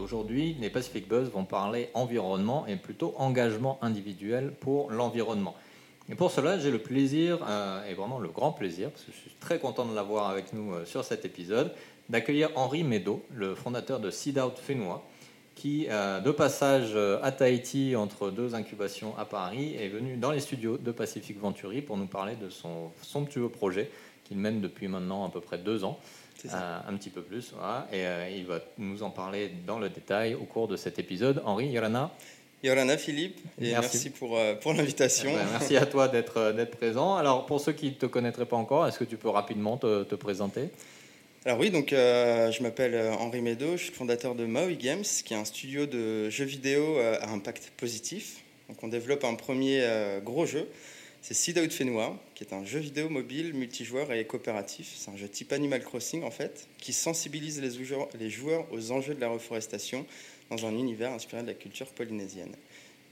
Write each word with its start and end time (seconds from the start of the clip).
Aujourd'hui, 0.00 0.56
les 0.60 0.70
Pacific 0.70 1.08
Buzz 1.08 1.30
vont 1.30 1.44
parler 1.44 1.90
environnement 1.94 2.66
et 2.66 2.76
plutôt 2.76 3.14
engagement 3.16 3.78
individuel 3.82 4.52
pour 4.60 4.90
l'environnement. 4.90 5.54
Et 6.10 6.14
pour 6.14 6.30
cela, 6.30 6.58
j'ai 6.58 6.70
le 6.70 6.78
plaisir, 6.78 7.38
euh, 7.48 7.88
et 7.88 7.94
vraiment 7.94 8.18
le 8.18 8.28
grand 8.28 8.52
plaisir, 8.52 8.90
parce 8.90 9.04
que 9.04 9.12
je 9.12 9.16
suis 9.16 9.30
très 9.40 9.58
content 9.58 9.86
de 9.86 9.94
l'avoir 9.94 10.28
avec 10.28 10.52
nous 10.52 10.72
euh, 10.72 10.84
sur 10.84 11.04
cet 11.04 11.24
épisode, 11.24 11.72
d'accueillir 12.08 12.50
Henri 12.56 12.82
Meadow, 12.82 13.24
le 13.34 13.54
fondateur 13.54 14.00
de 14.00 14.10
Seed 14.10 14.38
Out 14.38 14.58
Fénois, 14.58 15.04
qui, 15.54 15.86
euh, 15.88 16.20
de 16.20 16.30
passage 16.30 16.96
à 17.22 17.30
Tahiti 17.30 17.94
entre 17.94 18.30
deux 18.30 18.54
incubations 18.54 19.16
à 19.16 19.24
Paris, 19.24 19.76
est 19.78 19.88
venu 19.88 20.16
dans 20.16 20.32
les 20.32 20.40
studios 20.40 20.76
de 20.76 20.90
Pacific 20.92 21.38
Venturi 21.38 21.82
pour 21.82 21.96
nous 21.96 22.06
parler 22.06 22.34
de 22.36 22.48
son 22.48 22.90
somptueux 23.02 23.48
projet 23.48 23.90
qu'il 24.24 24.38
mène 24.38 24.60
depuis 24.60 24.88
maintenant 24.88 25.24
à 25.24 25.30
peu 25.30 25.40
près 25.40 25.58
deux 25.58 25.84
ans. 25.84 25.98
Un 26.50 26.94
petit 26.96 27.10
peu 27.10 27.22
plus, 27.22 27.52
et 27.92 28.04
il 28.36 28.46
va 28.46 28.60
nous 28.78 29.02
en 29.02 29.10
parler 29.10 29.50
dans 29.66 29.78
le 29.78 29.88
détail 29.88 30.34
au 30.34 30.44
cours 30.44 30.68
de 30.68 30.76
cet 30.76 30.98
épisode. 30.98 31.42
Henri, 31.44 31.68
Yorana 31.68 32.12
Yorana 32.62 32.96
Philippe, 32.96 33.40
et 33.60 33.72
merci, 33.72 34.10
pour, 34.10 34.38
euh, 34.38 34.54
pour 34.54 34.72
l'invitation. 34.72 35.30
Eh 35.32 35.36
ben, 35.36 35.46
merci 35.50 35.76
à 35.76 35.84
toi 35.84 36.06
d'être 36.06 36.36
euh, 36.36 36.52
d'être 36.52 36.76
présent. 36.76 37.16
Alors, 37.16 37.44
pour 37.44 37.60
ceux 37.60 37.72
qui 37.72 37.86
ne 37.86 37.94
te 37.94 38.06
connaîtraient 38.06 38.46
pas 38.46 38.56
encore, 38.56 38.86
est-ce 38.86 39.00
que 39.00 39.04
tu 39.04 39.16
peux 39.16 39.30
rapidement 39.30 39.76
te, 39.76 40.04
te 40.04 40.14
présenter? 40.14 40.68
Alors 41.44 41.58
oui, 41.58 41.70
donc 41.70 41.92
euh, 41.92 42.52
je 42.52 42.62
m'appelle 42.62 42.94
Henri 43.18 43.40
Meadow, 43.40 43.76
je 43.76 43.84
suis 43.84 43.92
fondateur 43.92 44.36
de 44.36 44.46
Maui 44.46 44.76
Games, 44.76 45.02
qui 45.02 45.34
est 45.34 45.36
un 45.36 45.44
studio 45.44 45.86
de 45.86 46.30
jeux 46.30 46.44
vidéo 46.44 46.98
à 46.98 47.30
impact 47.30 47.72
positif. 47.76 48.44
Donc 48.68 48.78
on 48.84 48.86
développe 48.86 49.24
un 49.24 49.34
premier 49.34 49.84
gros 50.24 50.46
jeu, 50.46 50.68
c'est 51.22 51.34
Seed 51.34 51.56
Out 51.56 51.72
Fenua, 51.72 52.16
qui 52.34 52.42
est 52.42 52.52
un 52.52 52.64
jeu 52.64 52.80
vidéo 52.80 53.08
mobile, 53.08 53.54
multijoueur 53.54 54.12
et 54.12 54.26
coopératif. 54.26 54.92
C'est 54.96 55.08
un 55.08 55.16
jeu 55.16 55.28
type 55.28 55.52
Animal 55.52 55.82
Crossing 55.82 56.24
en 56.24 56.32
fait, 56.32 56.66
qui 56.78 56.92
sensibilise 56.92 57.62
les 57.62 57.70
les 58.18 58.30
joueurs 58.30 58.66
aux 58.72 58.90
enjeux 58.90 59.14
de 59.14 59.20
la 59.20 59.28
reforestation 59.28 60.04
dans 60.50 60.66
un 60.66 60.72
univers 60.72 61.12
inspiré 61.12 61.42
de 61.42 61.46
la 61.46 61.54
culture 61.54 61.86
polynésienne. 61.86 62.54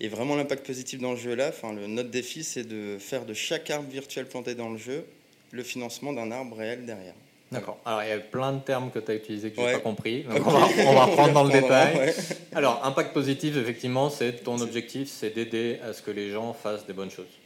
Et 0.00 0.08
vraiment 0.08 0.34
l'impact 0.34 0.66
positif 0.66 1.00
dans 1.00 1.12
le 1.12 1.18
jeu 1.18 1.34
là, 1.34 1.50
enfin, 1.50 1.72
le, 1.72 1.86
notre 1.86 2.10
défi 2.10 2.42
c'est 2.42 2.64
de 2.64 2.98
faire 2.98 3.24
de 3.24 3.32
chaque 3.32 3.70
arbre 3.70 3.88
virtuel 3.88 4.26
planté 4.26 4.56
dans 4.56 4.70
le 4.70 4.78
jeu 4.78 5.04
le 5.52 5.62
financement 5.62 6.12
d'un 6.12 6.32
arbre 6.32 6.56
réel 6.56 6.84
derrière. 6.86 7.14
D'accord. 7.52 7.78
Alors, 7.84 8.02
il 8.04 8.08
y 8.08 8.12
a 8.12 8.18
plein 8.18 8.52
de 8.52 8.60
termes 8.60 8.90
que 8.92 9.00
tu 9.00 9.10
as 9.10 9.14
utilisés 9.14 9.50
que 9.50 9.60
je 9.60 9.66
n'ai 9.66 9.72
pas 9.72 9.78
compris. 9.80 10.22
Donc, 10.28 10.46
on, 10.46 10.50
va, 10.50 10.68
on, 10.86 10.94
va, 10.94 11.04
reprendre 11.06 11.32
dans 11.32 11.42
le 11.42 11.50
détail. 11.50 12.14
Alors, 12.52 12.84
impact 12.84 13.12
positif, 13.12 13.56
effectivement, 13.56 14.08
c'est 14.08 14.44
ton 14.44 14.60
objectif, 14.60 15.08
c'est 15.08 15.30
d'aider 15.30 15.80
à 15.82 15.92
ce 15.92 16.00
que 16.00 16.12
les 16.12 16.30
gens 16.30 16.52
fassent 16.52 16.86
des 16.86 16.92
bonnes 16.92 17.10
choses. 17.10 17.39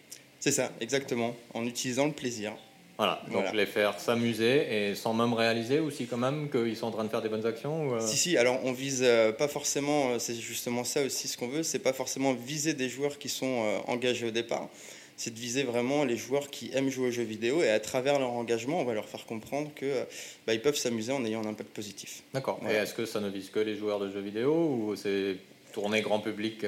C'est 0.44 0.52
ça, 0.52 0.70
exactement. 0.78 1.34
En 1.54 1.66
utilisant 1.66 2.04
le 2.04 2.12
plaisir. 2.12 2.52
Voilà, 2.98 3.22
donc 3.32 3.54
les 3.54 3.64
faire 3.64 3.98
s'amuser 3.98 4.90
et 4.90 4.94
sans 4.94 5.14
même 5.14 5.32
réaliser 5.32 5.78
aussi 5.78 6.04
quand 6.04 6.18
même 6.18 6.50
qu'ils 6.50 6.76
sont 6.76 6.88
en 6.88 6.90
train 6.90 7.04
de 7.04 7.08
faire 7.08 7.22
des 7.22 7.30
bonnes 7.30 7.46
actions 7.46 7.94
euh 7.94 8.00
Si, 8.00 8.18
si, 8.18 8.36
alors 8.36 8.60
on 8.62 8.72
vise 8.72 9.00
euh, 9.02 9.32
pas 9.32 9.48
forcément, 9.48 10.10
euh, 10.10 10.18
c'est 10.18 10.34
justement 10.34 10.84
ça 10.84 11.00
aussi 11.00 11.28
ce 11.28 11.38
qu'on 11.38 11.48
veut, 11.48 11.62
c'est 11.62 11.78
pas 11.78 11.94
forcément 11.94 12.34
viser 12.34 12.74
des 12.74 12.90
joueurs 12.90 13.16
qui 13.16 13.30
sont 13.30 13.64
engagés 13.86 14.26
au 14.26 14.30
départ, 14.30 14.68
c'est 15.16 15.32
de 15.32 15.38
viser 15.38 15.62
vraiment 15.62 16.04
les 16.04 16.18
joueurs 16.18 16.50
qui 16.50 16.70
aiment 16.74 16.90
jouer 16.90 17.08
aux 17.08 17.10
jeux 17.10 17.22
vidéo 17.22 17.62
et 17.62 17.70
à 17.70 17.80
travers 17.80 18.18
leur 18.18 18.32
engagement, 18.32 18.82
on 18.82 18.84
va 18.84 18.92
leur 18.92 19.08
faire 19.08 19.24
comprendre 19.24 19.70
que 19.74 20.04
bah, 20.46 20.52
ils 20.52 20.60
peuvent 20.60 20.76
s'amuser 20.76 21.12
en 21.12 21.24
ayant 21.24 21.42
un 21.42 21.48
impact 21.48 21.70
positif. 21.70 22.22
D'accord, 22.34 22.60
et 22.68 22.74
est-ce 22.74 22.92
que 22.92 23.06
ça 23.06 23.20
ne 23.20 23.30
vise 23.30 23.48
que 23.48 23.60
les 23.60 23.76
joueurs 23.76 23.98
de 23.98 24.10
jeux 24.10 24.20
vidéo 24.20 24.52
ou 24.52 24.94
c'est 24.94 25.38
tourné 25.72 26.02
grand 26.02 26.20
public 26.20 26.66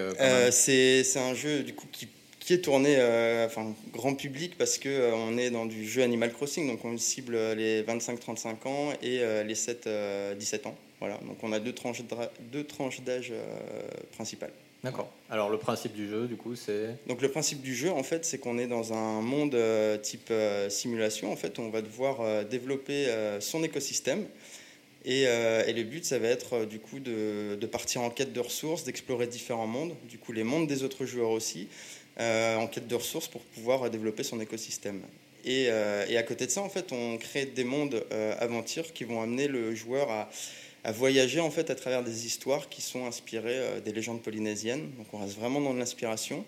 C'est 0.51 1.05
un 1.19 1.35
jeu 1.35 1.63
du 1.63 1.75
coup 1.75 1.87
qui 1.93 2.09
qui 2.47 2.55
est 2.55 2.63
tourné 2.63 2.95
euh, 2.97 3.45
enfin, 3.47 3.75
grand 3.93 4.15
public 4.15 4.57
parce 4.57 4.79
qu'on 4.79 4.89
euh, 4.89 5.13
on 5.15 5.37
est 5.37 5.51
dans 5.51 5.67
du 5.67 5.85
jeu 5.85 6.05
Animal 6.05 6.33
Crossing, 6.33 6.69
donc 6.69 6.85
on 6.85 6.97
cible 6.97 7.37
les 7.55 7.83
25-35 7.83 8.69
ans 8.69 8.93
et 9.03 9.19
euh, 9.21 9.43
les 9.43 9.55
7-17 9.55 10.69
ans. 10.69 10.77
Voilà, 11.01 11.19
donc 11.27 11.39
on 11.43 11.53
a 11.53 11.59
deux 11.59 11.73
tranches, 11.73 12.03
deux 12.53 12.63
tranches 12.63 13.01
d'âge 13.01 13.33
principales. 14.13 14.53
D'accord. 14.85 15.11
Alors 15.29 15.51
le 15.51 15.59
principe 15.59 15.93
du 15.93 16.09
jeu, 16.09 16.29
du 16.29 16.37
coup, 16.37 16.55
c'est 16.55 16.95
Donc 17.09 17.21
le 17.21 17.29
principe 17.29 17.63
du 17.63 17.75
jeu, 17.75 17.91
en 17.91 18.05
fait, 18.05 18.25
c'est 18.25 18.39
qu'on 18.39 18.59
est 18.59 18.69
dans 18.69 18.93
un 18.93 19.21
monde 19.21 19.59
type 20.03 20.33
simulation. 20.69 21.33
En 21.33 21.37
fait, 21.37 21.59
on 21.59 21.69
va 21.69 21.83
devoir 21.83 22.45
développer 22.45 23.09
son 23.41 23.63
écosystème. 23.65 24.25
Et, 25.05 25.23
et, 25.23 25.73
le 25.73 25.83
but, 25.83 26.05
ça 26.05 26.19
va 26.19 26.29
être 26.29 26.65
du 26.65 26.79
coup 26.79 26.99
de, 26.99 27.57
de, 27.61 27.67
partir 27.67 28.03
en 28.03 28.11
quête 28.11 28.33
de 28.33 28.41
ressources, 28.41 28.85
d'explorer 28.85 29.27
différents 29.27 29.67
mondes, 29.67 29.95
du 30.09 30.19
coup 30.19 30.33
les 30.33 30.45
mondes 30.45 30.67
des 30.67 30.83
autres 30.83 31.05
joueurs 31.05 31.31
aussi, 31.31 31.69
euh, 31.69 31.96
en 32.19 32.67
quête 32.67 32.89
de 32.89 32.95
ressources 32.95 33.29
pour 33.29 33.43
pouvoir 33.43 33.91
développer 33.91 34.23
son 34.23 34.41
écosystème. 34.41 35.03
Et, 35.47 35.67
euh, 35.69 36.05
et, 36.09 36.17
à 36.17 36.25
côté 36.25 36.47
de 36.47 36.51
ça, 36.51 36.61
en 36.61 36.69
fait, 36.69 36.91
on 36.91 37.17
crée 37.19 37.47
des 37.47 37.63
mondes 37.63 38.05
euh, 38.13 38.35
aventures 38.41 38.93
qui 38.93 39.05
vont 39.05 39.23
amener 39.23 39.47
le 39.47 39.77
joueur 39.77 40.11
à, 40.11 40.29
à, 40.83 40.91
voyager 40.91 41.39
en 41.39 41.53
fait 41.53 41.71
à 41.71 41.77
travers 41.77 42.03
des 42.03 42.27
histoires 42.27 42.69
qui 42.69 42.83
sont 42.83 43.07
inspirées 43.07 43.81
des 43.85 43.93
légendes 43.93 44.23
polynésiennes. 44.23 44.91
Donc 44.99 45.07
on 45.13 45.19
reste 45.19 45.39
vraiment 45.39 45.61
dans 45.61 45.73
l'inspiration 45.73 46.45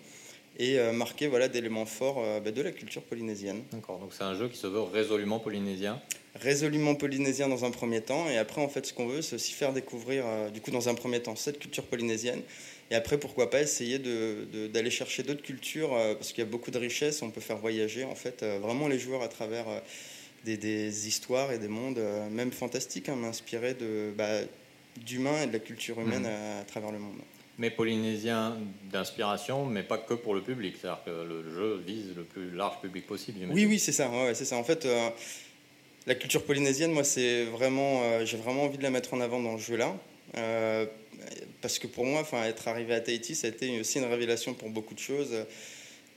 et 0.57 0.77
marqué 0.91 1.27
voilà 1.27 1.47
d'éléments 1.47 1.85
forts 1.85 2.21
bah, 2.43 2.51
de 2.51 2.61
la 2.61 2.71
culture 2.71 3.01
polynésienne. 3.01 3.63
D'accord. 3.71 3.99
Donc 3.99 4.11
c'est 4.13 4.23
un 4.23 4.35
jeu 4.35 4.49
qui 4.49 4.57
se 4.57 4.67
veut 4.67 4.81
résolument 4.81 5.39
polynésien. 5.39 6.01
Résolument 6.35 6.95
polynésien 6.95 7.47
dans 7.49 7.65
un 7.65 7.71
premier 7.71 8.01
temps, 8.01 8.29
et 8.29 8.37
après 8.37 8.61
en 8.61 8.69
fait 8.69 8.85
ce 8.85 8.93
qu'on 8.93 9.07
veut, 9.07 9.21
c'est 9.21 9.35
aussi 9.35 9.51
faire 9.51 9.73
découvrir 9.73 10.23
du 10.53 10.61
coup 10.61 10.71
dans 10.71 10.87
un 10.87 10.93
premier 10.93 11.21
temps 11.21 11.35
cette 11.35 11.59
culture 11.59 11.83
polynésienne 11.83 12.41
et 12.91 12.95
après, 12.95 13.19
pourquoi 13.19 13.49
pas 13.49 13.61
essayer 13.61 13.99
d'aller 13.99 14.89
chercher 14.89 15.21
d'autres 15.23 15.43
cultures, 15.43 15.93
euh, 15.93 16.15
parce 16.15 16.29
qu'il 16.29 16.43
y 16.43 16.47
a 16.47 16.49
beaucoup 16.49 16.71
de 16.71 16.79
richesses, 16.79 17.21
on 17.21 17.29
peut 17.29 17.41
faire 17.41 17.57
voyager 17.57 18.03
en 18.03 18.15
fait 18.15 18.41
euh, 18.41 18.57
vraiment 18.59 18.87
les 18.87 18.97
joueurs 18.97 19.21
à 19.21 19.27
travers 19.27 19.69
euh, 19.69 19.79
des, 20.43 21.07
histoires 21.07 21.51
et 21.51 21.59
des 21.59 21.67
mondes, 21.67 22.01
même 22.31 22.51
fantastiques, 22.51 23.09
hein, 23.09 23.23
inspirés 23.23 23.75
bah, 24.17 24.39
d'humains 25.05 25.43
et 25.43 25.47
de 25.47 25.53
la 25.53 25.59
culture 25.59 25.99
humaine 25.99 26.23
mmh. 26.23 26.61
à, 26.61 26.63
travers 26.65 26.91
le 26.91 26.97
monde. 26.97 27.17
Mais 27.59 27.69
polynésien 27.69 28.57
d'inspiration, 28.89 29.65
mais 29.65 29.83
pas 29.83 29.97
que 29.97 30.13
pour 30.13 30.33
le 30.33 30.41
public, 30.41 30.75
c'est-à-dire 30.79 31.03
que 31.05 31.11
le 31.11 31.53
jeu 31.53 31.83
vise 31.85 32.15
le 32.15 32.23
plus 32.23 32.51
large 32.51 32.79
public 32.81 33.05
possible. 33.05 33.39
Oui, 33.51 33.65
oui, 33.65 33.77
c'est 33.77 33.91
ça, 33.91 34.09
ouais, 34.09 34.33
c'est 34.33 34.45
ça. 34.45 34.55
En 34.55 34.63
fait, 34.63 34.87
la 36.07 36.15
culture 36.15 36.43
polynésienne, 36.43 36.93
moi, 36.93 37.03
c'est 37.03 37.43
vraiment, 37.45 38.23
j'ai 38.25 38.37
vraiment 38.37 38.63
envie 38.63 38.77
de 38.77 38.83
la 38.83 38.91
mettre 38.91 39.13
en 39.13 39.19
avant 39.19 39.41
dans 39.41 39.53
le 39.53 39.59
jeu-là 39.59 39.93
parce 41.61 41.79
que 41.79 41.87
pour 41.87 42.05
moi, 42.05 42.21
enfin, 42.21 42.43
être 42.43 42.67
arrivé 42.67 42.93
à 42.93 42.99
Tahiti, 42.99 43.35
ça 43.35 43.47
a 43.47 43.49
été 43.49 43.79
aussi 43.79 43.99
une 43.99 44.05
révélation 44.05 44.53
pour 44.53 44.69
beaucoup 44.69 44.93
de 44.93 44.99
choses. 44.99 45.33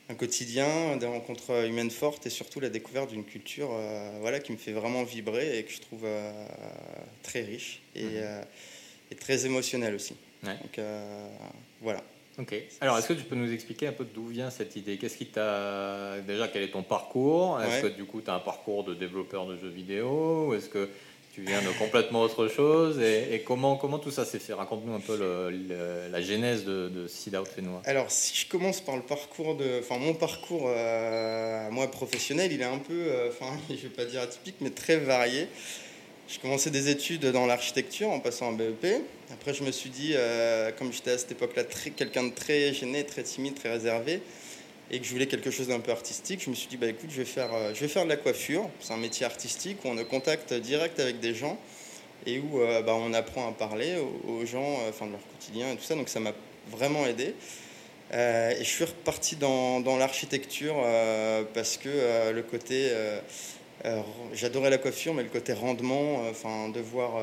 Un 0.08 0.14
quotidien, 0.14 0.96
des 0.96 1.06
rencontres 1.06 1.66
humaines 1.66 1.90
fortes 1.90 2.26
et 2.26 2.30
surtout 2.30 2.60
la 2.60 2.68
découverte 2.68 3.10
d'une 3.10 3.24
culture 3.24 3.70
euh, 3.72 4.18
voilà, 4.20 4.40
qui 4.40 4.52
me 4.52 4.56
fait 4.56 4.72
vraiment 4.72 5.04
vibrer 5.04 5.58
et 5.58 5.62
que 5.62 5.72
je 5.72 5.80
trouve 5.80 6.02
euh, 6.04 6.30
très 7.22 7.42
riche 7.42 7.80
et, 7.94 8.04
mhm. 8.04 8.10
euh, 8.16 8.42
et, 9.10 9.14
très 9.14 9.46
émotionnelle 9.46 9.94
aussi. 9.94 10.14
Donc 10.42 10.84
voilà. 11.80 12.02
Ok. 12.38 12.54
Alors, 12.80 12.98
est-ce 12.98 13.08
que 13.08 13.12
tu 13.12 13.24
peux 13.24 13.36
nous 13.36 13.52
expliquer 13.52 13.86
un 13.86 13.92
peu 13.92 14.04
d'où 14.04 14.26
vient 14.26 14.50
cette 14.50 14.74
idée? 14.74 14.96
Qu'est-ce 14.96 15.18
qui 15.18 15.26
t'a. 15.26 16.18
Déjà, 16.26 16.48
quel 16.48 16.62
est 16.62 16.72
ton 16.72 16.82
parcours? 16.82 17.60
Est-ce 17.60 17.82
que 17.82 17.86
du 17.88 18.04
coup, 18.04 18.20
tu 18.22 18.30
as 18.30 18.34
un 18.34 18.40
parcours 18.40 18.84
de 18.84 18.94
développeur 18.94 19.46
de 19.46 19.56
jeux 19.56 19.68
vidéo? 19.68 20.52
Est-ce 20.54 20.68
que 20.68 20.88
tu 21.32 21.40
viens 21.40 21.62
de 21.62 21.70
complètement 21.78 22.20
autre 22.20 22.46
chose. 22.48 23.00
Et, 23.00 23.40
comment, 23.40 23.76
comment 23.76 23.98
tout 23.98 24.10
ça 24.10 24.26
s'est 24.26 24.38
fait? 24.38 24.52
Raconte-nous 24.52 24.94
un 24.94 25.00
peu 25.00 25.16
la 26.10 26.20
genèse 26.20 26.64
de, 26.64 26.90
de 26.90 27.38
Out 27.38 27.48
Alors, 27.86 28.10
si 28.10 28.36
je 28.36 28.48
commence 28.48 28.82
par 28.82 28.96
le 28.96 29.02
parcours 29.02 29.56
de. 29.56 29.80
Enfin, 29.80 29.98
mon 29.98 30.12
parcours, 30.12 30.66
euh, 30.66 31.70
moi, 31.70 31.90
professionnel, 31.90 32.52
il 32.52 32.60
est 32.60 32.64
un 32.64 32.78
peu. 32.78 32.92
Euh, 32.92 33.30
enfin, 33.30 33.56
je 33.70 33.74
ne 33.74 33.78
vais 33.78 33.88
pas 33.88 34.04
dire 34.04 34.20
atypique, 34.20 34.56
mais 34.60 34.70
très 34.70 34.98
varié. 34.98 35.48
J'ai 36.28 36.38
commencé 36.38 36.70
des 36.70 36.90
études 36.90 37.26
dans 37.26 37.46
l'architecture 37.46 38.10
en 38.10 38.20
passant 38.20 38.50
un 38.50 38.52
BEP. 38.52 38.86
Après, 39.32 39.54
je 39.54 39.64
me 39.64 39.72
suis 39.72 39.90
dit, 39.90 40.12
euh, 40.14 40.70
comme 40.78 40.92
j'étais 40.92 41.12
à 41.12 41.18
cette 41.18 41.32
époque-là 41.32 41.64
quelqu'un 41.96 42.24
de 42.24 42.34
très 42.34 42.74
gêné, 42.74 43.04
très 43.04 43.22
timide, 43.22 43.54
très 43.54 43.70
réservé, 43.70 44.20
et 44.92 45.00
que 45.00 45.06
je 45.06 45.10
voulais 45.10 45.26
quelque 45.26 45.50
chose 45.50 45.68
d'un 45.68 45.80
peu 45.80 45.90
artistique, 45.90 46.42
je 46.44 46.50
me 46.50 46.54
suis 46.54 46.68
dit, 46.68 46.76
bah, 46.76 46.86
écoute, 46.86 47.08
je 47.10 47.16
vais, 47.16 47.24
faire, 47.24 47.52
euh, 47.54 47.72
je 47.74 47.80
vais 47.80 47.88
faire 47.88 48.04
de 48.04 48.10
la 48.10 48.16
coiffure. 48.16 48.68
C'est 48.78 48.92
un 48.92 48.98
métier 48.98 49.24
artistique 49.24 49.78
où 49.84 49.88
on 49.88 49.96
a 49.96 50.04
contact 50.04 50.52
direct 50.52 51.00
avec 51.00 51.18
des 51.18 51.34
gens 51.34 51.58
et 52.26 52.38
où 52.38 52.60
euh, 52.60 52.82
bah, 52.82 52.94
on 52.94 53.14
apprend 53.14 53.48
à 53.48 53.52
parler 53.52 53.96
aux, 54.28 54.44
gens 54.44 54.80
euh, 54.80 54.90
enfin, 54.90 55.06
de 55.06 55.12
leur 55.12 55.26
quotidien 55.26 55.72
et 55.72 55.76
tout 55.76 55.82
ça. 55.82 55.94
Donc 55.94 56.10
ça 56.10 56.20
m'a 56.20 56.32
vraiment 56.70 57.06
aidé. 57.06 57.34
et 58.12 58.58
je 58.58 58.68
suis 58.68 58.84
reparti 58.84 59.36
dans, 59.36 59.80
dans 59.80 59.96
l'architecture 59.96 60.76
parce 61.54 61.76
que 61.78 62.30
le 62.30 62.42
côté 62.42 62.92
j'adorais 64.32 64.70
la 64.70 64.78
coiffure, 64.78 65.14
mais 65.14 65.22
le 65.22 65.28
côté 65.28 65.52
rendement, 65.52 66.28
enfin, 66.28 66.68
devoir 66.68 67.20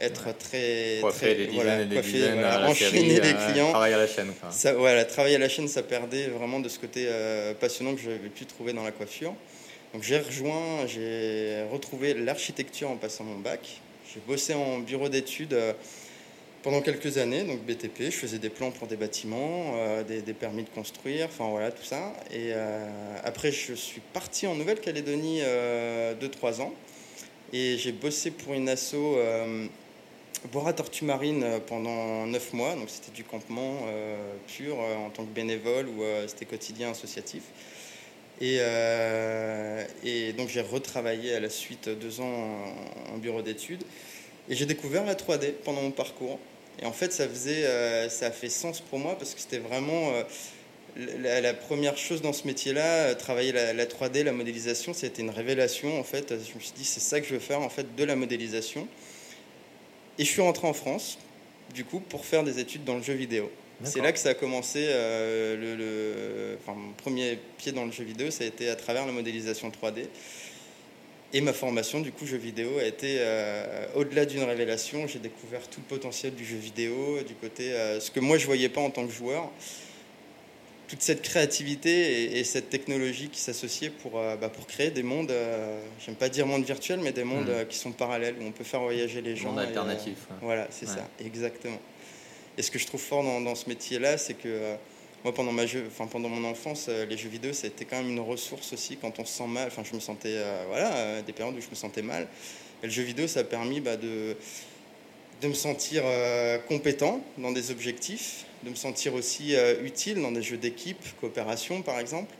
être 0.00 0.36
très, 0.36 1.00
très 1.10 1.46
voilà, 1.52 1.82
et 1.82 1.86
des 1.86 1.98
enchaîner 1.98 3.20
les 3.20 3.32
euh, 3.32 3.50
clients. 3.50 3.70
Travailler 3.70 3.94
à 3.94 3.98
la 3.98 4.06
chaîne. 4.06 4.32
Ça, 4.50 4.72
voilà, 4.74 5.04
travailler 5.04 5.36
à 5.36 5.38
la 5.38 5.48
chaîne, 5.48 5.68
ça 5.68 5.82
perdait 5.82 6.26
vraiment 6.26 6.60
de 6.60 6.68
ce 6.68 6.78
côté 6.78 7.06
euh, 7.08 7.54
passionnant 7.54 7.94
que 7.94 8.00
j'avais 8.00 8.28
pu 8.28 8.46
trouver 8.46 8.72
dans 8.72 8.84
la 8.84 8.92
coiffure. 8.92 9.34
Donc 9.92 10.02
j'ai 10.02 10.18
rejoint, 10.18 10.86
j'ai 10.86 11.64
retrouvé 11.70 12.14
l'architecture 12.14 12.90
en 12.90 12.96
passant 12.96 13.24
mon 13.24 13.38
bac. 13.38 13.80
J'ai 14.12 14.20
bossé 14.26 14.54
en 14.54 14.78
bureau 14.78 15.08
d'études 15.08 15.54
euh, 15.54 15.72
pendant 16.64 16.80
quelques 16.80 17.18
années, 17.18 17.44
donc 17.44 17.60
BTP. 17.60 18.04
Je 18.04 18.16
faisais 18.16 18.38
des 18.38 18.48
plans 18.48 18.70
pour 18.70 18.88
des 18.88 18.96
bâtiments, 18.96 19.74
des, 20.08 20.32
permis 20.32 20.64
de 20.64 20.70
construire, 20.70 21.26
enfin 21.26 21.48
voilà 21.50 21.70
tout 21.70 21.84
ça. 21.84 22.14
Et 22.32 22.52
après, 23.22 23.52
je 23.52 23.74
suis 23.74 24.00
parti 24.00 24.46
en 24.46 24.54
Nouvelle-Calédonie 24.54 25.42
2-3 25.42 26.62
ans 26.62 26.72
et 27.52 27.76
j'ai 27.76 27.92
bossé 27.92 28.30
pour 28.30 28.54
une 28.54 28.70
asso 28.70 28.96
Bora 30.52 30.72
Tortue 30.72 31.04
Marine 31.04 31.44
pendant 31.66 32.26
9 32.26 32.52
mois, 32.54 32.74
donc 32.74 32.88
c'était 32.88 33.12
du 33.12 33.24
campement 33.24 33.86
pur 34.46 34.78
en 34.78 35.10
tant 35.10 35.24
que 35.24 35.34
bénévole 35.34 35.86
ou 35.88 36.02
c'était 36.26 36.46
quotidien 36.46 36.92
associatif. 36.92 37.42
Et 38.40 38.58
donc 40.32 40.48
j'ai 40.48 40.62
retravaillé 40.62 41.34
à 41.34 41.40
la 41.40 41.50
suite 41.50 41.90
deux 41.90 42.22
ans 42.22 42.56
en 43.12 43.18
bureau 43.18 43.42
d'études. 43.42 43.84
Et 44.48 44.54
j'ai 44.54 44.66
découvert 44.66 45.04
la 45.04 45.14
3D 45.14 45.52
pendant 45.64 45.82
mon 45.82 45.90
parcours. 45.90 46.38
Et 46.82 46.86
en 46.86 46.92
fait, 46.92 47.12
ça, 47.12 47.28
faisait, 47.28 47.64
euh, 47.64 48.08
ça 48.08 48.26
a 48.26 48.30
fait 48.30 48.48
sens 48.48 48.80
pour 48.80 48.98
moi 48.98 49.16
parce 49.16 49.34
que 49.34 49.40
c'était 49.40 49.58
vraiment 49.58 50.10
euh, 50.10 51.40
la, 51.40 51.54
première 51.54 51.96
chose 51.96 52.20
dans 52.20 52.32
ce 52.32 52.46
métier-là. 52.46 53.08
Euh, 53.08 53.14
travailler 53.14 53.52
la, 53.52 53.86
3D, 53.86 54.22
la 54.22 54.32
modélisation, 54.32 54.92
c'était 54.92 55.22
une 55.22 55.30
révélation. 55.30 55.98
En 55.98 56.04
fait, 56.04 56.30
je 56.30 56.54
me 56.54 56.60
suis 56.60 56.72
dit, 56.76 56.84
c'est 56.84 57.00
ça 57.00 57.20
que 57.20 57.26
je 57.26 57.34
veux 57.34 57.40
faire, 57.40 57.60
en 57.60 57.68
fait, 57.68 57.94
de 57.94 58.04
la 58.04 58.16
modélisation. 58.16 58.88
Et 60.18 60.24
je 60.24 60.30
suis 60.30 60.42
rentré 60.42 60.66
en 60.66 60.72
France, 60.72 61.18
du 61.74 61.84
coup, 61.84 62.00
pour 62.00 62.24
faire 62.24 62.44
des 62.44 62.58
études 62.58 62.84
dans 62.84 62.96
le 62.96 63.02
jeu 63.02 63.14
vidéo. 63.14 63.50
C'est 63.82 64.00
là 64.00 64.12
que 64.12 64.20
ça 64.20 64.30
a 64.30 64.34
commencé. 64.34 64.86
le, 64.86 65.74
le 65.76 66.58
enfin, 66.62 66.78
mon 66.78 66.92
premier 66.92 67.38
pied 67.58 67.72
dans 67.72 67.84
le 67.84 67.90
jeu 67.90 68.04
vidéo, 68.04 68.30
ça 68.30 68.44
a 68.44 68.46
été 68.46 68.68
à 68.68 68.76
travers 68.76 69.04
la 69.04 69.12
modélisation 69.12 69.68
3D. 69.68 70.06
Et 71.36 71.40
ma 71.40 71.52
formation, 71.52 72.00
du 72.00 72.12
coup, 72.12 72.26
jeu 72.26 72.36
vidéo, 72.36 72.78
a 72.78 72.84
été 72.84 73.16
euh, 73.18 73.86
au-delà 73.96 74.24
d'une 74.24 74.44
révélation. 74.44 75.08
J'ai 75.08 75.18
découvert 75.18 75.68
tout 75.68 75.80
le 75.80 75.96
potentiel 75.96 76.32
du 76.32 76.44
jeu 76.44 76.56
vidéo, 76.56 77.18
du 77.26 77.34
côté 77.34 77.72
euh, 77.72 77.98
ce 77.98 78.12
que 78.12 78.20
moi 78.20 78.38
je 78.38 78.46
voyais 78.46 78.68
pas 78.68 78.80
en 78.80 78.90
tant 78.90 79.04
que 79.04 79.12
joueur. 79.12 79.50
Toute 80.86 81.02
cette 81.02 81.22
créativité 81.22 82.38
et, 82.38 82.44
cette 82.44 82.70
technologie 82.70 83.30
qui 83.30 83.40
s'associait 83.40 83.90
pour, 83.90 84.16
euh, 84.16 84.36
bah, 84.36 84.48
pour 84.48 84.68
créer 84.68 84.92
des 84.92 85.02
mondes, 85.02 85.32
j'aime 85.98 86.14
pas 86.14 86.28
dire 86.28 86.46
monde 86.46 86.64
virtuel, 86.64 87.00
mais 87.00 87.10
des 87.10 87.24
mondes 87.24 87.48
hmm. 87.48 87.66
qui 87.68 87.78
sont 87.78 87.90
parallèles, 87.90 88.36
où 88.40 88.44
on 88.44 88.52
peut 88.52 88.62
faire 88.62 88.80
voyager 88.80 89.20
les 89.20 89.34
gens. 89.34 89.48
Monde 89.48 89.58
alternatif. 89.58 90.14
Voilà, 90.40 90.68
c'est 90.70 90.86
ça, 90.86 91.08
exactement. 91.18 91.80
Et 92.56 92.62
ce 92.62 92.70
que 92.70 92.78
je 92.78 92.86
trouve 92.86 93.00
fort 93.00 93.24
dans, 93.24 93.40
dans 93.40 93.56
ce 93.56 93.68
métier-là, 93.68 94.18
c'est 94.18 94.34
que 94.34 94.76
moi, 95.24 95.32
pendant, 95.32 95.52
ma 95.52 95.64
jeu, 95.64 95.84
enfin, 95.86 96.06
pendant 96.06 96.28
mon 96.28 96.46
enfance, 96.46 96.86
euh, 96.90 97.06
les 97.06 97.16
jeux 97.16 97.30
vidéo, 97.30 97.54
ça 97.54 97.66
a 97.66 97.68
été 97.68 97.86
quand 97.86 97.96
même 97.96 98.10
une 98.10 98.20
ressource 98.20 98.74
aussi 98.74 98.98
quand 98.98 99.18
on 99.18 99.24
se 99.24 99.38
sent 99.38 99.46
mal. 99.46 99.68
Enfin, 99.68 99.82
je 99.82 99.94
me 99.94 100.00
sentais, 100.00 100.34
euh, 100.34 100.64
voilà, 100.68 100.94
euh, 100.94 101.22
des 101.22 101.32
périodes 101.32 101.56
où 101.56 101.60
je 101.62 101.70
me 101.70 101.74
sentais 101.74 102.02
mal. 102.02 102.28
Et 102.82 102.86
le 102.86 102.92
jeu 102.92 103.02
vidéo, 103.02 103.26
ça 103.26 103.40
a 103.40 103.44
permis 103.44 103.80
bah, 103.80 103.96
de, 103.96 104.36
de 105.40 105.48
me 105.48 105.54
sentir 105.54 106.02
compétent 106.68 107.24
dans 107.38 107.52
des 107.52 107.70
objectifs, 107.70 108.44
de 108.64 108.68
me 108.68 108.74
sentir 108.74 109.14
aussi 109.14 109.54
utile 109.82 110.20
dans 110.20 110.32
des 110.32 110.42
jeux 110.42 110.58
d'équipe, 110.58 110.98
coopération 111.18 111.80
par 111.80 111.98
exemple. 111.98 112.34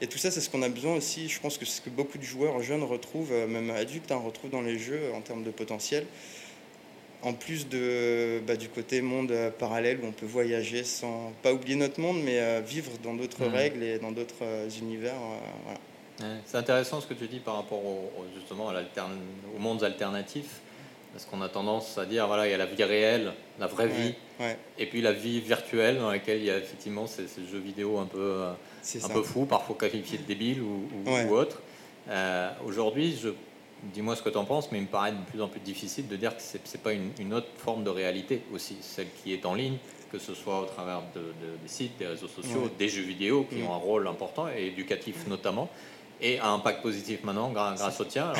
Et 0.00 0.06
tout 0.06 0.16
ça, 0.16 0.30
c'est 0.30 0.40
ce 0.40 0.48
qu'on 0.48 0.62
a 0.62 0.70
besoin 0.70 0.94
aussi. 0.94 1.28
Je 1.28 1.38
pense 1.40 1.58
que 1.58 1.66
c'est 1.66 1.76
ce 1.76 1.80
que 1.82 1.90
beaucoup 1.90 2.16
de 2.16 2.22
joueurs 2.22 2.62
jeunes 2.62 2.84
retrouvent, 2.84 3.34
même 3.48 3.68
adultes, 3.70 4.10
hein, 4.10 4.22
retrouvent 4.24 4.50
dans 4.50 4.62
les 4.62 4.78
jeux 4.78 5.12
en 5.14 5.20
termes 5.20 5.44
de 5.44 5.50
potentiel 5.50 6.06
en 7.22 7.32
plus 7.32 7.68
de, 7.68 8.40
bah, 8.46 8.56
du 8.56 8.68
côté 8.68 9.00
monde 9.00 9.30
euh, 9.30 9.50
parallèle 9.50 10.00
où 10.02 10.06
on 10.06 10.12
peut 10.12 10.26
voyager 10.26 10.84
sans 10.84 11.32
pas 11.42 11.52
oublier 11.52 11.76
notre 11.76 12.00
monde, 12.00 12.20
mais 12.22 12.40
euh, 12.40 12.60
vivre 12.60 12.92
dans 13.02 13.14
d'autres 13.14 13.46
mmh. 13.46 13.54
règles 13.54 13.82
et 13.82 13.98
dans 13.98 14.10
d'autres 14.10 14.42
euh, 14.42 14.68
univers. 14.80 15.14
c'est 16.44 16.56
intéressant 16.56 17.00
ce 17.00 17.06
que 17.06 17.14
tu 17.14 17.26
dis 17.28 17.38
par 17.38 17.56
rapport 17.56 17.84
au, 17.84 18.10
justement 18.34 18.70
à 18.70 18.74
aux 19.56 19.58
mondes 19.58 19.84
alternatifs, 19.84 20.60
parce 21.12 21.24
qu'on 21.24 21.42
a 21.42 21.48
tendance 21.48 21.96
à 21.98 22.06
dire 22.06 22.26
voilà 22.26 22.46
il 22.46 22.50
y 22.50 22.54
a 22.54 22.58
la 22.58 22.66
vie 22.66 22.82
réelle, 22.82 23.32
la 23.60 23.66
vraie 23.66 23.88
vie, 23.88 24.14
et 24.78 24.86
puis 24.86 25.00
la 25.00 25.12
vie 25.12 25.40
virtuelle 25.40 25.98
dans 25.98 26.10
laquelle 26.10 26.38
il 26.38 26.46
y 26.46 26.50
a 26.50 26.58
effectivement 26.58 27.06
ces, 27.06 27.26
jeux 27.50 27.58
vidéo 27.58 27.98
un 27.98 28.06
peu 28.06 28.42
un 28.44 29.08
peu 29.08 29.22
fous, 29.22 29.46
parfois 29.46 29.76
qualifiés 29.76 30.18
de 30.18 30.24
débiles 30.24 30.62
ou, 30.62 30.88
ou, 31.06 31.34
autres. 31.34 31.62
Aujourd'hui, 32.66 33.16
je 33.22 33.28
dis-moi 33.82 34.16
ce 34.16 34.22
que 34.22 34.28
tu 34.28 34.38
en 34.38 34.44
penses, 34.44 34.70
mais 34.70 34.78
il 34.78 34.82
me 34.82 34.88
paraît 34.88 35.12
de 35.12 35.30
plus 35.30 35.42
en 35.42 35.48
plus 35.48 35.60
difficile 35.60 36.08
de 36.08 36.16
dire 36.16 36.36
que 36.36 36.42
ce 36.42 36.56
n'est 36.56 36.82
pas 36.82 36.92
une, 36.92 37.34
autre 37.34 37.48
forme 37.58 37.84
de 37.84 37.90
réalité 37.90 38.42
aussi, 38.52 38.76
celle 38.80 39.08
qui 39.22 39.32
est 39.32 39.44
en 39.46 39.54
ligne, 39.54 39.76
que 40.10 40.18
ce 40.18 40.34
soit 40.34 40.60
au 40.60 40.66
travers 40.66 41.02
de, 41.14 41.20
des 41.62 41.68
sites, 41.68 41.98
des 41.98 42.06
réseaux 42.06 42.28
sociaux, 42.28 42.70
des 42.78 42.88
jeux 42.88 43.02
vidéo 43.02 43.46
qui 43.50 43.62
ont 43.62 43.72
un 43.72 43.78
rôle 43.78 44.06
important 44.06 44.46
et 44.48 44.66
éducatif 44.66 45.26
notamment, 45.26 45.68
et 46.20 46.38
un 46.38 46.54
impact 46.54 46.82
positif 46.82 47.24
maintenant 47.24 47.50
grâce 47.50 48.00
au 48.00 48.04
tien. 48.04 48.32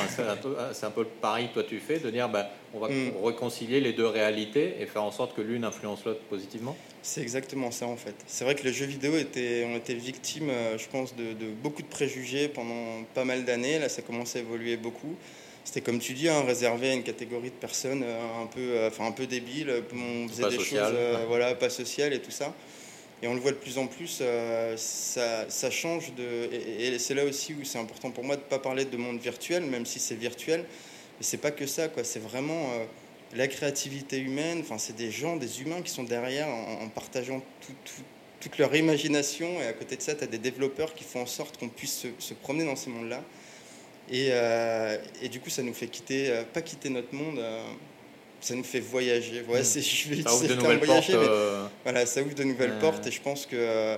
C'est 0.73 0.87
un 0.87 0.91
peu 0.91 1.03
le 1.03 1.09
pari 1.09 1.49
que 1.49 1.55
toi 1.55 1.65
tu 1.65 1.81
fais, 1.81 1.99
de 1.99 2.11
dire 2.11 2.29
bah, 2.29 2.49
on 2.75 2.79
va 2.79 2.89
mm. 2.89 3.13
réconcilier 3.25 3.81
les 3.81 3.93
deux 3.93 4.07
réalités 4.07 4.77
et 4.81 4.87
faire 4.87 5.03
en 5.03 5.11
sorte 5.11 5.35
que 5.35 5.41
l'une 5.41 5.65
influence 5.65 6.05
l'autre 6.05 6.21
positivement? 6.31 6.77
C'est 7.03 7.21
exactement 7.21 7.71
ça 7.71 7.87
en 7.87 7.97
fait. 7.97 8.15
C'est 8.27 8.45
vrai 8.45 8.55
que 8.55 8.63
les 8.63 8.73
jeux 8.73 8.87
vidéo 8.87 9.17
étaient, 9.17 9.65
ont 9.65 9.77
été 9.77 9.95
victimes, 9.95 10.51
euh, 10.51 10.79
je 10.79 10.87
pense, 10.89 11.17
de, 11.17 11.35
beaucoup 11.63 11.83
de 11.83 11.89
préjugés 11.89 12.49
pendant 12.49 13.03
pas 13.15 13.25
mal 13.25 13.45
d'années. 13.45 13.79
Là, 13.79 13.89
ça 13.89 14.03
commence 14.03 14.37
à 14.37 14.39
évoluer 14.39 14.77
beaucoup. 14.77 15.17
C'était 15.65 15.81
comme 15.81 15.99
tu 15.99 16.13
dis, 16.15 16.29
hein, 16.29 16.43
réservé 16.47 16.91
à 16.91 16.95
une 16.95 17.03
catégorie 17.03 17.51
de 17.51 17.55
personnes 17.55 18.03
euh, 18.05 18.43
un 18.43 18.47
peu, 18.47 18.61
euh, 18.61 18.89
enfin 18.89 19.07
un 19.07 19.13
peu 19.13 19.27
débiles. 19.27 19.73
On 19.95 20.29
faisait 20.29 20.49
des 20.49 20.65
choses, 20.65 20.95
voilà, 21.29 21.55
pas 21.55 21.71
sociales 21.71 22.13
et 22.13 22.21
tout 22.21 22.31
ça. 22.31 22.55
Et 23.23 23.29
on 23.29 23.35
le 23.35 23.41
voit 23.41 23.53
de 23.53 23.57
plus 23.57 23.79
en 23.79 23.87
plus, 23.87 24.19
euh, 24.21 24.75
ça, 24.77 25.49
ça, 25.49 25.71
change 25.71 26.13
de. 26.15 26.53
Et, 26.53 26.99
c'est 26.99 27.15
là 27.15 27.25
aussi 27.25 27.55
où 27.55 27.65
c'est 27.65 27.79
important 27.79 28.11
pour 28.11 28.25
moi 28.25 28.35
de 28.35 28.41
ne 28.41 28.47
pas 28.47 28.59
parler 28.59 28.85
de 28.85 28.97
monde 28.97 29.21
virtuel, 29.21 29.63
même 29.63 29.87
si 29.87 30.01
c'est 30.01 30.17
virtuel. 30.17 30.61
Mais 30.61 31.25
c'est 31.25 31.37
pas 31.37 31.53
que 31.53 31.65
ça, 31.67 31.87
quoi. 31.87 32.03
C'est 32.03 32.19
vraiment 32.19 32.73
euh, 32.73 32.85
la 33.35 33.49
créativité 33.49 34.19
humaine. 34.19 34.61
Enfin, 34.61 34.79
c'est 34.79 34.97
des 34.97 35.11
gens, 35.11 35.37
des 35.37 35.63
humains 35.63 35.83
qui 35.83 35.91
sont 35.91 36.05
derrière 36.05 36.49
en, 36.49 36.89
partageant 36.89 37.43
toute 38.41 38.59
leur 38.59 38.75
imagination. 38.75 39.61
Et 39.61 39.67
à 39.67 39.73
côté 39.73 39.97
de 39.97 40.03
ça, 40.03 40.15
tu 40.15 40.25
as 40.25 40.27
des 40.27 40.39
développeurs 40.39 40.95
qui 40.95 41.05
font 41.05 41.23
en 41.23 41.27
sorte 41.27 41.59
qu'on 41.59 41.69
puisse 41.69 42.07
se, 42.19 42.35
promener 42.35 42.65
dans 42.65 42.77
ces 42.77 42.91
mondes-là. 42.91 43.23
Et, 44.11 44.29
euh, 44.31 44.99
et, 45.23 45.29
du 45.29 45.41
coup, 45.41 45.51
ça 45.51 45.63
nous 45.63 45.75
fait 45.75 45.87
quitter, 45.87 46.43
pas 46.53 46.61
quitter 46.61 46.91
notre 46.91 47.15
monde 47.15 47.41
ça 48.43 48.55
nous 48.55 48.65
fait 48.65 48.81
voyager. 48.81 49.45
Ouais, 49.49 49.61
hmm. 49.61 49.81
je 49.81 50.09
vais 50.09 50.23
ça 50.23 50.35
ouvre 50.35 50.49
de 50.49 50.55
nouvelles 50.55 50.79
voyager, 50.79 51.13
portes. 51.13 51.27
Euh, 51.29 51.67
voilà, 51.85 52.07
ça 52.07 52.23
ouvre 52.23 52.35
de 52.35 52.45
nouvelles 52.45 52.79
portes 52.79 53.07
et 53.07 53.11
je 53.11 53.21
pense 53.21 53.47
que 53.47 53.57
euh, 53.57 53.97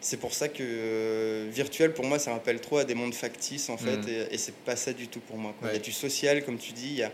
c'est 0.00 0.18
pour 0.18 0.34
ça 0.34 0.48
que 0.48 0.62
euh, 0.62 1.48
virtuel 1.50 1.94
pour 1.94 2.04
moi 2.04 2.18
ça 2.18 2.32
rappelle 2.32 2.60
trop 2.60 2.78
à 2.78 2.84
des 2.84 2.94
mondes 2.94 3.14
factices 3.14 3.70
en 3.70 3.78
fait 3.78 3.96
hmm. 3.96 4.26
et, 4.30 4.36
c'est 4.36 4.54
pas 4.54 4.76
ça 4.76 4.92
du 4.92 5.08
tout 5.08 5.20
pour 5.20 5.36
moi. 5.36 5.54
Il 5.62 5.72
y 5.72 5.76
a 5.76 5.78
du 5.78 5.92
social 5.92 6.44
comme 6.44 6.58
tu 6.58 6.72
dis, 6.72 6.88
il 6.88 6.96
y 6.96 7.02
a, 7.02 7.12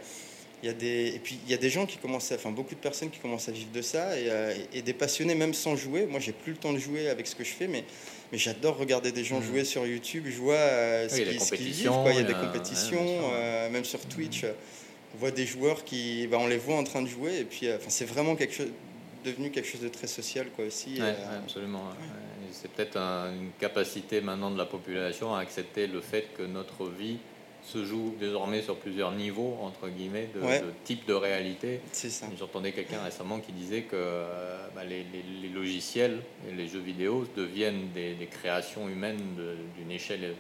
il 0.63 0.67
y 0.67 0.71
a 0.71 0.75
des 0.75 1.15
et 1.15 1.19
puis 1.19 1.39
il 1.45 1.51
y 1.51 1.55
a 1.55 1.59
des 1.59 1.71
gens 1.71 1.87
qui 1.87 1.97
commencent 1.97 2.33
à, 2.33 2.35
enfin 2.35 2.51
beaucoup 2.51 2.75
de 2.75 2.81
personnes 2.81 3.11
qui 3.11 3.19
commencent 3.19 3.49
à 3.49 3.53
vivre 3.53 3.73
de 3.73 3.83
ça 3.83 4.19
et, 4.19 4.29
et 4.73 4.83
des 4.83 4.93
passionnés 4.93 5.35
même 5.35 5.55
sans 5.55 5.77
jouer. 5.77 6.07
Moi 6.07 6.21
j'ai 6.21 6.33
plus 6.33 6.53
le 6.53 6.59
temps 6.59 6.73
de 6.73 6.79
jouer 6.79 7.09
avec 7.09 7.27
ce 7.27 7.35
que 7.35 7.45
je 7.45 7.51
fais 7.51 7.67
mais 7.67 7.85
mais 8.33 8.39
j'adore 8.39 8.77
regarder 8.77 9.11
des 9.11 9.25
gens 9.25 9.41
hmm. 9.41 9.45
jouer 9.45 9.65
sur 9.65 9.87
YouTube. 9.87 10.25
Je 10.29 10.39
vois 10.39 10.57
ce 11.09 11.55
qu'ils 11.55 11.73
vivent. 11.73 11.89
Quoi. 11.89 12.13
Il 12.13 12.17
y 12.17 12.21
a 12.21 12.23
des 12.23 12.35
compétitions, 12.35 13.31
même 13.73 13.85
sur 13.85 14.01
Twitch 14.01 14.45
on 15.15 15.19
voit 15.19 15.31
des 15.31 15.47
joueurs 15.47 15.85
qui, 15.85 16.27
bah, 16.27 16.39
on 16.41 16.47
les 16.47 16.59
voit 16.59 16.77
en 16.77 16.85
train 16.85 17.03
de 17.03 17.09
jouer 17.09 17.41
et 17.41 17.45
puis, 17.45 17.69
euh, 17.69 17.79
c'est 17.89 18.05
vraiment 18.05 18.37
quelque 18.37 18.55
chose, 18.55 18.71
devenu 19.25 19.51
quelque 19.51 19.69
chose 19.69 19.81
de 19.81 19.89
très 19.89 20.07
social 20.07 20.47
quoi 20.55 20.65
aussi. 20.65 20.97
Euh, 21.01 21.13
absolument. 21.43 21.85
C'est 22.53 22.71
peut-être 22.71 22.97
une 22.97 23.51
capacité 23.61 24.21
maintenant 24.21 24.51
de 24.51 24.59
la 24.59 24.67
population 24.67 25.35
à 25.35 25.41
accepter 25.41 25.87
le 25.87 26.01
fait 26.01 26.29
que 26.37 26.43
notre 26.43 26.89
vie 26.89 27.19
se 27.71 27.85
joue 27.85 28.15
désormais 28.19 28.63
sur 28.63 28.77
plusieurs 28.77 29.13
niveaux 29.13 29.57
entre 29.63 29.89
guillemets 29.89 30.29
de, 30.35 30.41
type 30.85 31.07
de 31.07 31.15
réalité. 31.15 31.81
J'entendais 32.39 32.73
quelqu'un 32.73 33.03
récemment 33.03 33.39
qui 33.39 33.53
disait 33.53 33.83
que 33.83 33.95
euh, 33.95 34.67
bah, 34.75 34.83
les, 34.85 35.05
logiciels 35.55 36.21
et 36.49 36.55
les 36.55 36.69
jeux 36.69 36.81
vidéo 36.81 37.27
deviennent 37.37 37.89
des, 37.95 38.15
des 38.15 38.27
créations 38.27 38.89
humaines 38.89 39.21
d'une 39.77 39.91
échelle 39.91 40.35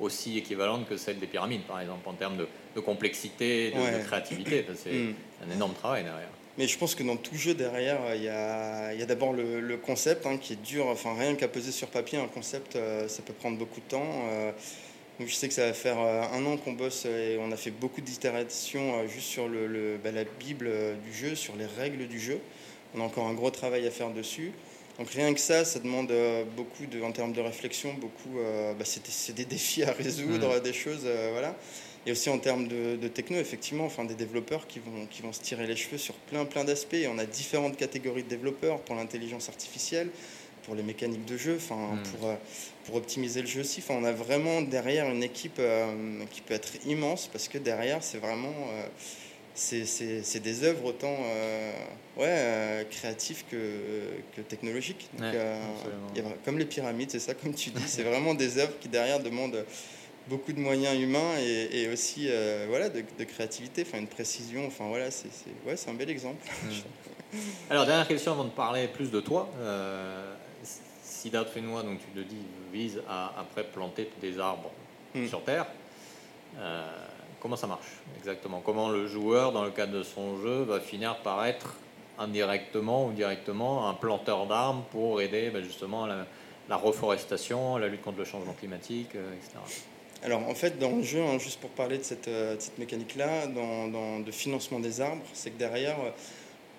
aussi 0.00 0.38
équivalente 0.38 0.88
que 0.88 0.96
celle 0.96 1.18
des 1.18 1.26
pyramides, 1.26 1.62
par 1.62 1.80
exemple, 1.80 2.08
en 2.08 2.14
termes 2.14 2.36
de, 2.36 2.80
complexité, 2.80 3.70
de, 3.70 4.04
créativité. 4.04 4.64
C'est 4.76 4.92
mm. 4.92 5.14
un 5.48 5.54
énorme 5.54 5.74
travail 5.74 6.04
derrière. 6.04 6.28
Mais 6.56 6.68
je 6.68 6.78
pense 6.78 6.94
que 6.94 7.02
dans 7.02 7.16
tout 7.16 7.34
jeu 7.34 7.54
derrière, 7.54 7.98
il 8.14 8.22
y 8.22 8.28
a, 8.28 9.06
d'abord 9.06 9.32
le, 9.32 9.76
concept 9.76 10.26
hein, 10.26 10.36
qui 10.38 10.52
est 10.52 10.62
dur. 10.62 10.86
Enfin, 10.86 11.14
rien 11.18 11.34
qu'à 11.34 11.48
poser 11.48 11.72
sur 11.72 11.88
papier 11.88 12.18
un 12.18 12.28
concept, 12.28 12.76
euh, 12.76 13.08
ça 13.08 13.22
peut 13.22 13.32
prendre 13.32 13.58
beaucoup 13.58 13.80
de 13.80 13.86
temps. 13.86 14.22
Euh, 14.30 14.52
donc 15.18 15.28
je 15.28 15.34
sais 15.34 15.48
que 15.48 15.54
ça 15.54 15.66
va 15.66 15.72
faire 15.72 16.00
euh, 16.00 16.22
un 16.32 16.44
an 16.46 16.56
qu'on 16.56 16.72
bosse 16.72 17.04
et 17.06 17.38
on 17.40 17.52
a 17.52 17.56
fait 17.56 17.70
beaucoup 17.70 18.00
d'itérations 18.00 19.06
juste 19.08 19.26
sur 19.26 19.48
le, 19.48 19.98
bah, 20.02 20.10
la 20.10 20.24
Bible 20.24 20.70
du 21.04 21.12
jeu, 21.12 21.34
sur 21.34 21.56
les 21.56 21.66
règles 21.66 22.08
du 22.08 22.20
jeu. 22.20 22.38
On 22.94 23.00
a 23.00 23.04
encore 23.04 23.26
un 23.26 23.34
gros 23.34 23.50
travail 23.50 23.86
à 23.86 23.90
faire 23.90 24.10
dessus. 24.10 24.52
Donc 24.98 25.10
rien 25.10 25.34
que 25.34 25.40
ça, 25.40 25.64
ça 25.64 25.80
demande 25.80 26.10
euh, 26.12 26.44
beaucoup 26.56 26.86
de, 26.86 27.02
en 27.02 27.10
termes 27.10 27.32
de 27.32 27.40
réflexion, 27.40 27.94
beaucoup. 27.94 28.38
Euh, 28.38 28.74
bah, 28.74 28.84
c'est 28.84 29.34
des 29.34 29.44
défis 29.44 29.82
à 29.82 29.92
résoudre, 29.92 30.60
des 30.60 30.72
choses, 30.72 31.02
euh, 31.04 31.30
voilà. 31.32 31.56
Et 32.06 32.12
aussi 32.12 32.28
en 32.28 32.38
termes 32.38 32.68
de, 32.68 33.08
techno, 33.08 33.38
effectivement, 33.38 33.86
enfin 33.86 34.04
des 34.04 34.14
développeurs 34.14 34.66
qui 34.66 34.78
vont 34.78 35.06
qui 35.10 35.22
vont 35.22 35.32
se 35.32 35.40
tirer 35.40 35.66
les 35.66 35.74
cheveux 35.74 35.96
sur 35.96 36.14
plein 36.14 36.44
plein 36.44 36.62
d'aspects. 36.62 36.96
On 37.08 37.18
a 37.18 37.24
différentes 37.24 37.78
catégories 37.78 38.24
de 38.24 38.28
développeurs 38.28 38.80
pour 38.80 38.94
l'intelligence 38.94 39.48
artificielle, 39.48 40.10
pour 40.64 40.74
les 40.74 40.82
mécaniques 40.82 41.24
de 41.24 41.36
jeu, 41.36 41.56
enfin 41.56 41.94
hmm. 41.94 42.02
pour 42.02 42.34
pour 42.86 42.96
optimiser 42.96 43.40
le 43.40 43.46
jeu 43.46 43.60
aussi. 43.60 43.80
Enfin, 43.80 43.94
on 43.98 44.04
a 44.04 44.12
vraiment 44.12 44.60
derrière 44.60 45.08
une 45.10 45.22
équipe 45.22 45.60
qui 46.30 46.40
peut 46.42 46.54
être 46.54 46.72
immense 46.86 47.28
parce 47.28 47.48
que 47.48 47.58
derrière 47.58 48.02
c'est 48.02 48.18
vraiment 48.18 48.52
c'est 49.54 50.42
des 50.42 50.64
œuvres 50.64 50.84
autant 50.86 51.16
euh, 51.20 51.72
ouais, 52.16 52.26
euh, 52.26 52.84
créatives 52.90 53.44
que, 53.50 53.56
que 54.36 54.40
technologiques. 54.40 55.08
Euh, 55.20 55.60
comme 56.44 56.58
les 56.58 56.64
pyramides, 56.64 57.10
c'est 57.10 57.20
ça, 57.20 57.34
comme 57.34 57.54
tu 57.54 57.70
dis, 57.70 57.82
c'est 57.86 58.02
vraiment 58.02 58.34
des 58.34 58.58
œuvres 58.58 58.78
qui 58.80 58.88
derrière 58.88 59.20
demandent 59.20 59.64
beaucoup 60.28 60.52
de 60.52 60.58
moyens 60.58 60.98
humains 60.98 61.36
et, 61.38 61.88
aussi 61.92 62.28
voilà, 62.68 62.88
de, 62.88 63.24
créativité, 63.24 63.84
enfin 63.86 63.98
une 63.98 64.08
précision. 64.08 64.66
Enfin 64.66 64.86
voilà, 64.88 65.10
c'est 65.10 65.28
ouais, 65.66 65.74
un 65.88 65.94
bel 65.94 66.10
exemple. 66.10 66.44
Mm. 66.64 67.38
Alors 67.70 67.84
dernière 67.84 68.06
question 68.06 68.32
avant 68.32 68.44
de 68.44 68.50
parler 68.50 68.88
plus 68.88 69.10
de 69.10 69.20
toi. 69.20 69.50
Siddharth 71.24 71.48
Fenois, 71.48 71.82
donc 71.82 72.00
tu 72.00 72.14
le 72.14 72.24
dis, 72.24 72.44
vise 72.70 73.00
à 73.08 73.32
après 73.40 73.64
planter 73.64 74.10
des 74.20 74.38
arbres 74.38 74.70
mm. 75.14 75.26
sur 75.26 75.42
Terre. 75.42 75.66
comment 77.40 77.56
ça 77.56 77.66
marche 77.66 77.88
exactement? 78.18 78.60
Comment 78.62 78.90
le 78.90 79.06
joueur, 79.06 79.52
dans 79.52 79.64
le 79.64 79.70
cadre 79.70 79.94
de 79.94 80.02
son 80.02 80.40
jeu, 80.42 80.64
va 80.64 80.80
finir 80.80 81.16
par 81.22 81.46
être 81.46 81.76
indirectement 82.18 83.06
ou 83.06 83.12
directement 83.12 83.88
un 83.88 83.94
planteur 83.94 84.46
d'arbres 84.46 84.84
pour 84.90 85.20
aider 85.20 85.50
ben, 85.50 85.64
justement 85.64 86.06
la, 86.06 86.26
la, 86.68 86.76
reforestation, 86.76 87.76
la 87.76 87.88
lutte 87.88 88.02
contre 88.02 88.18
le 88.18 88.24
changement 88.24 88.52
climatique, 88.52 89.14
euh, 89.16 89.34
etc. 89.34 89.58
Alors 90.22 90.48
en 90.48 90.54
fait, 90.54 90.78
dans 90.78 90.96
le 90.96 91.02
jeu, 91.02 91.22
hein, 91.22 91.38
juste 91.38 91.60
pour 91.60 91.70
parler 91.70 91.98
de 91.98 92.02
cette, 92.02 92.28
euh, 92.28 92.56
mécanique-là, 92.78 93.46
dans, 93.46 94.20
de 94.20 94.30
financement 94.30 94.80
des 94.80 95.00
arbres, 95.00 95.22
c'est 95.32 95.50
que 95.50 95.58
derrière, 95.58 95.96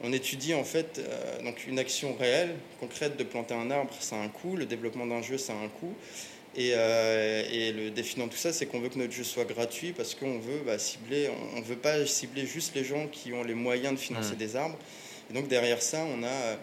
on 0.03 0.11
étudie 0.13 0.53
en 0.53 0.63
fait 0.63 0.99
euh, 0.99 1.41
donc 1.43 1.65
une 1.67 1.79
action 1.79 2.15
réelle, 2.15 2.55
concrète 2.79 3.17
de 3.17 3.23
planter 3.23 3.53
un 3.53 3.71
arbre, 3.71 3.93
ça 3.99 4.15
a 4.15 4.19
un 4.19 4.29
coût, 4.29 4.55
le 4.55 4.65
développement 4.65 5.05
d'un 5.05 5.21
jeu, 5.21 5.37
ça 5.37 5.53
a 5.53 5.57
un 5.57 5.69
coût. 5.69 5.93
Et, 6.57 6.69
et, 6.69 7.73
le 7.73 7.89
défi 7.89 8.17
dans 8.17 8.29
tout 8.29 8.37
ça, 8.37 8.53
c'est 8.53 8.65
qu'on 8.65 8.79
veut 8.79 8.87
que 8.87 8.97
notre 8.97 9.11
jeu 9.11 9.25
soit 9.25 9.43
gratuit 9.43 9.91
parce 9.91 10.15
qu'on 10.15 10.39
veut 10.39 10.61
bah, 10.65 10.79
cibler, 10.79 11.29
on 11.53 11.59
ne 11.59 11.65
veut 11.65 11.75
pas 11.75 12.05
cibler 12.05 12.45
juste 12.45 12.73
les 12.75 12.85
gens 12.85 13.07
qui 13.07 13.33
ont 13.33 13.43
les 13.43 13.53
moyens 13.53 13.93
de 13.93 13.99
financer 13.99 14.35
mmh. 14.35 14.37
des 14.37 14.55
arbres, 14.55 14.77
et 15.29 15.33
donc 15.33 15.47
derrière 15.47 15.81
ça, 15.81 16.05
on 16.05 16.23
a 16.23 16.27
euh, 16.27 16.55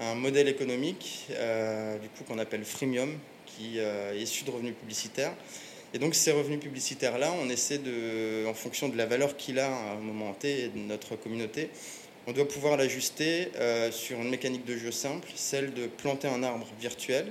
un 0.00 0.14
modèle 0.14 0.48
économique 0.48 1.26
euh, 1.30 1.98
du 1.98 2.08
coup 2.08 2.24
qu'on 2.24 2.38
appelle 2.38 2.64
freemium, 2.64 3.18
qui 3.46 3.78
euh, 3.78 4.14
est 4.14 4.22
issu 4.22 4.44
de 4.44 4.50
revenus 4.50 4.74
publicitaires. 4.74 5.32
Et 5.92 5.98
donc 5.98 6.14
ces 6.14 6.32
revenus 6.32 6.60
publicitaires-là, 6.60 7.32
on 7.42 7.48
essaie 7.48 7.78
de, 7.78 8.46
en 8.46 8.54
fonction 8.54 8.88
de 8.88 8.96
la 8.96 9.06
valeur 9.06 9.36
qu'il 9.36 9.58
a 9.58 9.66
à 9.66 9.92
un 9.92 10.00
moment 10.00 10.32
T 10.34 10.64
et 10.64 10.68
de 10.68 10.78
notre 10.78 11.16
communauté, 11.16 11.70
on 12.26 12.32
doit 12.32 12.46
pouvoir 12.46 12.76
l'ajuster 12.76 13.48
sur 13.90 14.20
une 14.20 14.30
mécanique 14.30 14.64
de 14.64 14.76
jeu 14.76 14.92
simple, 14.92 15.28
celle 15.34 15.72
de 15.74 15.86
planter 15.86 16.28
un 16.28 16.42
arbre 16.42 16.66
virtuel, 16.80 17.26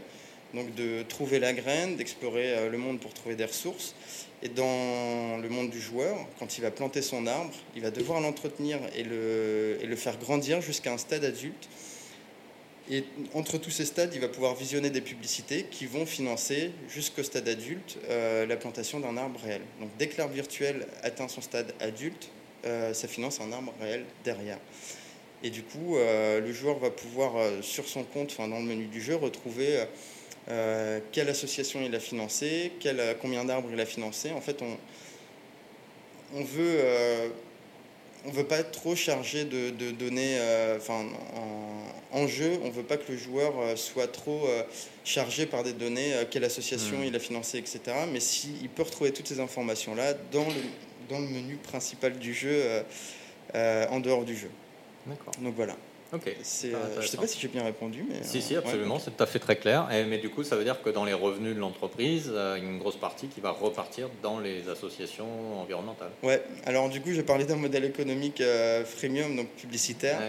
donc 0.53 0.73
de 0.75 1.03
trouver 1.03 1.39
la 1.39 1.53
graine, 1.53 1.95
d'explorer 1.95 2.69
le 2.69 2.77
monde 2.77 2.99
pour 2.99 3.13
trouver 3.13 3.35
des 3.35 3.45
ressources, 3.45 3.95
et 4.41 4.49
dans 4.49 5.37
le 5.37 5.49
monde 5.49 5.69
du 5.69 5.81
joueur, 5.81 6.17
quand 6.39 6.57
il 6.57 6.61
va 6.61 6.71
planter 6.71 7.01
son 7.01 7.27
arbre, 7.27 7.53
il 7.75 7.81
va 7.81 7.91
devoir 7.91 8.21
l'entretenir 8.21 8.79
et 8.95 9.03
le, 9.03 9.95
faire 9.97 10.17
grandir 10.17 10.61
jusqu'à 10.61 10.93
un 10.93 10.97
stade 10.97 11.25
adulte. 11.25 11.67
Et 12.89 13.03
entre 13.33 13.57
tous 13.57 13.69
ces 13.69 13.85
stades, 13.85 14.13
il 14.15 14.21
va 14.21 14.29
pouvoir 14.29 14.55
visionner 14.55 14.89
des 14.89 15.01
publicités 15.01 15.65
qui 15.69 15.85
vont 15.85 16.05
financer 16.05 16.71
jusqu'au 16.87 17.21
stade 17.21 17.47
adulte 17.47 17.99
euh, 18.09 18.47
la 18.47 18.55
plantation 18.55 18.99
d'un 18.99 19.15
arbre 19.17 19.39
réel. 19.43 19.61
Donc 19.79 19.89
dès 19.99 20.07
que 20.07 20.17
l'arbre 20.17 20.33
virtuel 20.33 20.87
atteint 21.03 21.27
son 21.27 21.41
stade 21.41 21.73
adulte, 21.81 22.29
euh, 22.29 22.38
ça 22.63 23.07
finance 23.07 23.39
un 23.41 23.51
arbre 23.51 23.73
réel 23.81 24.05
derrière. 24.23 24.57
Et 25.43 25.49
du 25.49 25.63
coup, 25.63 25.95
euh, 25.95 26.41
le 26.41 26.51
joueur 26.51 26.79
va 26.79 26.89
pouvoir, 26.89 27.33
sur 27.61 27.87
son 27.87 28.03
compte, 28.03 28.31
enfin, 28.31 28.47
dans 28.47 28.59
le 28.59 28.65
menu 28.65 28.85
du 28.85 29.01
jeu, 29.01 29.15
retrouver 29.15 29.85
euh, 30.49 30.99
quelle 31.11 31.29
association 31.29 31.79
il 31.85 31.93
a 31.93 31.99
financé, 31.99 32.71
quel, 32.79 32.99
euh, 32.99 33.13
combien 33.21 33.45
d'arbres 33.45 33.69
il 33.71 33.79
a 33.79 33.85
financé. 33.85 34.31
En 34.31 34.41
fait, 34.41 34.63
on, 34.63 34.77
on 36.33 36.43
veut, 36.43 36.77
euh, 36.79 37.29
on 38.25 38.31
veut 38.31 38.45
pas 38.45 38.57
être 38.57 38.71
trop 38.71 38.95
chargé 38.95 39.45
de, 39.45 39.91
données 39.91 40.37
enfin, 40.75 41.05
en, 42.11 42.27
jeu. 42.27 42.57
On 42.63 42.71
veut 42.71 42.83
pas 42.83 42.97
que 42.97 43.11
le 43.11 43.17
joueur 43.17 43.53
soit 43.77 44.07
trop 44.07 44.47
chargé 45.05 45.45
par 45.45 45.63
des 45.63 45.73
données, 45.73 46.13
quelle 46.29 46.43
association 46.43 46.97
hmm. 46.97 47.05
il 47.05 47.15
a 47.15 47.19
financé, 47.19 47.59
etc. 47.59 47.79
Mais 48.11 48.19
s'il 48.19 48.69
peut 48.69 48.83
retrouver 48.83 49.13
toutes 49.13 49.27
ces 49.27 49.39
informations-là 49.39 50.15
dans 50.31 50.45
le, 50.45 50.53
dans 51.09 51.19
le 51.19 51.27
menu 51.27 51.55
principal 51.55 52.17
du 52.17 52.33
jeu, 52.33 52.83
en 53.53 53.99
dehors 53.99 54.23
du 54.23 54.35
jeu. 54.35 54.49
D'accord. 55.07 55.33
Donc 55.41 55.55
voilà. 55.55 55.75
Ok. 56.11 56.27
Euh, 56.27 56.33
je 56.95 57.01
ne 57.01 57.05
sais 57.05 57.17
pas 57.17 57.27
si 57.27 57.39
j'ai 57.39 57.47
bien 57.47 57.63
répondu, 57.63 58.03
mais. 58.07 58.23
Si, 58.23 58.41
si, 58.41 58.55
euh, 58.55 58.59
absolument, 58.59 58.97
c'est 58.97 59.15
tout 59.15 59.23
à 59.23 59.27
fait 59.27 59.37
très 59.37 59.57
clair. 59.57 59.87
Et, 59.91 60.05
mais 60.05 60.17
du 60.17 60.29
coup, 60.29 60.43
ça 60.43 60.55
veut 60.55 60.63
dire 60.63 60.81
que 60.81 60.89
dans 60.89 61.05
les 61.05 61.13
revenus 61.13 61.53
de 61.55 61.59
l'entreprise, 61.59 62.31
euh, 62.33 62.55
il 62.57 62.63
y 62.63 62.67
a 62.67 62.69
une 62.69 62.79
grosse 62.79 62.97
partie 62.97 63.27
qui 63.27 63.41
va 63.41 63.51
repartir 63.51 64.09
dans 64.23 64.39
les 64.39 64.69
associations 64.69 65.61
environnementales. 65.61 66.11
Ouais, 66.23 66.41
alors 66.65 66.89
du 66.89 66.99
coup, 67.01 67.11
j'ai 67.11 67.23
parlé 67.23 67.45
d'un 67.45 67.57
modèle 67.57 67.85
économique 67.85 68.41
freemium, 68.85 69.35
donc 69.35 69.49
publicitaire. 69.49 70.19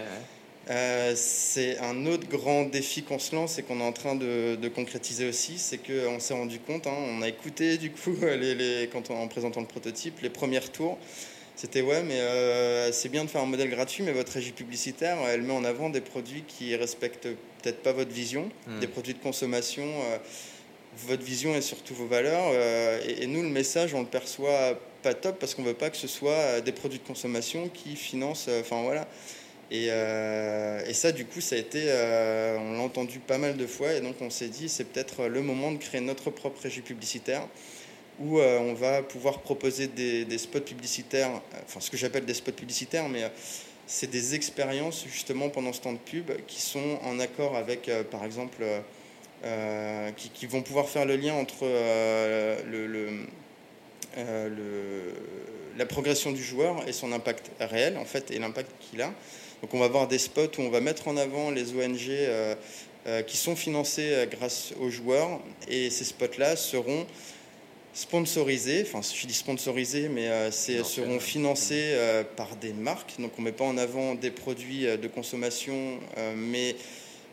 C'est 0.67 1.77
un 1.79 2.05
autre 2.05 2.27
grand 2.27 2.63
défi 2.63 3.03
qu'on 3.03 3.19
se 3.19 3.35
lance 3.35 3.59
et 3.59 3.63
qu'on 3.63 3.79
est 3.79 3.83
en 3.83 3.91
train 3.91 4.15
de, 4.15 4.67
concrétiser 4.73 5.27
aussi, 5.27 5.57
c'est 5.57 5.77
qu'on 5.77 6.19
s'est 6.19 6.33
rendu 6.33 6.59
compte, 6.59 6.87
hein, 6.87 6.95
on 6.95 7.21
a 7.21 7.27
écouté 7.27 7.77
du 7.77 7.91
coup 7.91 8.15
les, 8.21 8.55
les, 8.55 8.89
quand 8.91 9.09
on, 9.09 9.15
en 9.15 9.27
présentant 9.27 9.61
le 9.61 9.67
prototype, 9.67 10.21
les 10.21 10.29
premiers 10.29 10.61
tours. 10.61 10.97
C'était 11.61 11.81
ouais, 11.81 12.01
mais 12.01 12.19
euh, 12.19 12.91
c'est 12.91 13.09
bien 13.09 13.23
de 13.23 13.29
faire 13.29 13.41
un 13.41 13.45
modèle 13.45 13.69
gratuit, 13.69 14.03
mais 14.03 14.13
votre 14.13 14.31
régie 14.31 14.51
publicitaire, 14.51 15.17
elle 15.27 15.43
met 15.43 15.53
en 15.53 15.63
avant 15.63 15.91
des 15.91 16.01
produits 16.01 16.43
qui 16.47 16.75
respectent 16.75 17.27
peut-être 17.61 17.83
pas 17.83 17.91
votre 17.91 18.09
vision, 18.09 18.49
hmm. 18.65 18.79
des 18.79 18.87
produits 18.87 19.13
de 19.13 19.19
consommation, 19.19 19.83
euh, 19.83 20.17
votre 21.05 21.21
vision 21.21 21.53
et 21.53 21.61
surtout 21.61 21.93
vos 21.93 22.07
valeurs. 22.07 22.49
Euh, 22.53 22.99
et, 23.07 23.27
nous, 23.27 23.43
le 23.43 23.49
message, 23.49 23.93
on 23.93 23.99
le 23.99 24.07
perçoit 24.07 24.79
pas 25.03 25.13
top 25.13 25.37
parce 25.37 25.53
qu'on 25.53 25.61
veut 25.61 25.75
pas 25.75 25.91
que 25.91 25.97
ce 25.97 26.07
soit 26.07 26.61
des 26.61 26.71
produits 26.71 26.97
de 26.97 27.05
consommation 27.05 27.69
qui 27.69 27.95
financent. 27.95 28.49
Enfin 28.61 28.81
voilà. 28.81 29.07
Et, 29.71 29.85
et, 29.85 30.93
ça, 30.93 31.13
du 31.13 31.25
coup, 31.25 31.39
ça 31.39 31.55
a 31.55 31.57
été, 31.57 31.83
on 32.59 32.73
l'a 32.73 32.81
entendu 32.81 33.19
pas 33.19 33.37
mal 33.37 33.55
de 33.55 33.65
fois, 33.65 33.93
et 33.93 34.01
donc 34.01 34.15
on 34.19 34.29
s'est 34.29 34.49
dit, 34.49 34.67
c'est 34.67 34.83
peut-être 34.83 35.27
le 35.27 35.41
moment 35.41 35.71
de 35.71 35.77
créer 35.77 36.01
notre 36.01 36.29
propre 36.29 36.61
régie 36.61 36.81
publicitaire 36.81 37.47
où 38.21 38.39
euh, 38.39 38.59
on 38.59 38.73
va 38.73 39.01
pouvoir 39.01 39.39
proposer 39.39 39.87
des, 39.87 40.37
spots 40.37 40.61
publicitaires, 40.61 41.41
enfin 41.65 41.79
ce 41.79 41.89
que 41.89 41.97
j'appelle 41.97 42.25
des 42.25 42.33
spots 42.33 42.51
publicitaires, 42.51 43.09
mais 43.09 43.23
euh, 43.23 43.29
c'est 43.87 44.09
des 44.09 44.35
expériences 44.35 45.05
justement 45.05 45.49
pendant 45.49 45.73
ce 45.73 45.81
temps 45.81 45.93
de 45.93 45.97
pub 45.97 46.31
qui 46.47 46.61
sont 46.61 46.99
en 47.03 47.19
accord 47.19 47.55
avec, 47.55 47.89
euh, 47.89 48.03
par 48.03 48.23
exemple, 48.23 48.63
qui, 50.35 50.45
vont 50.45 50.61
pouvoir 50.61 50.87
faire 50.87 51.03
le 51.05 51.15
lien 51.15 51.33
entre 51.33 51.65
la 55.77 55.85
progression 55.87 56.31
du 56.31 56.43
joueur 56.43 56.87
et 56.87 56.93
son 56.93 57.11
impact 57.11 57.49
réel, 57.59 57.97
en 57.97 58.05
fait, 58.05 58.29
et 58.29 58.37
l'impact 58.37 58.71
qu'il 58.79 59.01
a. 59.01 59.11
Donc 59.61 59.73
on 59.73 59.79
va 59.79 59.85
avoir 59.85 60.07
des 60.07 60.17
spots 60.17 60.57
où 60.57 60.61
on 60.61 60.69
va 60.69 60.81
mettre 60.81 61.07
en 61.07 61.17
avant 61.17 61.51
les 61.51 61.73
ONG 61.75 62.09
qui 63.25 63.37
sont 63.37 63.55
financées 63.55 64.27
grâce 64.31 64.73
aux 64.79 64.89
joueurs, 64.89 65.39
et 65.67 65.89
ces 65.89 66.03
spots-là 66.03 66.55
seront 66.55 67.05
sponsorisés, 67.93 68.85
enfin 68.85 69.01
je 69.01 69.27
dis 69.27 69.33
sponsorisés, 69.33 70.09
mais 70.09 70.27
euh, 70.27 70.51
seront 70.51 71.19
financés 71.19 71.91
euh, 71.91 72.23
par 72.23 72.55
des 72.55 72.73
marques. 72.73 73.15
Donc 73.19 73.31
on 73.37 73.41
ne 73.41 73.47
met 73.47 73.51
pas 73.51 73.65
en 73.65 73.77
avant 73.77 74.15
des 74.15 74.31
produits 74.31 74.87
euh, 74.87 74.97
de 74.97 75.07
consommation, 75.07 75.99
mais 76.35 76.75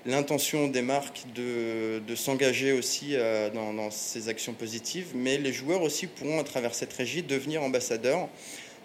l'intention 0.07 0.69
des 0.69 0.83
marques 0.83 1.23
de, 1.35 2.01
de 2.07 2.15
s'engager 2.15 2.73
aussi 2.73 3.15
dans, 3.53 3.91
ces 3.91 4.29
actions 4.29 4.55
positives. 4.55 5.09
Mais 5.15 5.37
les 5.37 5.53
joueurs 5.53 5.83
aussi 5.83 6.07
pourront, 6.07 6.41
à 6.41 6.45
travers 6.45 6.75
cette 6.75 6.93
régie, 6.93 7.23
devenir 7.23 7.63
ambassadeurs 7.63 8.29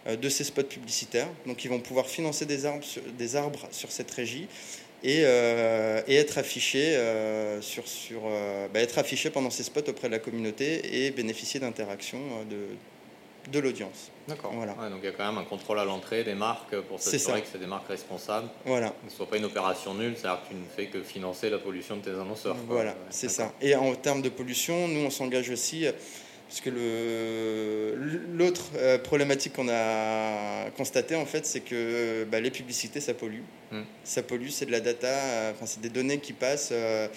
de 0.05 0.29
ces 0.29 0.43
spots 0.43 0.63
publicitaires. 0.63 1.29
Donc 1.45 1.63
ils 1.63 1.69
vont 1.69 1.79
pouvoir 1.79 2.07
financer 2.07 2.45
des 2.45 2.65
arbres, 2.65 2.85
des 3.17 3.35
arbres 3.35 3.67
sur 3.71 3.91
cette 3.91 4.11
régie 4.11 4.47
euh, 5.05 6.01
et, 6.07 6.15
être 6.15 6.37
affiché 6.37 6.95
euh, 6.95 7.61
sur, 7.61 7.87
sur 7.87 8.21
euh, 8.25 8.67
bah, 8.73 8.79
être 8.79 8.97
affiché 8.97 9.29
pendant 9.29 9.49
ces 9.49 9.63
spots 9.63 9.89
auprès 9.89 10.07
de 10.07 10.13
la 10.13 10.19
communauté 10.19 11.05
et 11.05 11.11
bénéficier 11.11 11.59
d'interactions 11.59 12.21
de, 12.49 13.51
de 13.51 13.59
l'audience. 13.59 14.11
D'accord. 14.29 14.53
Voilà. 14.53 14.73
donc 14.89 14.99
il 15.01 15.05
y 15.05 15.09
a 15.09 15.11
quand 15.11 15.25
même 15.25 15.37
un 15.37 15.43
contrôle 15.43 15.77
à 15.79 15.83
l'entrée 15.83 16.23
des 16.23 16.35
marques 16.35 16.79
pour 16.83 17.01
s'assurer 17.01 17.41
que 17.41 17.47
c'est 17.51 17.59
des 17.59 17.67
marques 17.67 17.89
responsables. 17.89 18.47
Voilà. 18.65 18.91
Que 18.91 19.11
ce 19.11 19.17
soit 19.17 19.29
pas 19.29 19.35
une 19.35 19.43
opération 19.43 19.93
nulle, 19.93 20.15
c'est-à-dire 20.15 20.41
que 20.43 20.47
tu 20.47 20.55
ne 20.55 20.65
fais 20.73 20.85
que 20.85 21.03
financer 21.03 21.49
la 21.49 21.57
pollution 21.57 21.97
de 21.97 22.01
tes 22.03 22.11
annonceurs. 22.11 22.55
Voilà, 22.67 22.95
c'est 23.09 23.29
ça. 23.29 23.51
Et 23.61 23.75
en 23.75 23.93
termes 23.95 24.21
de 24.21 24.29
pollution, 24.29 24.87
nous 24.87 25.01
on 25.01 25.09
s'engage 25.09 25.49
aussi 25.49 25.85
parce 26.47 26.61
que 26.61 26.69
l'autre 28.37 28.71
euh, 28.75 28.99
problématique 28.99 29.53
qu'on 29.53 29.69
a 29.69 30.69
constatée, 30.77 31.15
en 31.15 31.25
fait, 31.25 31.47
c'est 31.47 31.61
que 31.61 32.25
bah, 32.25 32.39
les 32.39 32.51
publicités, 32.51 32.99
ça 32.99 33.15
pollue. 33.15 33.41
Hmm. 33.71 33.81
Ça 34.03 34.21
pollue, 34.21 34.49
c'est 34.49 34.67
de 34.67 34.71
la 34.71 34.79
data, 34.79 35.07
euh, 35.07 35.51
enfin, 35.51 35.65
c'est 35.65 35.81
des 35.81 35.89
données 35.89 36.19
qui 36.19 36.33
passent, 36.33 36.69
euh, 36.71 37.07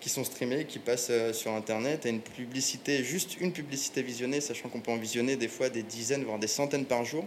qui 0.00 0.10
sont 0.10 0.22
streamées, 0.22 0.66
qui 0.66 0.78
passent 0.78 1.10
sur 1.32 1.52
Internet. 1.52 2.06
Et 2.06 2.10
une 2.10 2.20
publicité, 2.20 3.02
juste 3.02 3.40
une 3.40 3.52
publicité 3.52 4.00
visionnée, 4.02 4.40
sachant 4.40 4.68
qu'on 4.68 4.80
peut 4.80 4.92
en 4.92 4.96
visionner 4.96 5.34
des 5.34 5.48
fois 5.48 5.70
des 5.70 5.82
dizaines, 5.82 6.22
voire 6.22 6.38
des 6.38 6.46
centaines 6.46 6.84
par 6.84 7.04
jour, 7.04 7.26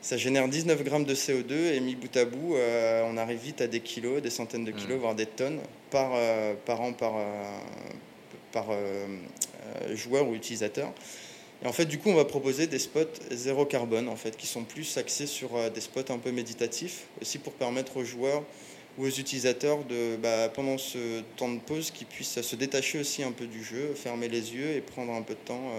ça 0.00 0.16
génère 0.16 0.46
19 0.46 0.84
grammes 0.84 1.06
de 1.06 1.14
CO2 1.14 1.72
et 1.72 1.80
mis 1.80 1.96
bout 1.96 2.14
à 2.16 2.24
bout, 2.24 2.56
on 3.06 3.16
arrive 3.16 3.40
vite 3.40 3.62
à 3.62 3.66
des 3.66 3.80
kilos, 3.80 4.22
des 4.22 4.30
centaines 4.30 4.64
de 4.64 4.70
kilos, 4.70 4.98
hmm. 4.98 5.00
voire 5.00 5.14
des 5.14 5.26
tonnes 5.26 5.58
par, 5.90 6.12
par 6.66 6.82
an, 6.82 6.92
par, 6.92 7.14
par 8.54 8.68
euh, 8.70 9.06
joueurs 9.94 10.28
ou 10.28 10.34
utilisateurs. 10.34 10.92
Et 11.62 11.66
en 11.66 11.72
fait, 11.72 11.84
du 11.86 11.98
coup, 11.98 12.08
on 12.08 12.14
va 12.14 12.24
proposer 12.24 12.66
des 12.66 12.78
spots 12.78 13.18
zéro 13.30 13.66
carbone, 13.66 14.08
en 14.08 14.16
fait, 14.16 14.36
qui 14.36 14.46
sont 14.46 14.62
plus 14.62 14.96
axés 14.96 15.26
sur 15.26 15.56
euh, 15.56 15.68
des 15.68 15.80
spots 15.80 16.10
un 16.12 16.18
peu 16.18 16.30
méditatifs, 16.30 17.04
aussi 17.20 17.38
pour 17.38 17.52
permettre 17.52 17.98
aux 17.98 18.04
joueurs 18.04 18.42
ou 18.96 19.04
aux 19.04 19.10
utilisateurs 19.10 19.84
de, 19.84 20.16
bah, 20.16 20.48
pendant 20.48 20.78
ce 20.78 21.22
temps 21.36 21.50
de 21.50 21.58
pause, 21.58 21.90
qu'ils 21.90 22.06
puissent 22.06 22.40
se 22.40 22.56
détacher 22.56 23.00
aussi 23.00 23.24
un 23.24 23.32
peu 23.32 23.46
du 23.46 23.62
jeu, 23.64 23.92
fermer 23.94 24.28
les 24.28 24.54
yeux 24.54 24.70
et 24.76 24.80
prendre 24.80 25.12
un 25.12 25.22
peu 25.22 25.34
de 25.34 25.40
temps 25.40 25.72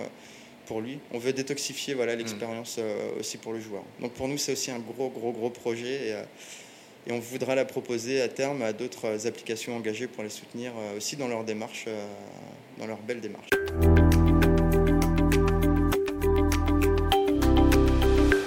pour 0.65 0.81
lui. 0.81 0.99
On 1.13 1.17
veut 1.17 1.31
détoxifier 1.31 1.93
voilà, 1.93 2.17
l'expérience 2.17 2.77
aussi 3.17 3.37
pour 3.37 3.53
le 3.53 3.61
joueur. 3.61 3.83
Donc 4.01 4.11
pour 4.11 4.27
nous, 4.27 4.37
c'est 4.37 4.51
aussi 4.51 4.69
un 4.69 4.79
gros, 4.79 5.07
gros, 5.07 5.31
gros 5.31 5.49
projet. 5.49 6.09
Et, 6.09 6.15
et 7.07 7.11
on 7.11 7.19
voudra 7.19 7.55
la 7.55 7.65
proposer 7.65 8.21
à 8.21 8.27
terme 8.27 8.61
à 8.61 8.73
d'autres 8.73 9.27
applications 9.27 9.75
engagées 9.75 10.07
pour 10.07 10.23
les 10.23 10.29
soutenir 10.29 10.71
aussi 10.97 11.15
dans 11.15 11.27
leur 11.27 11.43
démarche, 11.43 11.87
dans 12.79 12.87
leur 12.87 12.97
belle 12.99 13.21
démarche. 13.21 13.49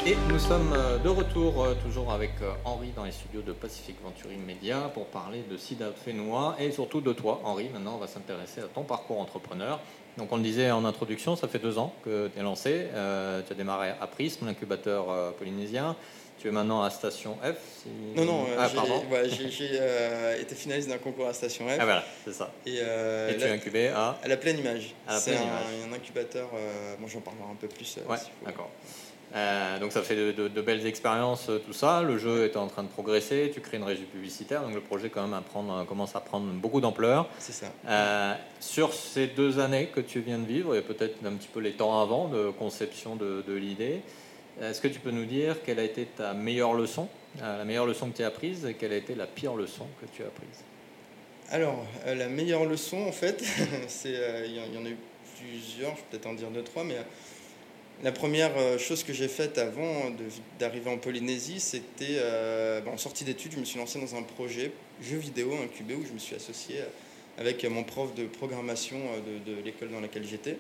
Et 0.07 0.17
nous 0.31 0.39
sommes 0.39 0.75
de 1.05 1.09
retour 1.09 1.67
toujours 1.85 2.11
avec 2.11 2.31
Henri 2.65 2.93
dans 2.97 3.05
les 3.05 3.13
studios 3.13 3.43
de 3.43 3.53
Pacific 3.53 3.97
Venturing 4.03 4.43
Media 4.45 4.91
pour 4.95 5.05
parler 5.07 5.45
de 5.49 5.57
Sida 5.59 5.93
Fénois 5.93 6.57
et 6.59 6.71
surtout 6.71 7.03
de 7.03 7.13
toi, 7.13 7.43
Henri. 7.45 7.69
Maintenant, 7.73 7.97
on 7.97 7.99
va 7.99 8.07
s'intéresser 8.07 8.63
à 8.63 8.69
ton 8.75 8.85
parcours 8.85 9.21
entrepreneur. 9.21 9.79
Donc, 10.17 10.33
on 10.33 10.37
le 10.37 10.43
disait 10.43 10.71
en 10.71 10.85
introduction, 10.87 11.37
ça 11.37 11.47
fait 11.47 11.59
deux 11.59 11.77
ans 11.79 11.93
que 12.05 12.29
tu 12.29 12.41
es 12.41 12.43
lancé. 12.43 12.87
tu 12.91 13.53
as 13.53 13.57
démarré 13.57 13.91
à 14.01 14.07
Prism, 14.07 14.47
l'incubateur 14.47 15.35
polynésien. 15.35 15.95
Tu 16.39 16.47
es 16.47 16.51
maintenant 16.53 16.83
à 16.83 16.91
Station 16.91 17.37
F 17.43 17.85
Non, 18.15 18.25
non, 18.25 18.47
ah, 18.57 18.69
j'ai 18.69 19.71
euh, 19.73 20.41
été 20.41 20.55
finaliste 20.55 20.89
d'un 20.89 20.99
concours 20.99 21.27
à 21.27 21.33
Station 21.33 21.67
F. 21.67 21.77
Ah 21.81 21.85
voilà, 21.85 22.05
c'est 22.25 22.33
ça. 22.33 22.53
Et, 22.65 22.79
euh, 22.81 23.35
tu 23.37 23.45
es 23.45 23.51
incubé 23.51 23.89
à 23.89 24.17
À 24.23 24.29
la 24.29 24.37
pleine 24.37 24.59
image. 24.59 24.95
C'est 25.19 25.37
un, 25.37 25.93
incubateur, 25.93 26.49
euh, 26.55 26.95
bon, 27.01 27.09
j'en 27.09 27.21
parlerai 27.21 27.45
un 27.51 27.57
peu 27.57 27.67
plus. 27.67 27.99
ouais, 28.09 28.19
d'accord. 28.47 28.71
donc 29.81 29.91
ça 29.91 30.03
fait 30.03 30.33
de, 30.33 30.61
belles 30.61 30.87
expériences, 30.87 31.51
tout 31.67 31.73
ça. 31.73 32.03
Le 32.03 32.19
jeu 32.19 32.45
est 32.45 32.57
en 32.57 32.69
train 32.69 32.85
de 32.85 32.89
progresser. 32.89 33.51
Tu 33.53 33.61
crées 33.61 33.79
une 33.79 33.83
régie 33.83 34.05
publicitaire, 34.05 34.63
donc 34.63 34.75
le 34.75 34.81
projet 34.81 35.11
quand 35.11 35.23
même 35.23 35.35
à 35.35 35.41
prendre, 35.41 35.85
commence 35.87 36.15
à 36.15 36.21
prendre 36.21 36.47
beaucoup 36.53 36.81
d'ampleur. 36.81 37.29
C'est 37.41 37.53
ça. 37.53 38.39
sur 38.61 38.95
ces 38.95 39.27
deux 39.27 39.59
années 39.59 39.89
que 39.93 40.01
tu 40.01 40.21
viens 40.21 40.39
de 40.39 40.47
vivre 40.47 40.77
et 40.77 40.83
peut-être 40.83 41.17
un 41.27 41.33
petit 41.33 41.49
peu 41.49 41.59
les 41.59 41.73
temps 41.73 42.01
avant 42.01 42.29
de 42.29 42.51
conception 42.51 43.17
de, 43.17 43.43
de 43.45 43.55
l'idée, 43.55 44.03
est-ce 44.61 44.81
que 44.81 44.89
tu 44.89 44.99
peux 44.99 45.11
nous 45.11 45.25
dire 45.25 45.63
quelle 45.65 45.79
a 45.79 45.85
été 45.85 46.05
ta 46.05 46.35
meilleure 46.35 46.75
leçon, 46.75 47.09
euh, 47.43 47.59
la 47.59 47.65
meilleure 47.65 47.87
leçon 47.87 48.11
que 48.11 48.17
tu 48.17 48.23
as 48.23 48.27
apprise 48.27 48.67
et 48.67 48.75
quelle 48.75 48.93
a 48.93 48.97
été 48.97 49.15
la 49.15 49.27
pire 49.27 49.55
leçon 49.55 49.87
que 50.01 50.07
tu 50.07 50.23
as 50.23 50.27
apprise? 50.27 50.65
Alors, 51.51 51.87
euh, 52.07 52.15
la 52.15 52.29
meilleure 52.29 52.65
leçon, 52.65 52.99
en 53.07 53.13
fait, 53.13 53.43
c'est 53.89 54.17
euh, 54.17 54.47
il 54.47 54.55
y, 54.55 54.79
en 54.79 54.85
a 54.85 54.89
eu 54.89 54.97
plusieurs, 55.39 55.93
je 55.93 55.97
vais 55.97 56.07
peut-être 56.11 56.27
en 56.27 56.35
dire 56.35 56.51
deux, 56.51 56.63
trois, 56.63 56.83
mais 56.83 56.97
la 58.03 58.13
première 58.13 58.53
chose 58.79 59.03
que 59.03 59.13
j'ai 59.13 59.27
faite 59.27 59.59
avant 59.59 60.13
d'arriver 60.61 60.89
en 60.89 60.99
Polynésie, 60.99 61.59
c'était 61.59 62.21
en 62.87 62.97
sortie 62.97 63.25
d'études, 63.25 63.53
je 63.55 63.59
me 63.59 63.65
suis 63.65 63.77
lancé 63.77 64.01
dans 64.01 64.15
un 64.15 64.23
projet 64.23 64.71
jeu 65.03 65.17
vidéo 65.17 65.53
incubé 65.65 65.95
où 65.95 66.05
je 66.07 66.13
me 66.13 66.19
suis 66.21 66.37
associé 66.37 66.77
avec 67.39 67.65
mon 67.65 67.83
prof 67.83 68.15
de 68.15 68.27
programmation 68.27 68.99
de 69.45 69.53
l'école 69.65 69.91
dans 69.91 70.01
laquelle 70.01 70.25
j'étais. 70.25 70.59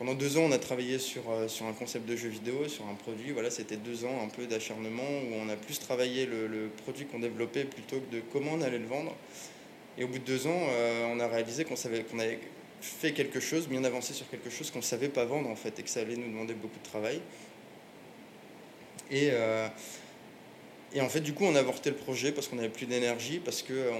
Pendant 0.00 0.14
deux 0.14 0.38
ans, 0.38 0.44
on 0.44 0.52
a 0.52 0.58
travaillé 0.58 0.98
sur, 0.98 1.30
euh, 1.30 1.46
sur 1.46 1.66
un 1.66 1.74
concept 1.74 2.08
de 2.08 2.16
jeu 2.16 2.30
vidéo, 2.30 2.66
sur 2.68 2.86
un 2.86 2.94
produit. 2.94 3.32
Voilà, 3.32 3.50
c'était 3.50 3.76
deux 3.76 4.06
ans 4.06 4.22
un 4.24 4.28
peu 4.28 4.46
d'acharnement 4.46 5.02
où 5.02 5.34
on 5.34 5.46
a 5.50 5.56
plus 5.56 5.78
travaillé 5.78 6.24
le, 6.24 6.70
produit 6.84 7.04
qu'on 7.04 7.18
développait 7.18 7.64
plutôt 7.64 8.00
que 8.00 8.16
de 8.16 8.22
comment 8.32 8.52
on 8.54 8.62
allait 8.62 8.78
le 8.78 8.86
vendre. 8.86 9.14
Et 9.98 10.04
au 10.04 10.08
bout 10.08 10.18
de 10.18 10.24
deux 10.24 10.46
ans, 10.46 10.68
euh, 10.70 11.06
on 11.14 11.20
a 11.20 11.28
réalisé 11.28 11.66
qu'on 11.66 11.76
savait 11.76 12.02
qu'on 12.04 12.18
avait 12.18 12.38
fait 12.80 13.12
quelque 13.12 13.40
chose, 13.40 13.68
bien 13.68 13.84
avancé 13.84 14.14
sur 14.14 14.26
quelque 14.30 14.48
chose 14.48 14.70
qu'on 14.70 14.78
ne 14.78 14.84
savait 14.84 15.10
pas 15.10 15.26
vendre 15.26 15.50
en 15.50 15.54
fait, 15.54 15.78
et 15.78 15.82
que 15.82 15.90
ça 15.90 16.00
allait 16.00 16.16
nous 16.16 16.28
demander 16.28 16.54
beaucoup 16.54 16.78
de 16.78 16.88
travail. 16.88 17.20
Et, 19.10 19.28
euh, 19.32 19.68
et 20.94 21.02
en 21.02 21.10
fait, 21.10 21.20
du 21.20 21.34
coup, 21.34 21.44
on 21.44 21.54
a 21.54 21.58
avorté 21.58 21.90
le 21.90 21.96
projet 21.96 22.32
parce 22.32 22.48
qu'on 22.48 22.56
n'avait 22.56 22.70
plus 22.70 22.86
d'énergie, 22.86 23.38
parce 23.38 23.60
que 23.60 23.90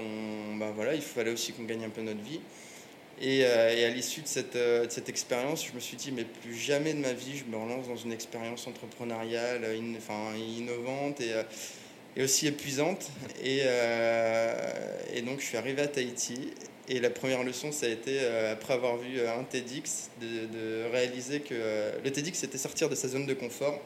bah, 0.57 0.71
voilà, 0.75 0.95
il 0.95 1.03
fallait 1.03 1.31
aussi 1.31 1.53
qu'on 1.53 1.65
gagne 1.65 1.83
un 1.83 1.89
peu 1.89 2.01
notre 2.01 2.23
vie. 2.23 2.39
Euh, 3.23 3.75
et, 3.75 3.85
à 3.85 3.89
l'issue 3.89 4.23
euh, 4.55 4.85
de 4.85 4.91
cette, 4.91 5.09
expérience, 5.09 5.65
je 5.65 5.73
me 5.73 5.79
suis 5.79 5.95
dit, 5.95 6.11
mais 6.11 6.23
plus 6.23 6.55
jamais 6.55 6.93
de 6.93 6.99
ma 6.99 7.13
vie, 7.13 7.37
je 7.37 7.45
me 7.45 7.55
relance 7.55 7.87
dans 7.87 7.95
une 7.95 8.11
expérience 8.11 8.65
entrepreneuriale 8.65 9.63
enfin, 9.97 10.35
innovante 10.35 11.21
et, 11.21 11.33
euh, 11.33 12.23
aussi 12.23 12.47
épuisante. 12.47 13.09
Et, 13.43 13.61
donc, 15.21 15.39
je 15.39 15.45
suis 15.45 15.57
arrivé 15.57 15.81
à 15.81 15.87
Tahiti. 15.87 16.51
Et 16.89 16.99
la 16.99 17.09
première 17.09 17.43
leçon, 17.43 17.71
ça 17.71 17.85
a 17.85 17.89
été, 17.89 18.19
après 18.51 18.73
avoir 18.73 18.97
vu 18.97 19.21
un 19.21 19.43
TEDx, 19.43 20.09
de, 20.19 20.91
réaliser 20.91 21.39
que 21.39 21.53
le 22.03 22.11
TEDx, 22.11 22.37
c'était 22.37 22.57
sortir 22.57 22.89
de 22.89 22.95
sa 22.95 23.07
zone 23.07 23.25
de 23.25 23.33
confort. 23.33 23.79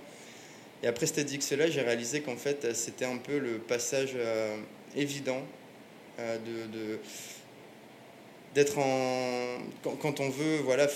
Et 0.81 0.87
après 0.87 1.05
ce 1.05 1.13
TEDx-là, 1.13 1.69
j'ai 1.69 1.81
réalisé 1.81 2.21
qu'en 2.21 2.37
fait, 2.37 2.73
c'était 2.73 3.05
un 3.05 3.17
peu 3.17 3.37
le 3.37 3.59
passage 3.59 4.15
évident 4.95 5.41
de 6.17 6.99
d'être 8.55 8.79
en 8.79 9.57
quand, 10.01 10.19
on 10.19 10.29
veut 10.29 10.57
voilà 10.63 10.87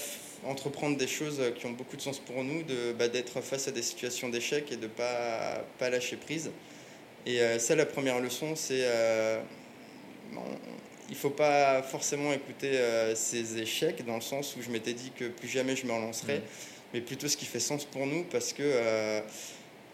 entreprendre 0.45 0.97
des 0.97 1.07
choses 1.07 1.41
qui 1.57 1.65
ont 1.65 1.71
beaucoup 1.71 1.97
de 1.97 2.01
sens 2.01 2.17
pour 2.17 2.43
nous, 2.43 2.63
de 2.63 2.93
bah, 2.93 3.09
d'être 3.09 3.41
face 3.41 3.67
à 3.67 3.71
des 3.71 3.83
situations 3.83 4.29
d'échec 4.29 4.71
et 4.71 4.77
de 4.77 4.87
pas 4.87 5.63
pas 5.77 5.89
lâcher 5.89 6.15
prise. 6.15 6.49
Et 7.25 7.41
euh, 7.41 7.59
ça, 7.59 7.75
la 7.75 7.85
première 7.85 8.19
leçon, 8.19 8.55
c'est 8.55 8.81
euh, 8.83 9.41
il 11.09 11.15
faut 11.15 11.29
pas 11.29 11.81
forcément 11.81 12.31
écouter 12.33 12.77
euh, 12.77 13.15
ces 13.15 13.57
échecs 13.57 14.05
dans 14.05 14.15
le 14.15 14.21
sens 14.21 14.55
où 14.55 14.61
je 14.61 14.69
m'étais 14.69 14.93
dit 14.93 15.11
que 15.15 15.25
plus 15.25 15.47
jamais 15.47 15.75
je 15.75 15.85
me 15.85 15.91
relancerai, 15.91 16.37
mmh. 16.37 16.41
mais 16.93 17.01
plutôt 17.01 17.27
ce 17.27 17.35
qui 17.35 17.45
fait 17.45 17.59
sens 17.59 17.85
pour 17.85 18.05
nous 18.05 18.23
parce 18.25 18.53
que 18.53 18.63
euh, 18.63 19.21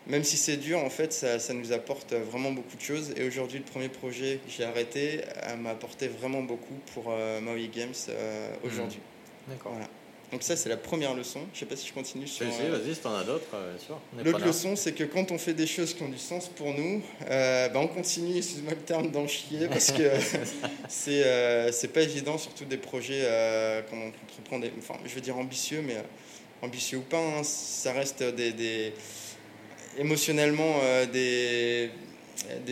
même 0.08 0.24
si 0.24 0.38
c'est 0.38 0.58
dur, 0.58 0.80
en 0.80 0.90
fait, 0.90 1.14
ça, 1.14 1.40
ça, 1.40 1.54
nous 1.54 1.72
apporte 1.72 2.14
vraiment 2.14 2.52
beaucoup 2.52 2.76
de 2.76 2.82
choses. 2.82 3.14
Et 3.18 3.28
aujourd'hui, 3.28 3.60
le 3.60 3.66
premier 3.66 3.90
projet 3.90 4.40
que 4.46 4.52
j'ai 4.52 4.64
arrêté 4.64 5.22
m'a 5.60 5.72
apporté 5.72 6.08
vraiment 6.08 6.44
beaucoup 6.44 6.76
pour 6.94 7.06
euh, 7.10 7.42
Maui 7.42 7.70
Games 7.70 7.94
euh, 8.10 8.50
hmm. 8.50 8.68
aujourd'hui. 8.68 9.00
D'accord. 9.48 9.72
Voilà. 9.74 9.88
Donc 10.32 10.44
ça, 10.44 10.56
c'est 10.56 10.70
la 10.70 10.78
première 10.78 11.14
leçon. 11.14 11.40
Je 11.54 11.58
ne 11.58 11.60
sais 11.62 11.66
pas 11.66 11.76
si 11.76 11.88
je 11.88 11.94
continue 11.94 12.28
sur... 12.28 12.46
Si, 12.52 12.68
vas-y, 12.68 12.96
si 12.96 13.08
en 13.08 13.16
as 13.16 13.24
d'autres, 13.24 13.46
euh, 13.54 13.74
bien 13.74 13.86
sûr. 13.86 14.00
L'autre 14.24 14.46
leçon, 14.46 14.76
c'est 14.76 14.92
que 14.92 15.04
quand 15.04 15.32
on 15.32 15.38
fait 15.38 15.54
des 15.54 15.68
choses 15.68 15.94
qui 15.94 16.04
ont 16.04 16.10
du 16.10 16.18
sens 16.18 16.50
pour 16.50 16.74
nous, 16.74 17.02
bah, 17.28 17.72
on 17.76 17.88
continue, 17.88 18.38
excuse-moi 18.38 18.74
le 18.74 18.80
terme, 18.80 19.12
d'en 19.12 19.28
chier, 19.28 19.68
parce 19.70 19.92
que 19.92 20.04
c'est 20.90 21.72
c'est 21.72 21.88
pas 21.88 22.02
évident, 22.02 22.38
surtout 22.38 22.66
des 22.66 22.78
projets 22.78 23.24
quand 23.90 23.98
on 23.98 24.08
entreprend 24.10 24.60
des... 24.60 24.72
Enfin, 24.78 25.00
je 25.06 25.14
veux 25.14 25.22
dire 25.22 25.38
ambitieux, 25.38 25.82
mais 25.86 25.96
ambitieux 26.62 26.98
ou 26.98 27.04
pas, 27.04 27.20
hein, 27.20 27.44
ça 27.44 27.94
reste 27.94 28.24
des, 28.24 28.52
des 28.52 28.94
émotionnellement 29.98 30.80
euh, 30.84 31.06
des, 31.06 31.90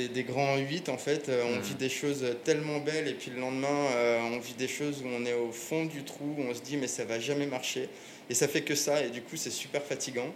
des, 0.08 0.24
grands 0.24 0.58
8 0.58 0.90
en 0.90 0.98
fait. 0.98 1.30
Euh, 1.30 1.44
on 1.48 1.58
mm. 1.58 1.62
vit 1.62 1.76
des 1.76 1.90
choses 1.90 2.26
tellement 2.44 2.80
belles 2.80 3.08
et 3.08 3.14
puis 3.14 3.32
le 3.32 3.40
lendemain 3.40 3.68
euh, 3.96 4.20
on 4.32 4.40
vit 4.40 4.54
des 4.54 4.68
choses 4.68 5.02
où 5.04 5.08
on 5.08 5.26
est 5.26 5.34
au 5.34 5.52
fond 5.52 5.86
du 5.86 6.04
trou, 6.04 6.36
où 6.38 6.42
on 6.50 6.54
se 6.54 6.62
dit 6.62 6.78
mais 6.78 6.88
ça 6.88 7.06
va 7.06 7.20
jamais 7.20 7.46
marcher. 7.46 7.90
Et 8.30 8.34
ça 8.34 8.48
fait 8.48 8.62
que 8.62 8.76
ça 8.76 9.04
et 9.04 9.10
du 9.10 9.22
coup 9.22 9.36
c'est 9.36 9.52
super 9.52 9.84
fatigant. 9.84 10.34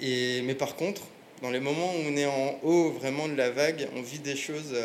et, 0.00 0.42
mais 0.42 0.54
par 0.54 0.76
contre, 0.76 1.02
dans 1.42 1.50
les 1.50 1.60
moments 1.60 1.92
où 1.94 1.98
on 2.06 2.16
est 2.16 2.26
en 2.26 2.58
haut 2.62 2.90
vraiment 2.90 3.28
de 3.28 3.34
la 3.34 3.50
vague, 3.50 3.88
on 3.96 4.02
vit 4.02 4.18
des 4.18 4.36
choses 4.36 4.76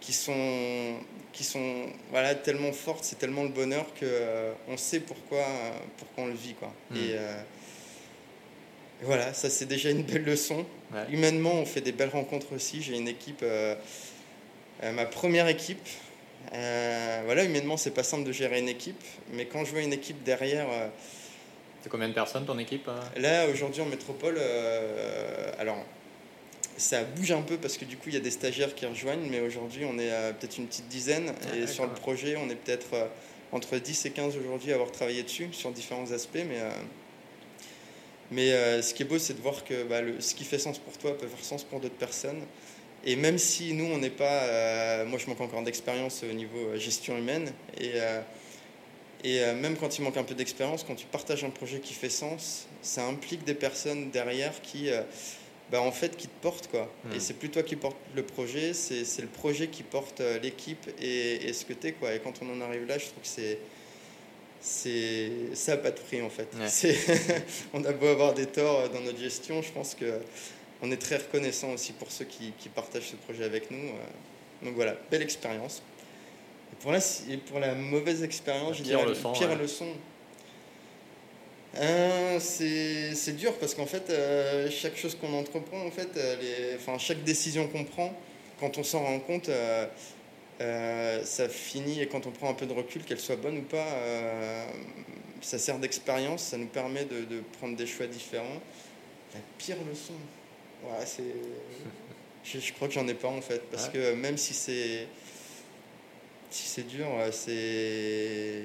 qui 0.00 0.12
sont 0.12 0.96
qui 1.32 1.44
sont 1.44 1.86
voilà 2.10 2.34
tellement 2.34 2.72
fortes, 2.72 3.04
c'est 3.04 3.18
tellement 3.18 3.42
le 3.42 3.48
bonheur 3.48 3.86
que 3.94 4.52
on 4.68 4.76
sait 4.76 5.00
pourquoi 5.00 5.44
pourquoi 5.96 6.24
on 6.24 6.26
le 6.28 6.34
vit 6.34 6.54
quoi. 6.54 6.72
Et 6.94 7.16
voilà, 9.02 9.32
ça 9.34 9.50
c'est 9.50 9.66
déjà 9.66 9.90
une 9.90 10.02
belle 10.02 10.24
leçon. 10.24 10.64
Humainement, 11.10 11.54
on 11.54 11.66
fait 11.66 11.80
des 11.80 11.92
belles 11.92 12.10
rencontres 12.10 12.54
aussi. 12.54 12.82
J'ai 12.82 12.96
une 12.96 13.08
équipe, 13.08 13.40
euh, 13.42 13.74
euh, 14.82 14.92
ma 14.92 15.06
première 15.06 15.48
équipe. 15.48 15.86
Euh, 16.52 17.22
voilà, 17.24 17.44
humainement, 17.44 17.76
c'est 17.76 17.92
pas 17.92 18.02
simple 18.02 18.24
de 18.24 18.32
gérer 18.32 18.58
une 18.58 18.68
équipe, 18.68 19.02
mais 19.32 19.46
quand 19.46 19.64
je 19.64 19.72
vois 19.72 19.80
une 19.80 19.92
équipe 19.92 20.22
derrière. 20.22 20.66
c'est 21.82 21.88
combien 21.88 22.08
de 22.08 22.14
personnes 22.14 22.44
ton 22.44 22.58
équipe 22.58 22.88
Là, 23.16 23.46
aujourd'hui 23.48 23.80
en 23.80 23.86
métropole, 23.86 24.38
alors 25.58 25.78
ça 26.76 27.04
bouge 27.04 27.32
un 27.32 27.42
peu 27.42 27.56
parce 27.56 27.76
que 27.76 27.84
du 27.84 27.96
coup, 27.96 28.08
il 28.08 28.14
y 28.14 28.18
a 28.18 28.20
des 28.20 28.30
stagiaires 28.30 28.74
qui 28.74 28.86
rejoignent, 28.86 29.28
mais 29.30 29.40
aujourd'hui, 29.40 29.84
on 29.84 29.98
est 29.98 30.10
peut-être 30.34 30.58
une 30.58 30.66
petite 30.66 30.88
dizaine. 30.88 31.32
Ah, 31.50 31.56
et 31.56 31.66
sur 31.66 31.84
le 31.84 31.92
projet, 31.92 32.36
on 32.36 32.50
est 32.50 32.56
peut-être 32.56 33.08
entre 33.52 33.78
10 33.78 34.06
et 34.06 34.10
15 34.10 34.36
aujourd'hui 34.36 34.72
à 34.72 34.74
avoir 34.74 34.90
travaillé 34.90 35.22
dessus, 35.22 35.48
sur 35.52 35.70
différents 35.70 36.10
aspects, 36.10 36.44
mais 36.46 36.58
mais 38.32 38.52
euh, 38.52 38.82
ce 38.82 38.94
qui 38.94 39.02
est 39.02 39.06
beau, 39.06 39.18
c'est 39.18 39.34
de 39.34 39.42
voir 39.42 39.62
que 39.62 39.84
bah, 39.84 40.00
ce 40.18 40.34
qui 40.34 40.44
fait 40.44 40.58
sens 40.58 40.78
pour 40.78 40.96
toi 40.96 41.16
peut 41.16 41.26
faire 41.26 41.44
sens 41.44 41.64
pour 41.64 41.80
d'autres 41.80 41.94
personnes. 41.94 42.40
Et 43.04 43.16
même 43.16 43.36
si 43.36 43.74
nous, 43.74 43.84
on 43.84 43.98
n'est 43.98 44.10
pas. 44.10 44.44
Euh, 44.44 45.04
moi, 45.04 45.18
je 45.18 45.26
manque 45.26 45.40
encore 45.40 45.62
d'expérience 45.62 46.22
au 46.22 46.32
niveau 46.32 46.58
euh, 46.58 46.78
gestion 46.78 47.18
humaine. 47.18 47.52
Et, 47.78 47.92
et 49.24 49.40
même 49.54 49.76
quand 49.76 49.98
il 49.98 50.02
manque 50.02 50.16
un 50.16 50.24
peu 50.24 50.34
d'expérience, 50.34 50.82
quand 50.82 50.96
tu 50.96 51.06
partages 51.06 51.44
un 51.44 51.50
projet 51.50 51.78
qui 51.78 51.94
fait 51.94 52.10
sens, 52.10 52.66
ça 52.80 53.06
implique 53.06 53.44
des 53.44 53.54
personnes 53.54 54.10
derrière 54.10 54.60
qui. 54.62 54.88
Bah, 55.70 55.80
en 55.80 55.92
fait, 55.92 56.16
qui 56.16 56.28
te 56.28 56.42
portent. 56.42 56.68
Quoi. 56.68 56.92
Et 57.12 57.16
hmm. 57.16 57.20
c'est 57.20 57.34
plus 57.34 57.48
toi 57.48 57.62
qui 57.62 57.76
portes 57.76 57.96
le 58.14 58.22
projet, 58.22 58.74
c'est 58.74 59.22
le 59.22 59.28
projet 59.28 59.68
qui 59.68 59.82
porte 59.82 60.20
l'équipe 60.42 60.86
et, 61.00 61.48
et, 61.48 61.52
ce 61.54 61.64
que 61.64 61.72
tu 61.72 61.86
es. 61.86 61.92
Quoi. 61.92 62.14
Et 62.14 62.18
quand 62.18 62.34
on 62.42 62.50
en 62.50 62.60
arrive 62.60 62.86
là, 62.86 62.98
je 62.98 63.06
trouve 63.06 63.22
que 63.22 63.28
c'est 63.28 63.58
c'est 64.62 65.30
ça 65.54 65.76
pas 65.76 65.90
de 65.90 65.98
prix 65.98 66.22
en 66.22 66.30
fait. 66.30 66.48
on 67.74 67.84
a 67.84 67.92
beau 67.92 68.06
avoir 68.06 68.32
des 68.32 68.46
torts 68.46 68.88
dans 68.90 69.00
notre 69.00 69.18
gestion, 69.18 69.60
je 69.60 69.72
pense 69.72 69.94
que 69.94 70.20
on 70.82 70.90
est 70.90 70.96
très 70.96 71.16
reconnaissant 71.16 71.72
aussi 71.72 71.92
pour 71.92 72.10
ceux 72.10 72.24
qui, 72.24 72.52
partagent 72.74 73.10
ce 73.10 73.16
projet 73.16 73.44
avec 73.44 73.70
nous. 73.70 73.88
Euh. 73.88 74.64
Donc 74.64 74.74
voilà, 74.74 74.96
belle 75.10 75.22
expérience. 75.22 75.82
Et 76.72 76.76
pour 76.82 76.92
la, 76.92 76.98
et 76.98 77.36
pour 77.36 77.60
la 77.60 77.74
mauvaise 77.74 78.22
expérience, 78.22 78.78
je 78.78 78.82
dirais 78.82 79.04
la 79.04 79.32
pire 79.32 79.56
leçon. 79.56 79.88
Euh, 81.76 82.38
c'est 82.40 83.36
dur 83.36 83.54
parce 83.58 83.74
qu'en 83.74 83.86
fait, 83.86 84.10
euh, 84.10 84.68
chaque 84.70 84.96
chose 84.96 85.14
qu'on 85.14 85.32
entreprend, 85.34 85.86
en 85.86 85.90
fait, 85.90 86.08
les, 86.14 86.76
enfin, 86.76 86.98
chaque 86.98 87.22
décision 87.24 87.68
qu'on 87.68 87.84
prend, 87.84 88.12
quand 88.60 88.76
on 88.78 88.82
s'en 88.82 89.02
rend 89.02 89.20
compte, 89.20 89.48
ça 90.58 91.48
finit 91.48 92.00
et 92.00 92.06
quand 92.06 92.26
on 92.26 92.30
prend 92.30 92.50
un 92.50 92.54
peu 92.54 92.66
de 92.66 92.72
recul, 92.72 93.02
qu'elle 93.04 93.20
soit 93.20 93.36
bonne 93.36 93.58
ou 93.58 93.62
pas, 93.62 93.86
ça 95.40 95.58
sert 95.58 95.78
d'expérience, 95.78 96.42
ça 96.44 96.56
nous 96.56 96.66
permet 96.66 97.04
de, 97.04 97.24
de, 97.24 97.40
prendre 97.58 97.76
des 97.76 97.86
choix 97.86 98.06
différents. 98.06 98.60
La 99.34 99.40
pire 99.58 99.76
leçon, 99.88 100.14
ouais, 100.84 101.04
c'est 101.04 101.24
je, 102.60 102.72
crois 102.72 102.88
que 102.88 102.94
j'en 102.94 103.08
ai 103.08 103.14
pas 103.14 103.28
en 103.28 103.40
fait, 103.40 103.62
parce 103.70 103.88
que 103.88 104.14
même 104.14 104.36
si 104.36 104.54
c'est 104.54 105.06
si 106.50 106.68
c'est 106.68 106.86
dur, 106.86 107.08
c'est 107.30 108.62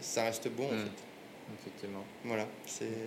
ça 0.00 0.24
reste 0.24 0.48
bon 0.48 0.66
en 0.66 0.72
hmm. 0.72 0.84
fait. 0.84 1.11
Effectivement. 1.60 2.04
Voilà, 2.24 2.46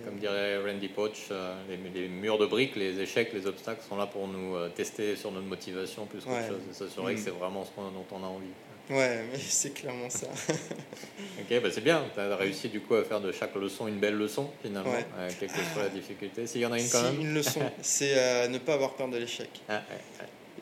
Comme 0.04 0.18
dirait 0.18 0.58
Randy 0.58 0.88
Poach, 0.88 1.28
euh, 1.30 1.54
les, 1.68 2.08
murs 2.08 2.38
de 2.38 2.46
briques, 2.46 2.76
les 2.76 2.98
échecs, 3.00 3.32
les 3.32 3.46
obstacles 3.46 3.82
sont 3.88 3.96
là 3.96 4.06
pour 4.06 4.28
nous 4.28 4.54
euh, 4.54 4.68
tester 4.68 5.16
sur 5.16 5.32
notre 5.32 5.46
motivation 5.46 6.06
plus 6.06 6.24
qu'autre 6.24 6.46
chose 6.46 6.62
et 6.70 6.74
s'assurer 6.74 7.14
que 7.14 7.20
hmm. 7.20 7.22
c'est 7.24 7.30
vraiment 7.30 7.64
ce 7.64 7.70
dont 7.76 8.06
on 8.12 8.22
a 8.24 8.26
envie. 8.26 8.46
Ouais, 8.90 9.24
mais 9.30 9.38
c'est 9.48 9.74
clairement 9.74 10.10
ça. 10.10 10.28
ok, 10.48 11.62
bah 11.62 11.68
c'est 11.72 11.80
bien. 11.82 12.04
Tu 12.14 12.20
as 12.20 12.36
réussi 12.36 12.68
du 12.68 12.80
coup 12.80 12.94
à 12.94 13.04
faire 13.04 13.20
de 13.20 13.32
chaque 13.32 13.54
leçon 13.54 13.88
une 13.88 13.98
belle 13.98 14.16
leçon 14.16 14.50
finalement, 14.62 14.92
euh, 15.18 15.30
quelle 15.38 15.48
que 15.48 15.54
soit 15.72 15.82
la 15.82 15.88
difficulté. 15.88 16.46
S'il 16.46 16.60
y 16.60 16.66
en 16.66 16.72
a 16.72 16.78
une 16.78 16.88
quand 16.88 17.02
même. 17.02 17.20
une 17.20 17.34
leçon, 17.34 17.60
c'est 17.82 18.16
euh, 18.16 18.48
ne 18.48 18.58
pas 18.58 18.74
avoir 18.74 18.94
peur 18.94 19.08
de 19.08 19.16
l'échec. 19.16 19.48
Ah, 19.68 19.82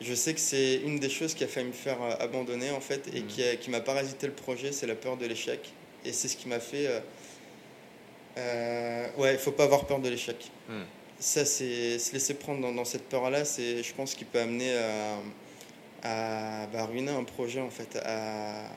Je 0.01 0.13
sais 0.13 0.33
que 0.33 0.39
c'est 0.39 0.75
une 0.77 0.99
des 0.99 1.09
choses 1.09 1.33
qui 1.33 1.43
a 1.43 1.47
failli 1.47 1.67
me 1.67 1.73
faire 1.73 2.01
euh, 2.01 2.15
abandonner 2.19 2.71
en 2.71 2.81
fait 2.81 3.07
et 3.13 3.21
mm. 3.21 3.27
qui, 3.27 3.57
qui 3.59 3.69
m'a 3.69 3.81
parasité 3.81 4.27
le 4.27 4.33
projet, 4.33 4.71
c'est 4.71 4.87
la 4.87 4.95
peur 4.95 5.17
de 5.17 5.25
l'échec. 5.25 5.59
Et 6.03 6.11
c'est 6.11 6.27
ce 6.27 6.37
qui 6.37 6.47
m'a 6.47 6.59
fait. 6.59 6.87
Ouais, 8.37 9.33
il 9.33 9.39
faut 9.39 9.51
pas 9.51 9.63
avoir 9.63 9.85
peur 9.85 9.99
de 9.99 10.09
l'échec. 10.09 10.51
Mm. 10.69 10.81
Ça, 11.17 11.45
c'est 11.45 11.97
se 11.97 12.13
laisser 12.13 12.33
prendre 12.33 12.61
dans, 12.61 12.73
dans 12.73 12.85
cette 12.85 13.07
peur-là, 13.07 13.45
c'est, 13.45 13.81
je 13.83 13.93
pense, 13.93 14.15
qui 14.15 14.25
peut 14.25 14.39
amener 14.39 14.77
à 14.77 15.17
à 16.05 16.67
bah, 16.67 16.85
ruiner 16.85 17.11
un 17.11 17.23
projet 17.23 17.61
en 17.61 17.69
fait, 17.69 17.97
à, 18.05 18.69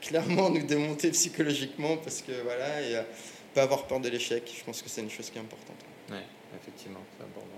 clairement 0.00 0.50
nous 0.56 0.62
démonter 0.62 1.10
psychologiquement 1.10 1.96
parce 1.96 2.22
que 2.22 2.32
voilà, 2.42 2.82
et 2.82 3.02
pas 3.54 3.62
avoir 3.62 3.86
peur 3.86 4.00
de 4.00 4.08
l'échec. 4.08 4.52
Je 4.54 4.64
pense 4.64 4.82
que 4.82 4.88
c'est 4.88 5.00
une 5.00 5.10
chose 5.10 5.30
qui 5.30 5.38
est 5.38 5.40
importante. 5.40 5.76
Oui, 6.10 6.18
effectivement, 6.60 7.00
c'est 7.16 7.24
important. 7.24 7.48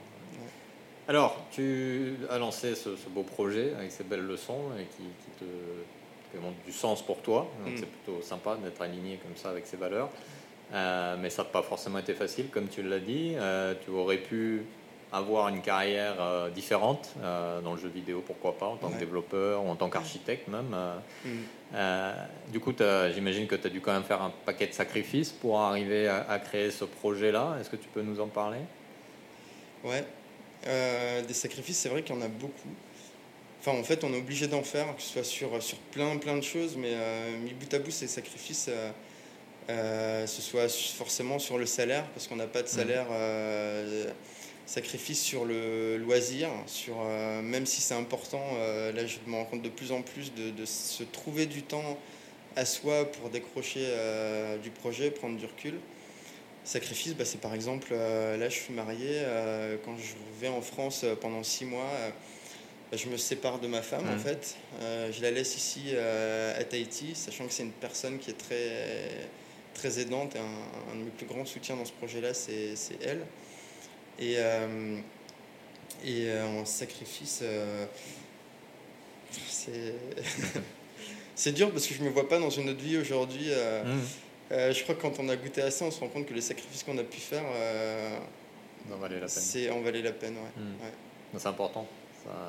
Alors, 1.08 1.42
tu 1.50 2.16
as 2.30 2.38
lancé 2.38 2.74
ce, 2.74 2.90
beau 3.08 3.22
projet 3.22 3.72
avec 3.76 3.90
ces 3.90 4.04
belles 4.04 4.26
leçons 4.26 4.70
et 4.78 4.84
qui, 4.84 5.04
te 5.38 5.44
qui 5.44 6.66
du 6.66 6.72
sens 6.72 7.02
pour 7.02 7.22
toi. 7.22 7.50
Donc 7.64 7.74
mm. 7.74 7.78
c'est 7.78 7.90
plutôt 7.90 8.22
sympa 8.22 8.56
d'être 8.62 8.80
aligné 8.80 9.16
comme 9.16 9.36
ça 9.36 9.50
avec 9.50 9.66
ces 9.66 9.78
valeurs. 9.78 10.10
Euh, 10.72 11.16
mais 11.18 11.30
ça 11.30 11.42
n'a 11.42 11.48
pas 11.48 11.62
forcément 11.62 11.98
été 11.98 12.14
facile, 12.14 12.48
comme 12.48 12.68
tu 12.68 12.82
l'as 12.82 12.98
dit. 12.98 13.34
Euh, 13.36 13.74
tu 13.84 13.90
aurais 13.90 14.18
pu 14.18 14.62
avoir 15.10 15.48
une 15.48 15.62
carrière 15.62 16.16
euh, 16.20 16.50
différente 16.50 17.14
dans 17.64 17.72
le 17.72 17.80
jeu 17.80 17.88
vidéo, 17.88 18.22
pourquoi 18.26 18.58
pas, 18.58 18.66
en 18.66 18.76
tant 18.76 18.90
que 18.90 18.98
développeur 18.98 19.64
ou 19.64 19.68
en 19.68 19.76
tant 19.76 19.88
qu'architecte 19.88 20.48
même. 20.48 20.74
Mm. 21.24 22.52
du 22.52 22.60
coup, 22.60 22.74
j'imagine 23.14 23.46
que 23.46 23.54
tu 23.54 23.66
as 23.66 23.70
dû 23.70 23.80
quand 23.80 23.92
même 23.92 24.04
faire 24.04 24.20
un 24.20 24.32
paquet 24.44 24.66
de 24.66 24.74
sacrifices 24.74 25.32
pour 25.32 25.60
arriver 25.60 26.08
à, 26.08 26.38
créer 26.38 26.70
ce 26.70 26.84
projet-là. 26.84 27.56
Est-ce 27.60 27.70
que 27.70 27.76
tu 27.76 27.88
peux 27.88 28.02
nous 28.02 28.20
en 28.20 28.28
parler? 28.28 28.60
Ouais, 29.82 30.04
des 30.66 31.34
sacrifices, 31.34 31.78
c'est 31.78 31.88
vrai 31.88 32.02
qu'il 32.02 32.14
y 32.14 32.18
en 32.18 32.22
a 32.22 32.28
beaucoup. 32.28 32.68
Enfin, 33.60 33.72
en 33.72 33.82
fait, 33.82 34.04
on 34.04 34.12
est 34.12 34.18
obligé 34.18 34.46
d'en 34.46 34.62
faire, 34.62 34.94
que 34.94 35.02
ce 35.02 35.14
soit 35.14 35.24
sur, 35.24 35.62
sur 35.62 35.78
plein, 35.78 36.16
plein 36.18 36.36
de 36.36 36.42
choses, 36.42 36.76
mais 36.76 36.94
mis 37.42 37.54
bout 37.54 37.72
à 37.72 37.78
bout, 37.78 37.90
ces 37.90 38.08
sacrifices, 38.08 38.68
ce 39.68 40.42
soit 40.42 40.68
forcément 40.68 41.38
sur 41.38 41.58
le 41.58 41.66
salaire, 41.66 42.06
parce 42.14 42.26
qu'on 42.26 42.36
n'a 42.36 42.46
pas 42.46 42.62
de 42.62 42.68
mm. 42.68 42.70
salaire 42.70 43.06
sacrifice 44.68 45.22
sur 45.22 45.46
le 45.46 45.96
loisir, 45.96 46.50
sur, 46.66 46.96
euh, 47.00 47.40
même 47.40 47.64
si 47.64 47.80
c'est 47.80 47.94
important, 47.94 48.44
euh, 48.56 48.92
là 48.92 49.06
je 49.06 49.16
me 49.26 49.34
rends 49.34 49.46
compte 49.46 49.62
de 49.62 49.70
plus 49.70 49.92
en 49.92 50.02
plus 50.02 50.30
de, 50.34 50.64
se 50.66 51.02
trouver 51.04 51.46
du 51.46 51.62
temps 51.62 51.98
à 52.54 52.66
soi 52.66 53.10
pour 53.10 53.30
décrocher 53.30 53.80
euh, 53.84 54.58
du 54.58 54.68
projet, 54.70 55.10
prendre 55.10 55.38
du 55.38 55.46
recul. 55.46 55.74
Sacrifice, 56.64 57.14
bah, 57.14 57.24
c'est 57.24 57.40
par 57.40 57.54
exemple, 57.54 57.94
là 57.94 58.48
je 58.50 58.54
suis 58.54 58.74
marié, 58.74 59.22
quand 59.86 59.96
je 59.96 60.12
vais 60.38 60.48
en 60.48 60.60
France 60.60 61.06
pendant 61.22 61.42
six 61.42 61.64
mois, 61.64 61.90
bah, 62.90 62.98
je 62.98 63.08
me 63.08 63.16
sépare 63.16 63.60
de 63.60 63.68
ma 63.68 63.80
femme 63.80 64.06
en 64.06 64.16
mmh. 64.16 64.18
fait, 64.18 64.56
je 65.10 65.22
la 65.22 65.30
laisse 65.30 65.56
ici 65.56 65.94
à 65.96 66.62
Tahiti, 66.64 67.14
sachant 67.14 67.46
que 67.46 67.54
c'est 67.54 67.62
une 67.62 67.72
personne 67.72 68.18
qui 68.18 68.30
est 68.32 68.38
très, 68.38 69.30
très 69.78 70.00
aidante 70.00 70.36
et 70.36 70.38
un, 70.38 70.92
un 70.92 70.96
de 70.96 71.04
mes 71.04 71.10
plus 71.10 71.26
grands 71.26 71.44
soutiens 71.44 71.76
dans 71.76 71.84
ce 71.84 71.92
projet-là, 71.92 72.34
c'est 72.34 72.74
elle. 73.02 73.24
Et, 74.18 74.34
euh, 74.38 74.98
et 76.04 76.28
euh, 76.28 76.60
en 76.60 76.64
sacrifice, 76.64 77.40
euh, 77.42 77.86
c'est. 79.30 79.94
c'est 81.34 81.52
dur 81.52 81.70
parce 81.70 81.86
que 81.86 81.94
je 81.94 82.02
me 82.02 82.10
vois 82.10 82.28
pas 82.28 82.38
dans 82.38 82.50
une 82.50 82.68
autre 82.68 82.82
vie 82.82 82.98
aujourd'hui. 82.98 83.48
Mmh. 83.48 84.50
je 84.50 84.82
crois 84.82 84.96
que 84.96 85.02
quand 85.02 85.20
on 85.20 85.28
a 85.28 85.36
goûté 85.36 85.62
à 85.62 85.70
ça, 85.70 85.84
on 85.84 85.90
se 85.90 86.00
rend 86.00 86.08
compte 86.08 86.26
que 86.26 86.34
les 86.34 86.40
sacrifices 86.40 86.82
qu'on 86.82 86.98
a 86.98 87.04
pu 87.04 87.20
faire, 87.20 87.44
en 88.92 88.96
valait 88.96 89.20
la 89.20 89.20
peine. 89.20 89.28
C'est 89.28 89.70
en 89.70 89.80
valait 89.80 90.02
la 90.02 90.12
peine, 90.12 90.34
ouais. 90.34 90.62
Mmh. 90.62 91.38
C'est 91.38 91.46
important. 91.46 91.86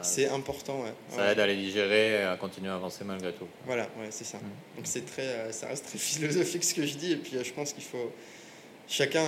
C'est 0.02 0.28
important, 0.30 0.82
ouais. 0.82 0.94
Ça 1.10 1.32
aide 1.32 1.40
à 1.40 1.48
les 1.48 1.56
digérer 1.56 2.22
et 2.22 2.24
à 2.24 2.38
continuer 2.38 2.70
à 2.70 2.76
avancer 2.76 3.04
malgré 3.04 3.34
tout. 3.34 3.48
Voilà, 3.66 3.84
ouais, 4.00 4.08
c'est 4.10 4.24
ça. 4.24 4.38
Mmh. 4.38 4.78
Donc 4.78 4.86
c'est 4.86 5.06
très, 5.06 5.52
ça 5.52 5.68
reste 5.68 5.86
très 5.86 5.98
philosophique 6.00 6.64
ce 6.64 6.74
que 6.74 6.86
je 6.86 6.96
dis, 6.96 7.12
et 7.14 7.18
puis 7.18 7.38
je 7.44 7.54
pense 7.54 7.74
qu'il 7.74 7.84
faut, 7.84 8.12
chacun, 8.88 9.26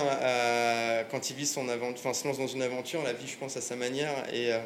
quand 1.10 1.30
il 1.30 1.36
vit 1.36 1.46
son 1.46 1.68
aventure, 1.68 2.00
enfin, 2.00 2.14
se 2.14 2.26
lance 2.26 2.38
dans 2.38 2.46
une 2.46 2.62
aventure, 2.62 3.02
la 3.02 3.12
vie, 3.12 3.28
je 3.28 3.36
pense, 3.36 3.56
à 3.56 3.60
sa 3.60 3.76
manière 3.76 4.24
et, 4.32 4.52
euh, 4.52 4.58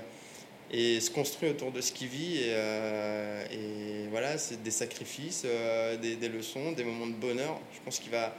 et 0.71 1.01
se 1.01 1.11
construit 1.11 1.51
autour 1.51 1.73
de 1.73 1.81
ce 1.81 1.93
qu'il 1.93 2.09
vit. 2.09 2.39
Et, 2.39 2.53
euh, 2.55 3.45
et 3.51 4.09
voilà, 4.11 4.39
c'est 4.39 4.63
des 4.63 4.71
sacrifices, 4.71 5.43
euh, 5.45 5.97
des, 5.97 6.17
des, 6.17 6.29
leçons, 6.29 6.73
des 6.73 6.85
moments 6.85 7.07
de 7.07 7.15
bonheur. 7.15 7.61
Je 7.75 7.81
pense 7.85 7.99
qu'il 7.99 8.11
va. 8.11 8.35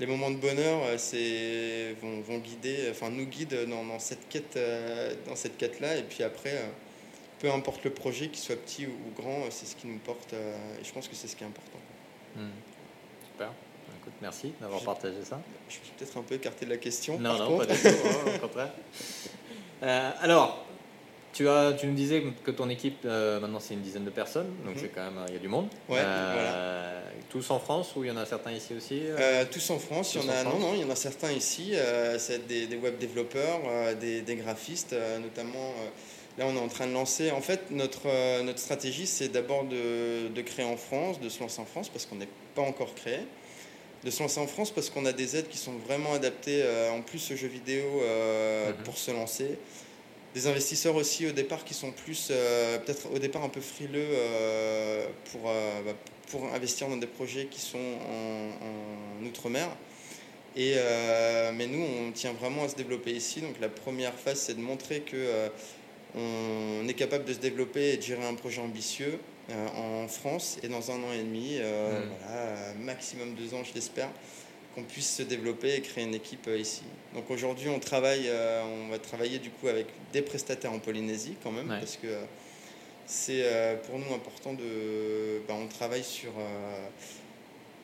Les 0.00 0.06
moments 0.06 0.30
de 0.30 0.36
bonheur 0.36 0.98
c'est, 0.98 1.94
vont, 2.02 2.20
vont, 2.20 2.38
guider, 2.38 2.88
enfin, 2.90 3.10
nous 3.10 3.26
guident 3.26 3.64
dans, 3.68 3.84
dans 3.84 4.00
cette 4.00 4.28
quête, 4.28 4.58
dans 5.26 5.36
cette 5.36 5.56
quête-là. 5.56 5.96
Et 5.96 6.02
puis 6.02 6.24
après, 6.24 6.68
peu 7.38 7.50
importe 7.52 7.84
le 7.84 7.90
projet, 7.90 8.28
qu'il 8.28 8.38
soit 8.38 8.56
petit 8.56 8.86
ou, 8.86 8.92
grand, 9.16 9.44
c'est 9.50 9.66
ce 9.66 9.76
qui 9.76 9.86
nous 9.86 9.98
porte. 9.98 10.32
et 10.32 10.84
je 10.84 10.92
pense 10.92 11.06
que 11.06 11.14
c'est 11.14 11.28
ce 11.28 11.36
qui 11.36 11.44
est 11.44 11.46
important. 11.46 11.78
Hmm. 12.34 12.50
Super 13.32 13.52
merci 14.24 14.52
d'avoir 14.60 14.82
partagé 14.82 15.22
ça. 15.22 15.40
Je 15.68 15.74
suis 15.74 15.82
peut-être 15.96 16.16
un 16.16 16.22
peu 16.22 16.34
écarté 16.34 16.64
de 16.64 16.70
la 16.70 16.76
question. 16.78 17.18
Non, 17.18 17.38
non, 17.38 17.58
pas 17.58 17.66
du 17.66 17.74
tout, 17.74 17.88
au 17.88 18.38
contraire. 18.38 18.72
Euh, 19.82 20.12
alors, 20.20 20.64
tu, 21.34 21.48
as, 21.48 21.72
tu 21.72 21.86
nous 21.86 21.94
disais 21.94 22.22
que 22.42 22.50
ton 22.50 22.70
équipe, 22.70 23.00
euh, 23.04 23.40
maintenant, 23.40 23.60
c'est 23.60 23.74
une 23.74 23.82
dizaine 23.82 24.04
de 24.04 24.10
personnes, 24.10 24.48
donc 24.64 24.76
mhm. 24.76 24.80
c'est 24.80 24.88
quand 24.88 25.02
même, 25.02 25.24
il 25.28 25.34
y 25.34 25.36
a 25.36 25.40
du 25.40 25.48
monde. 25.48 25.68
Ouais, 25.88 25.98
euh, 26.00 27.02
Tous 27.28 27.50
en 27.50 27.58
France 27.58 27.94
ou 27.96 28.04
il 28.04 28.08
y 28.08 28.10
en 28.10 28.16
a 28.16 28.24
certains 28.24 28.52
ici 28.52 28.72
aussi 28.74 29.02
Tous 29.50 29.70
en 29.70 29.78
France, 29.78 30.14
il 30.14 30.22
y 30.22 30.24
en 30.24 30.30
a, 30.30 30.44
non, 30.44 30.58
non, 30.58 30.74
il 30.74 30.80
y 30.80 30.84
en 30.84 30.90
a 30.90 30.96
certains 30.96 31.32
ici. 31.32 31.74
c'est 32.18 32.46
des, 32.46 32.66
des, 32.66 32.76
web 32.76 32.96
développeurs, 32.98 33.60
des, 34.00 34.22
des, 34.22 34.36
graphistes, 34.36 34.96
notamment. 35.20 35.74
Là, 36.38 36.46
on 36.48 36.56
est 36.56 36.60
en 36.60 36.68
train 36.68 36.88
de 36.88 36.92
lancer. 36.92 37.30
En 37.30 37.40
fait, 37.40 37.70
notre, 37.70 38.42
notre 38.42 38.58
stratégie, 38.58 39.06
c'est 39.06 39.28
d'abord 39.28 39.64
de, 39.64 40.28
de, 40.28 40.42
créer 40.42 40.64
en 40.64 40.76
France, 40.76 41.20
de 41.20 41.28
se 41.28 41.40
lancer 41.40 41.60
en 41.60 41.64
France, 41.66 41.88
parce 41.88 42.06
qu'on 42.06 42.16
n'est 42.16 42.28
pas 42.54 42.62
encore 42.62 42.94
créé 42.94 43.20
de 44.04 44.10
se 44.10 44.22
lancer 44.22 44.40
en 44.40 44.46
France 44.46 44.70
parce 44.70 44.90
qu'on 44.90 45.06
a 45.06 45.12
des 45.12 45.36
aides 45.36 45.48
qui 45.48 45.58
sont 45.58 45.72
vraiment 45.72 46.12
adaptées 46.12 46.62
euh, 46.62 46.90
en 46.90 47.00
plus 47.00 47.30
aux 47.30 47.36
jeux 47.36 47.48
vidéo 47.48 47.84
euh, 48.02 48.68
mhm. 48.68 48.76
pour 48.84 48.98
se 48.98 49.10
lancer. 49.10 49.58
Des 50.34 50.46
investisseurs 50.48 50.96
aussi 50.96 51.26
au 51.28 51.32
départ 51.32 51.64
qui 51.64 51.74
sont 51.74 51.92
plus, 51.92 52.28
euh, 52.30 52.78
peut-être 52.78 53.08
au 53.14 53.18
départ 53.18 53.44
un 53.44 53.48
peu 53.48 53.60
frileux 53.60 54.08
pour, 55.30 55.42
bah, 55.42 55.94
pour 56.30 56.52
investir 56.52 56.88
dans 56.88 56.96
des 56.96 57.06
projets 57.06 57.46
qui 57.46 57.60
sont 57.60 57.78
en, 57.78 59.24
outre-mer. 59.24 59.68
Et, 60.56 60.74
mais 61.54 61.66
nous, 61.66 61.82
on 61.82 62.12
tient 62.12 62.32
vraiment 62.32 62.64
à 62.64 62.68
se 62.68 62.76
développer 62.76 63.12
ici. 63.12 63.40
Donc 63.40 63.60
la 63.60 63.68
première 63.68 64.14
phase, 64.14 64.40
c'est 64.40 64.54
de 64.54 64.60
montrer 64.60 65.00
que 65.00 65.50
on 66.16 66.86
est 66.88 66.94
capable 66.94 67.24
de 67.24 67.32
se 67.32 67.38
développer 67.38 67.94
et 67.94 67.96
de 67.96 68.02
gérer 68.02 68.24
un 68.24 68.34
projet 68.34 68.60
ambitieux 68.60 69.18
euh, 69.50 70.04
en 70.04 70.08
France 70.08 70.58
et 70.62 70.68
dans 70.68 70.90
un 70.90 70.94
an 70.94 71.12
et 71.12 71.22
demi, 71.22 71.58
euh, 71.58 72.00
voilà, 72.26 72.72
maximum 72.80 73.34
deux 73.34 73.52
ans, 73.52 73.62
je 73.62 73.74
l'espère, 73.74 74.08
qu'on 74.74 74.84
puisse 74.84 75.16
se 75.16 75.22
développer 75.22 75.74
et 75.74 75.80
créer 75.82 76.04
une 76.04 76.14
équipe 76.14 76.46
euh, 76.48 76.56
ici. 76.56 76.82
Donc 77.14 77.30
aujourd'hui, 77.30 77.68
on 77.68 77.78
travaille, 77.78 78.28
on 78.64 78.88
va 78.88 78.98
travailler 78.98 79.38
du 79.38 79.50
coup 79.50 79.68
avec 79.68 79.86
des 80.12 80.22
prestataires 80.22 80.72
en 80.72 80.80
Polynésie 80.80 81.36
quand 81.42 81.52
même, 81.52 81.68
parce 81.68 81.96
que 81.96 82.08
c'est 83.06 83.44
pour 83.86 83.98
nous 83.98 84.12
important 84.12 84.52
de, 84.52 85.40
ben, 85.46 85.54
on 85.54 85.68
travaille 85.68 86.02
sur 86.02 86.32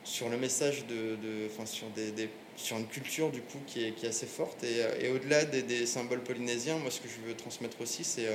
sur 0.02 0.28
le 0.30 0.36
message 0.36 0.86
de, 0.86 1.16
de 1.16 1.66
sur 1.66 1.86
des, 1.90 2.10
des, 2.10 2.28
sur 2.56 2.78
une 2.78 2.86
culture 2.86 3.30
du 3.30 3.42
coup 3.42 3.58
qui 3.66 3.84
est, 3.84 3.92
qui 3.92 4.06
est 4.06 4.08
assez 4.08 4.26
forte 4.26 4.64
et, 4.64 5.04
et 5.04 5.10
au-delà 5.10 5.44
des, 5.44 5.62
des, 5.62 5.86
symboles 5.86 6.22
polynésiens, 6.22 6.78
moi 6.78 6.90
ce 6.90 7.00
que 7.00 7.08
je 7.08 7.28
veux 7.28 7.34
transmettre 7.34 7.80
aussi, 7.80 8.02
c'est 8.02 8.26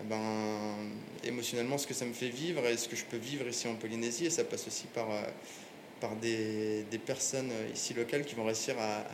eh 0.00 0.04
ben, 0.08 0.74
émotionnellement 1.24 1.78
ce 1.78 1.86
que 1.86 1.94
ça 1.94 2.04
me 2.04 2.12
fait 2.12 2.28
vivre 2.28 2.66
et 2.66 2.76
ce 2.76 2.88
que 2.88 2.96
je 2.96 3.04
peux 3.04 3.16
vivre 3.16 3.46
ici 3.46 3.68
en 3.68 3.74
Polynésie. 3.74 4.26
Et 4.26 4.30
ça 4.30 4.44
passe 4.44 4.66
aussi 4.66 4.86
par, 4.86 5.10
euh, 5.10 5.22
par 6.00 6.16
des, 6.16 6.84
personnes 7.06 7.50
ici 7.72 7.94
locales 7.94 8.24
qui 8.24 8.34
vont 8.34 8.44
réussir 8.44 8.76
à, 8.78 9.04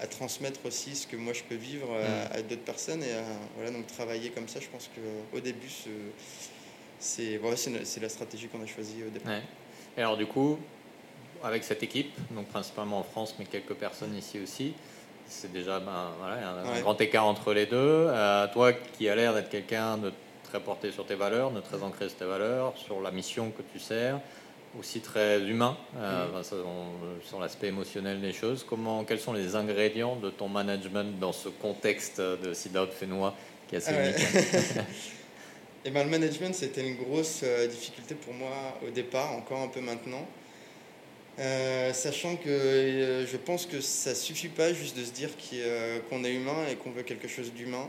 à, 0.00 0.06
transmettre 0.06 0.60
aussi 0.64 0.94
ce 0.94 1.06
que 1.06 1.16
moi 1.16 1.32
je 1.32 1.42
peux 1.42 1.54
vivre 1.54 1.88
à, 2.32 2.38
mm. 2.38 2.42
d'autres 2.42 2.62
personnes. 2.62 3.02
Et 3.02 3.12
voilà, 3.56 3.70
donc 3.70 3.86
travailler 3.86 4.30
comme 4.30 4.48
ça, 4.48 4.60
je 4.60 4.68
pense 4.68 4.88
qu'au 4.88 5.40
début, 5.40 5.70
c'est 6.98 7.36
voilà, 7.38 7.56
la 8.00 8.08
stratégie 8.08 8.48
qu'on 8.48 8.62
a 8.62 8.66
choisie 8.66 9.02
au 9.06 9.10
départ. 9.10 9.32
Et 9.96 10.00
alors 10.00 10.16
du 10.16 10.26
coup, 10.26 10.58
avec 11.42 11.64
cette 11.64 11.82
équipe, 11.82 12.14
donc 12.30 12.46
principalement 12.48 13.00
en 13.00 13.02
France, 13.02 13.34
mais 13.38 13.44
quelques 13.44 13.74
personnes 13.74 14.14
ici 14.16 14.38
aussi, 14.40 14.74
c'est 15.26 15.52
déjà 15.52 15.80
ben, 15.80 16.10
voilà, 16.18 16.48
un, 16.50 16.80
grand 16.80 17.00
écart 17.00 17.26
entre 17.26 17.52
les 17.52 17.66
deux. 17.66 17.76
Euh, 18.08 18.46
toi 18.52 18.72
qui 18.72 19.08
as 19.08 19.14
l'air 19.14 19.34
d'être 19.34 19.48
quelqu'un 19.48 19.98
de 19.98 20.12
très 20.44 20.60
porté 20.60 20.90
sur 20.92 21.06
tes 21.06 21.14
valeurs, 21.14 21.50
de 21.50 21.60
très 21.60 21.82
ancré 21.82 22.08
sur 22.08 22.18
tes 22.18 22.24
valeurs, 22.24 22.74
sur 22.76 23.00
la 23.00 23.10
mission 23.10 23.50
que 23.50 23.62
tu 23.72 23.78
sers, 23.78 24.20
aussi 24.78 25.00
très 25.00 25.40
humain 25.40 25.76
euh, 25.96 26.28
mm. 26.28 26.32
ben, 26.32 26.42
sur 27.22 27.40
l'aspect 27.40 27.68
émotionnel 27.68 28.20
des 28.20 28.32
choses. 28.32 28.64
Comment, 28.68 29.04
quels 29.04 29.20
sont 29.20 29.32
les 29.32 29.54
ingrédients 29.54 30.16
de 30.16 30.30
ton 30.30 30.48
management 30.48 31.18
dans 31.18 31.32
ce 31.32 31.48
contexte 31.48 32.20
de 32.20 32.54
Sidout 32.54 32.90
Fénois 32.90 33.34
qui 33.68 33.74
est 33.74 33.78
assez 33.78 33.92
ah 33.94 34.04
unique 34.04 34.86
Et 35.84 35.90
ben, 35.90 36.04
le 36.04 36.10
management, 36.10 36.54
c'était 36.54 36.86
une 36.86 36.96
grosse 36.96 37.40
euh, 37.42 37.66
difficulté 37.66 38.14
pour 38.14 38.34
moi 38.34 38.78
au 38.86 38.90
départ, 38.90 39.32
encore 39.32 39.60
un 39.60 39.68
peu 39.68 39.80
maintenant. 39.80 40.26
Euh, 41.38 41.92
sachant 41.94 42.36
que 42.36 42.50
euh, 42.50 43.26
je 43.26 43.36
pense 43.38 43.64
que 43.64 43.80
ça 43.80 44.14
suffit 44.14 44.48
pas 44.48 44.74
juste 44.74 44.98
de 44.98 45.04
se 45.04 45.12
dire 45.12 45.30
qu'on 46.10 46.24
est 46.24 46.34
humain 46.34 46.66
et 46.70 46.76
qu'on 46.76 46.90
veut 46.90 47.02
quelque 47.02 47.28
chose 47.28 47.52
d'humain. 47.52 47.88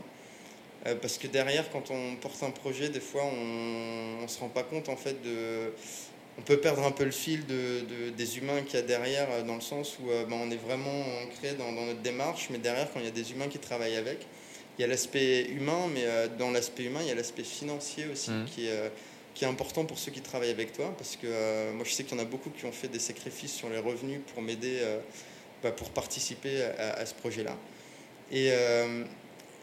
parce 1.00 1.18
que 1.18 1.26
derrière, 1.26 1.70
quand 1.70 1.90
on 1.90 2.16
porte 2.16 2.42
un 2.42 2.50
projet, 2.50 2.88
des 2.90 3.00
fois, 3.00 3.24
on 3.24 4.22
ne 4.22 4.26
se 4.26 4.38
rend 4.40 4.48
pas 4.48 4.62
compte 4.62 4.88
en 4.88 4.96
fait 4.96 5.22
de. 5.22 5.72
On 6.38 6.42
peut 6.42 6.58
perdre 6.58 6.82
un 6.82 6.90
peu 6.90 7.04
le 7.04 7.12
fil 7.12 7.46
de, 7.46 8.10
des 8.10 8.38
humains 8.38 8.62
qu'il 8.62 8.74
y 8.74 8.82
a 8.82 8.82
derrière, 8.82 9.44
dans 9.44 9.54
le 9.54 9.60
sens 9.60 9.98
où 10.00 10.08
ben, 10.08 10.36
on 10.36 10.50
est 10.50 10.56
vraiment 10.56 11.04
ancré 11.22 11.54
dans, 11.54 11.70
dans, 11.72 11.86
notre 11.86 12.00
démarche, 12.00 12.48
mais 12.50 12.58
derrière, 12.58 12.92
quand 12.92 12.98
il 12.98 13.04
y 13.04 13.08
a 13.08 13.12
des 13.12 13.30
humains 13.30 13.46
qui 13.46 13.58
travaillent 13.58 13.96
avec, 13.96 14.26
il 14.78 14.82
y 14.82 14.84
a 14.84 14.88
l'aspect 14.88 15.46
humain, 15.50 15.88
mais 15.92 16.04
euh, 16.04 16.28
dans 16.38 16.50
l'aspect 16.50 16.84
humain, 16.84 17.00
il 17.02 17.08
y 17.08 17.10
a 17.10 17.14
l'aspect 17.14 17.44
financier 17.44 18.06
aussi 18.10 18.30
mmh. 18.30 18.44
qui, 18.46 18.66
est, 18.66 18.70
euh, 18.70 18.88
qui 19.34 19.44
est 19.44 19.48
important 19.48 19.84
pour 19.84 19.98
ceux 19.98 20.10
qui 20.10 20.20
travaillent 20.20 20.50
avec 20.50 20.72
toi. 20.72 20.92
Parce 20.96 21.16
que 21.16 21.26
euh, 21.26 21.72
moi, 21.72 21.84
je 21.84 21.92
sais 21.92 22.04
qu'il 22.04 22.16
y 22.16 22.20
en 22.20 22.22
a 22.22 22.26
beaucoup 22.26 22.50
qui 22.50 22.64
ont 22.66 22.72
fait 22.72 22.88
des 22.88 22.98
sacrifices 22.98 23.54
sur 23.54 23.68
les 23.68 23.78
revenus 23.78 24.20
pour 24.32 24.42
m'aider, 24.42 24.80
bah, 25.62 25.70
pour 25.70 25.90
participer 25.90 26.62
à, 26.78 27.06
ce 27.06 27.14
projet-là. 27.14 27.56
Et, 28.32 28.50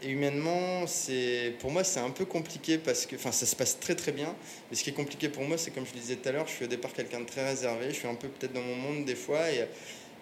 humainement, 0.03 0.87
c'est, 0.87 1.53
pour 1.59 1.71
moi, 1.71 1.83
c'est 1.83 1.99
un 1.99 2.09
peu 2.09 2.25
compliqué 2.25 2.77
parce 2.77 3.05
que, 3.05 3.17
ça 3.17 3.31
se 3.31 3.55
passe 3.55 3.79
très 3.79 3.95
très 3.95 4.11
bien. 4.11 4.35
Mais 4.69 4.77
ce 4.77 4.83
qui 4.83 4.89
est 4.89 4.93
compliqué 4.93 5.29
pour 5.29 5.43
moi, 5.43 5.57
c'est 5.57 5.71
comme 5.71 5.85
je 5.85 5.93
le 5.93 5.99
disais 5.99 6.15
tout 6.15 6.29
à 6.29 6.31
l'heure, 6.31 6.47
je 6.47 6.53
suis 6.53 6.65
au 6.65 6.67
départ 6.67 6.93
quelqu'un 6.93 7.19
de 7.19 7.25
très 7.25 7.47
réservé. 7.47 7.89
Je 7.89 7.95
suis 7.95 8.07
un 8.07 8.15
peu 8.15 8.27
peut-être 8.27 8.53
dans 8.53 8.61
mon 8.61 8.75
monde 8.75 9.05
des 9.05 9.15
fois 9.15 9.49
et, 9.51 9.67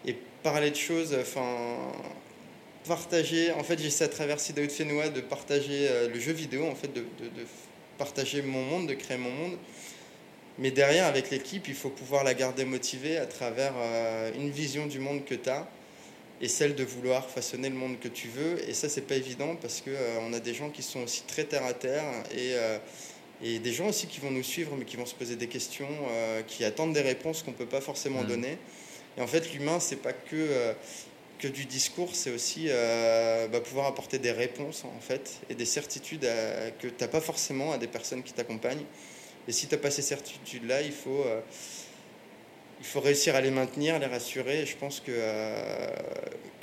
et 0.05 0.17
parler 0.43 0.71
de 0.71 0.75
choses, 0.75 1.15
enfin 1.19 1.77
partager, 2.87 3.51
en 3.51 3.63
fait 3.63 3.79
j'essaie 3.79 4.05
à 4.05 4.07
travers 4.07 4.39
Sidaout 4.39 4.69
Fenois 4.69 5.09
de 5.09 5.21
partager 5.21 5.87
euh, 5.87 6.09
le 6.09 6.19
jeu 6.19 6.31
vidéo, 6.31 6.65
en 6.65 6.75
fait 6.75 6.91
de, 6.91 7.01
de, 7.01 7.45
partager 7.97 8.41
mon 8.41 8.63
monde, 8.63 8.87
de 8.87 8.93
créer 8.93 9.17
mon 9.17 9.29
monde. 9.29 9.57
Mais 10.57 10.71
derrière, 10.71 11.05
avec 11.05 11.29
l'équipe, 11.29 11.67
il 11.67 11.75
faut 11.75 11.89
pouvoir 11.89 12.23
la 12.23 12.33
garder 12.33 12.65
motivée 12.65 13.17
à 13.17 13.25
travers 13.25 13.73
euh, 13.77 14.31
une 14.35 14.49
vision 14.49 14.87
du 14.87 14.99
monde 14.99 15.23
que 15.25 15.35
tu 15.35 15.49
as 15.49 15.67
et 16.41 16.47
celle 16.47 16.75
de 16.75 16.83
vouloir 16.83 17.29
façonner 17.29 17.69
le 17.69 17.75
monde 17.75 17.99
que 17.99 18.07
tu 18.07 18.27
veux. 18.27 18.67
Et 18.69 18.73
ça, 18.73 18.89
c'est 18.89 19.01
pas 19.01 19.15
évident 19.15 19.55
parce 19.61 19.81
qu'on 19.81 19.91
euh, 19.91 20.19
on 20.21 20.33
a 20.33 20.39
des 20.39 20.53
gens 20.53 20.69
qui 20.69 20.83
sont 20.83 21.01
aussi 21.01 21.23
très 21.23 21.43
terre 21.43 21.65
à 21.65 21.73
terre 21.73 22.03
et, 22.35 22.53
et, 23.43 23.59
des 23.59 23.73
gens 23.73 23.87
aussi 23.87 24.07
qui 24.07 24.19
vont 24.19 24.31
nous 24.31 24.43
suivre 24.43 24.75
mais 24.77 24.85
qui 24.85 24.97
vont 24.97 25.05
se 25.05 25.15
poser 25.15 25.35
des 25.35 25.47
questions, 25.47 25.89
qui 26.47 26.63
attendent 26.63 26.93
des 26.93 27.01
réponses 27.01 27.43
qu'on 27.43 27.53
peut 27.53 27.65
pas 27.65 27.81
forcément 27.81 28.23
mmh. 28.23 28.27
donner. 28.27 28.57
Et 29.17 29.21
en 29.21 29.27
fait, 29.27 29.53
l'humain, 29.53 29.79
c'est 29.79 29.97
pas 29.97 30.13
que 30.13 30.75
que 31.39 31.47
du 31.47 31.65
discours, 31.65 32.09
c'est 32.13 32.31
aussi 32.31 32.65
euh, 32.67 33.47
bah, 33.47 33.61
pouvoir 33.61 33.87
apporter 33.87 34.19
des 34.19 34.31
réponses 34.31 34.83
en 34.83 34.99
fait 34.99 35.39
et 35.49 35.55
des 35.55 35.65
certitudes 35.65 36.27
que 36.79 36.87
tu 36.87 36.93
n'as 36.99 37.07
pas 37.07 37.21
forcément 37.21 37.71
à 37.71 37.77
des 37.77 37.87
personnes 37.87 38.21
qui 38.21 38.33
t'accompagnent. 38.33 38.85
Et 39.47 39.51
si 39.51 39.65
tu 39.65 39.73
n'as 39.73 39.81
pas 39.81 39.89
ces 39.89 40.01
certitudes-là, 40.01 40.81
il 40.81 40.91
faut, 40.91 41.23
euh, 41.25 41.39
il 42.79 42.85
faut 42.85 42.99
réussir 42.99 43.35
à 43.35 43.41
les 43.41 43.51
maintenir, 43.51 43.99
les 43.99 44.05
rassurer. 44.05 44.61
Et 44.61 44.65
je 44.65 44.77
pense 44.77 44.99
que, 44.99 45.11
euh, 45.11 45.89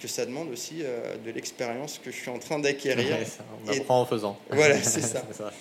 que 0.00 0.08
ça 0.08 0.26
demande 0.26 0.50
aussi 0.50 0.82
de 1.24 1.30
l'expérience 1.30 2.00
que 2.02 2.10
je 2.10 2.16
suis 2.16 2.30
en 2.30 2.38
train 2.38 2.58
d'acquérir. 2.58 3.16
on 3.66 3.70
apprend 3.70 4.00
en 4.00 4.06
faisant. 4.06 4.38
Voilà, 4.50 4.82
c'est 4.82 5.00
ça. 5.00 5.22
ça. 5.32 5.52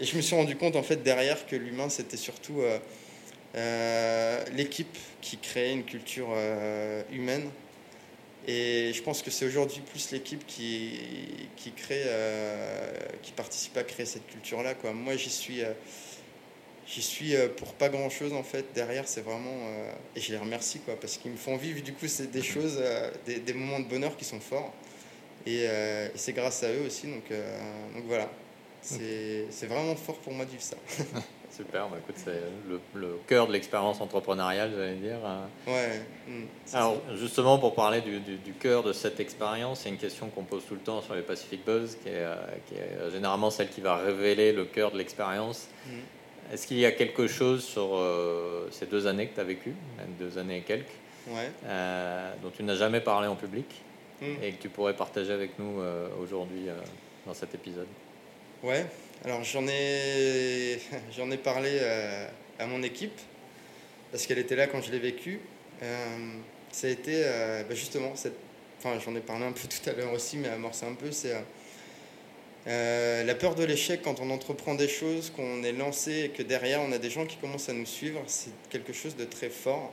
Et 0.00 0.04
je 0.04 0.16
me 0.16 0.22
suis 0.22 0.34
rendu 0.34 0.56
compte 0.56 0.76
en 0.76 0.82
fait 0.82 1.02
derrière 1.02 1.46
que 1.46 1.56
l'humain, 1.56 1.88
c'était 1.88 2.16
surtout 2.16 2.62
l'équipe 4.54 4.96
qui 5.20 5.38
créait 5.38 5.72
une 5.72 5.84
culture 5.84 6.28
humaine 7.10 7.50
et 8.46 8.92
je 8.92 9.02
pense 9.02 9.22
que 9.22 9.30
c'est 9.30 9.46
aujourd'hui 9.46 9.80
plus 9.80 10.10
l'équipe 10.10 10.44
qui, 10.46 10.98
qui 11.56 11.70
crée, 11.70 12.02
euh, 12.06 12.92
qui 13.22 13.32
participe 13.32 13.76
à 13.76 13.84
créer 13.84 14.06
cette 14.06 14.26
culture-là. 14.26 14.74
Moi, 14.92 15.16
j'y 15.16 15.30
suis, 15.30 15.62
euh, 15.62 15.72
j'y 16.92 17.02
suis 17.02 17.34
euh, 17.34 17.48
pour 17.48 17.74
pas 17.74 17.88
grand-chose 17.88 18.32
en 18.32 18.42
fait. 18.42 18.66
Derrière, 18.74 19.08
c'est 19.08 19.22
vraiment 19.22 19.56
et 20.14 20.20
je 20.20 20.32
les 20.32 20.38
remercie 20.38 20.80
quoi, 20.80 20.98
parce 20.98 21.16
qu'ils 21.16 21.32
me 21.32 21.36
font 21.36 21.56
vivre. 21.56 21.82
Du 21.82 21.92
coup, 21.92 22.06
c'est 22.06 22.30
des 22.30 22.42
choses, 22.42 22.82
des, 23.26 23.38
des, 23.38 23.52
moments 23.52 23.80
de 23.80 23.86
bonheur 23.86 24.16
qui 24.16 24.24
sont 24.24 24.40
forts. 24.40 24.72
Et, 25.46 25.66
c'est 26.14 26.32
grâce 26.32 26.62
à 26.62 26.68
eux 26.72 26.86
aussi. 26.86 27.06
Donc, 27.06 27.30
donc 27.94 28.04
voilà, 28.06 28.28
c'est, 28.82 29.66
vraiment 29.66 29.96
fort 29.96 30.18
pour 30.18 30.32
moi 30.32 30.44
de 30.44 30.50
vivre 30.50 30.62
ça. 30.62 30.76
Super, 31.54 31.88
bah, 31.88 31.98
écoute, 32.02 32.14
c'est 32.16 32.40
le, 32.94 33.18
cœur 33.26 33.46
de 33.46 33.52
l'expérience 33.52 34.00
entrepreneuriale, 34.00 34.72
j'allais 34.74 34.94
dire. 34.94 35.18
Ouais. 35.66 36.00
Hmm, 36.26 36.44
Alors, 36.72 36.96
justement, 37.14 37.58
pour 37.58 37.74
parler 37.74 38.00
du, 38.00 38.20
du, 38.20 38.52
cœur 38.54 38.82
de 38.82 38.94
cette 38.94 39.20
expérience, 39.20 39.80
c'est 39.80 39.90
une 39.90 39.98
question 39.98 40.28
qu'on 40.30 40.44
pose 40.44 40.64
tout 40.66 40.74
le 40.74 40.80
temps 40.80 41.02
sur 41.02 41.14
les 41.14 41.20
Pacific 41.20 41.62
Buzz, 41.64 41.98
qui 42.02 42.08
est, 42.08 42.12
euh, 42.14 42.36
qui 42.66 42.74
est 42.76 43.10
généralement 43.10 43.50
celle 43.50 43.68
qui 43.68 43.82
va 43.82 43.96
révéler 43.96 44.52
le 44.52 44.64
cœur 44.64 44.92
de 44.92 44.98
l'expérience. 44.98 45.68
Hmm. 45.86 46.00
Est-ce 46.52 46.66
qu'il 46.66 46.78
y 46.78 46.86
a 46.86 46.92
quelque 46.92 47.26
chose 47.26 47.64
sur 47.64 47.96
euh, 47.96 48.68
ces 48.70 48.86
deux 48.86 49.06
années 49.06 49.26
que 49.28 49.34
tu 49.34 49.40
as 49.40 49.44
vécues, 49.44 49.74
deux 50.18 50.36
années 50.38 50.58
et 50.58 50.62
quelques, 50.62 50.86
euh, 51.64 52.32
dont 52.42 52.50
tu 52.50 52.62
n'as 52.62 52.76
jamais 52.76 53.00
parlé 53.00 53.26
en 53.26 53.36
public 53.36 53.66
hmm. 54.20 54.34
et 54.42 54.52
que 54.52 54.62
tu 54.62 54.68
pourrais 54.68 54.94
partager 54.94 55.32
avec 55.32 55.58
nous 55.58 55.80
aujourd'hui 56.20 56.66
dans 57.26 57.34
cet 57.34 57.54
épisode? 57.54 57.88
Ouais, 58.62 58.86
alors 59.24 59.42
j'en 59.42 59.66
ai, 59.66 60.78
j'en 61.16 61.28
ai 61.32 61.36
parlé 61.36 61.78
euh, 61.80 62.28
à, 62.60 62.66
mon 62.66 62.82
équipe 62.84 63.18
parce 64.12 64.24
qu'elle 64.26 64.38
était 64.38 64.54
là 64.54 64.68
quand 64.68 64.80
je 64.80 64.92
l'ai 64.92 65.00
vécu. 65.00 65.40
Euh, 65.82 66.16
ça 66.70 66.86
a 66.86 66.90
été 66.90 67.22
euh, 67.24 67.64
bah, 67.64 67.74
justement, 67.74 68.14
cette, 68.14 68.36
enfin 68.78 69.00
j'en 69.04 69.16
ai 69.16 69.20
parlé 69.20 69.44
un 69.44 69.52
peu 69.52 69.66
tout 69.68 69.90
à 69.90 69.94
l'heure 69.94 70.12
aussi, 70.12 70.36
mais 70.36 70.48
amorcé 70.48 70.86
un 70.86 70.94
peu, 70.94 71.10
c'est 71.10 71.34
la 72.66 73.34
peur 73.34 73.54
de 73.54 73.64
l'échec 73.64 74.02
quand 74.02 74.20
on 74.20 74.30
entreprend 74.30 74.74
des 74.74 74.88
choses, 74.88 75.30
qu'on 75.30 75.62
est 75.62 75.72
lancé 75.72 76.24
et 76.24 76.28
que 76.28 76.42
derrière 76.42 76.80
on 76.80 76.92
a 76.92 76.98
des 76.98 77.10
gens 77.10 77.26
qui 77.26 77.36
commencent 77.36 77.68
à 77.68 77.72
nous 77.72 77.86
suivre, 77.86 78.22
c'est 78.26 78.52
quelque 78.70 78.92
chose 78.92 79.16
de 79.16 79.24
très 79.24 79.48
fort. 79.48 79.92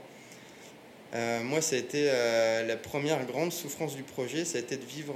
moi, 1.14 1.62
ça 1.62 1.76
a 1.76 1.80
été 1.80 2.06
la 2.68 2.78
première 2.78 3.26
grande 3.26 3.52
souffrance 3.52 3.96
du 3.96 4.04
projet, 4.04 4.46
ça 4.46 4.58
a 4.58 4.62
été 4.62 4.78
de 4.78 4.86
vivre 4.86 5.16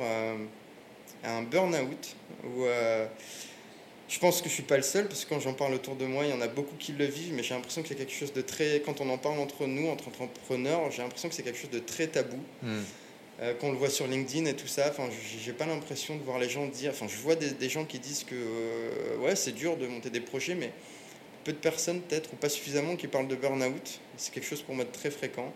un 1.24 1.44
burn-out 1.44 2.16
je 4.14 4.20
pense 4.20 4.42
que 4.42 4.50
je 4.50 4.54
suis 4.54 4.64
pas 4.64 4.78
le 4.78 4.84
seul, 4.84 5.08
parce 5.08 5.26
que 5.26 5.30
quand 5.30 5.40
j'en 5.40 5.54
parle 5.54 5.74
autour 5.74 5.96
de 5.96 6.06
moi, 6.06 6.24
il 6.26 6.30
y 6.30 6.34
en 6.34 6.42
a 6.42 6.48
beaucoup 6.48 6.76
qui 6.78 6.92
le 6.92 7.06
vivent, 7.06 7.34
mais 7.34 7.42
j'ai 7.42 7.56
l'impression 7.56 7.82
que 7.82 7.88
c'est 7.88 7.96
quelque 7.96 8.14
chose 8.14 8.32
de 8.32 8.42
très. 8.42 8.82
Quand 8.86 9.02
on 9.02 9.10
en 9.10 9.18
parle 9.18 9.40
entre 9.40 9.66
nous, 9.66 9.90
entre 9.90 10.10
entrepreneurs, 10.10 10.92
j'ai 10.92 11.02
l'impression 11.02 11.30
que 11.30 11.36
c'est 11.36 11.42
quelque 11.42 11.58
chose 11.58 11.72
de 11.72 11.80
très 11.80 12.08
tabou. 12.08 12.38
Hmm. 12.62 12.82
Euh, 13.42 13.54
quand 13.60 13.68
on 13.68 13.72
le 13.72 13.78
voit 13.78 13.90
sur 13.90 14.08
LinkedIn 14.08 14.46
et 14.46 14.56
tout 14.56 14.68
ça, 14.68 14.88
enfin, 14.90 15.10
j'ai 15.44 15.54
pas 15.54 15.66
l'impression 15.66 16.16
de 16.16 16.24
voir 16.24 16.40
les 16.40 16.50
gens 16.50 16.68
dire. 16.68 16.92
Enfin, 16.92 17.08
je 17.08 17.18
vois 17.18 17.36
des, 17.36 17.70
gens 17.70 17.86
qui 17.86 18.00
disent 18.00 18.24
que 18.24 18.36
euh, 18.36 19.18
ouais, 19.18 19.36
c'est 19.36 19.54
dur 19.54 19.76
de 19.78 19.88
monter 19.88 20.10
des 20.10 20.22
projets, 20.22 20.56
mais 20.56 20.72
peu 21.44 21.52
de 21.52 21.58
personnes, 21.58 22.02
peut-être, 22.02 22.32
ou 22.34 22.36
pas 22.36 22.50
suffisamment, 22.50 22.96
qui 22.96 23.08
parlent 23.08 23.28
de 23.28 23.36
burn-out. 23.36 24.00
C'est 24.18 24.34
quelque 24.34 24.48
chose 24.48 24.62
pour 24.62 24.76
moi 24.76 24.86
de 24.86 24.92
très 24.92 25.10
fréquent. 25.10 25.52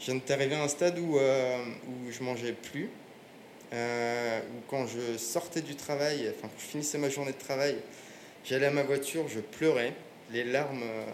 Je 0.00 0.06
viens 0.06 0.20
d'arriver 0.26 0.56
à 0.56 0.62
un 0.62 0.68
stade 0.68 0.98
où, 0.98 1.18
euh, 1.18 1.64
où 1.88 2.10
je 2.10 2.22
mangeais 2.22 2.52
plus. 2.52 2.90
Euh, 3.74 4.40
où 4.40 4.62
quand 4.68 4.86
je 4.86 5.18
sortais 5.18 5.60
du 5.60 5.74
travail, 5.74 6.30
enfin 6.30 6.48
quand 6.48 6.60
je 6.60 6.64
finissais 6.64 6.98
ma 6.98 7.08
journée 7.08 7.32
de 7.32 7.38
travail, 7.38 7.76
j'allais 8.44 8.66
à 8.66 8.70
ma 8.70 8.84
voiture, 8.84 9.26
je 9.26 9.40
pleurais, 9.40 9.94
les 10.30 10.44
larmes, 10.44 10.82
euh, 10.84 11.04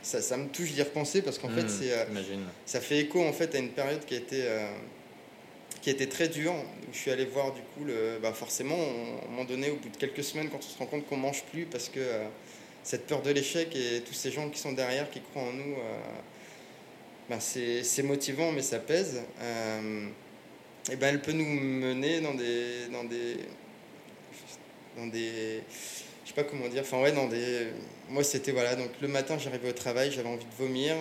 ça, 0.00 0.22
ça 0.22 0.38
me 0.38 0.48
touche 0.48 0.72
d'y 0.72 0.82
repenser 0.82 1.20
parce 1.20 1.38
qu'en 1.38 1.50
fait 1.50 1.64
hmm, 1.64 1.68
c'est, 1.68 1.92
euh, 1.92 2.04
ça 2.64 2.80
fait 2.80 3.00
écho 3.00 3.22
en 3.22 3.34
fait 3.34 3.54
à 3.54 3.58
une 3.58 3.70
période 3.70 4.02
qui 4.06 4.14
a 4.14 4.18
été, 4.18 4.44
qui 5.82 5.90
été 5.90 6.08
très 6.08 6.28
dure. 6.28 6.54
je 6.92 6.98
suis 6.98 7.10
allé 7.10 7.24
voir 7.24 7.52
du 7.52 7.60
coup, 7.60 7.90
bah 8.20 8.32
forcément, 8.32 8.76
à 8.76 9.26
un 9.26 9.30
moment 9.30 9.44
donné, 9.44 9.70
au 9.70 9.76
bout 9.76 9.88
de 9.88 9.96
quelques 9.96 10.24
semaines, 10.24 10.48
quand 10.50 10.58
on 10.58 10.62
se 10.62 10.78
rend 10.78 10.86
compte 10.86 11.06
qu'on 11.06 11.16
mange 11.16 11.42
plus 11.44 11.64
parce 11.64 11.88
que 11.88 12.00
cette 12.82 13.06
peur 13.06 13.22
de 13.22 13.30
l'échec 13.30 13.74
et 13.74 14.00
tous 14.02 14.14
ces 14.14 14.30
gens 14.30 14.48
qui 14.50 14.58
sont 14.58 14.72
derrière, 14.72 15.10
qui 15.10 15.20
croient 15.20 15.42
en 15.42 15.52
nous, 15.52 15.76
bah, 17.28 17.38
c'est 17.40 18.02
motivant 18.02 18.52
mais 18.52 18.62
ça 18.62 18.78
pèse 18.78 19.22
et 20.88 20.94
eh 20.94 20.96
ben, 20.96 21.08
elle 21.08 21.20
peut 21.20 21.32
nous 21.32 21.44
mener 21.44 22.20
dans 22.20 22.32
des, 22.32 22.88
dans 22.90 23.04
des, 23.04 23.36
dans 24.96 25.06
des, 25.06 25.62
je 26.24 26.28
sais 26.28 26.34
pas 26.34 26.42
comment 26.42 26.68
dire. 26.68 26.82
Enfin 26.82 27.02
ouais, 27.02 27.12
dans 27.12 27.28
des. 27.28 27.68
Moi 28.08 28.24
c'était 28.24 28.50
voilà. 28.50 28.76
Donc 28.76 28.88
le 29.02 29.08
matin 29.08 29.36
j'arrivais 29.38 29.68
au 29.68 29.72
travail, 29.72 30.10
j'avais 30.10 30.28
envie 30.28 30.46
de 30.46 30.54
vomir, 30.58 30.96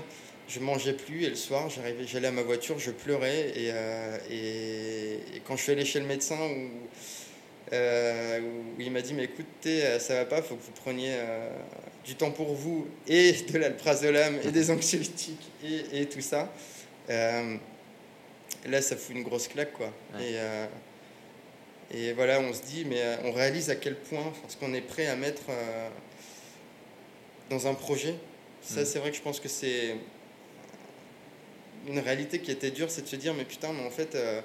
je 0.49 0.59
mangeais 0.59 0.93
plus 0.93 1.23
et 1.23 1.29
le 1.29 1.35
soir 1.35 1.69
j'arrivais, 1.69 2.05
j'allais 2.05 2.27
à 2.27 2.31
ma 2.31 2.41
voiture, 2.41 2.77
je 2.79 2.91
pleurais 2.91 3.49
et, 3.55 3.69
euh, 3.71 4.17
et, 4.29 5.35
et, 5.37 5.39
quand 5.45 5.55
je 5.55 5.63
suis 5.63 5.71
allé 5.71 5.85
chez 5.85 5.99
le 5.99 6.05
médecin 6.07 6.37
où, 6.39 6.69
euh, 7.71 8.39
où 8.41 8.81
il 8.81 8.91
m'a 8.91 9.01
dit 9.01 9.13
mais 9.13 9.25
écoutez 9.25 9.99
ça 9.99 10.15
va 10.15 10.25
pas, 10.25 10.41
faut 10.41 10.55
que 10.55 10.63
vous 10.63 10.71
preniez 10.71 11.11
euh, 11.13 11.49
du 12.03 12.15
temps 12.15 12.31
pour 12.31 12.53
vous 12.55 12.87
et 13.07 13.31
de 13.33 13.57
l'alprazolam 13.57 14.39
et 14.43 14.51
des 14.51 14.71
anxiolytiques 14.71 15.51
et, 15.63 16.01
et 16.01 16.05
tout 16.09 16.21
ça. 16.21 16.51
Euh, 17.09 17.55
là 18.67 18.81
ça 18.81 18.97
fout 18.97 19.15
une 19.15 19.23
grosse 19.23 19.47
claque 19.47 19.73
quoi. 19.73 19.93
Ouais. 20.15 20.31
Et 20.31 20.33
euh, 20.37 20.65
et 21.91 22.13
voilà, 22.13 22.39
on 22.39 22.53
se 22.53 22.61
dit, 22.61 22.85
mais 22.85 23.01
euh, 23.01 23.15
on 23.23 23.31
réalise 23.31 23.71
à 23.71 23.75
quel 23.75 23.95
point 23.95 24.31
ce 24.47 24.55
qu'on 24.57 24.75
est 24.75 24.81
prêt 24.81 25.07
à 25.07 25.15
mettre 25.15 25.41
euh, 25.49 25.89
dans 27.49 27.65
un 27.65 27.73
projet. 27.73 28.13
Ça, 28.61 28.81
Mm. 28.81 28.85
c'est 28.85 28.99
vrai 28.99 29.09
que 29.09 29.17
je 29.17 29.21
pense 29.23 29.39
que 29.39 29.47
c'est 29.49 29.95
une 31.87 31.99
réalité 31.99 32.39
qui 32.39 32.51
était 32.51 32.71
dure, 32.71 32.89
c'est 32.91 33.03
de 33.03 33.07
se 33.07 33.15
dire, 33.15 33.33
mais 33.33 33.45
putain, 33.45 33.71
mais 33.73 33.85
en 33.85 33.89
fait, 33.89 34.15
euh, 34.15 34.41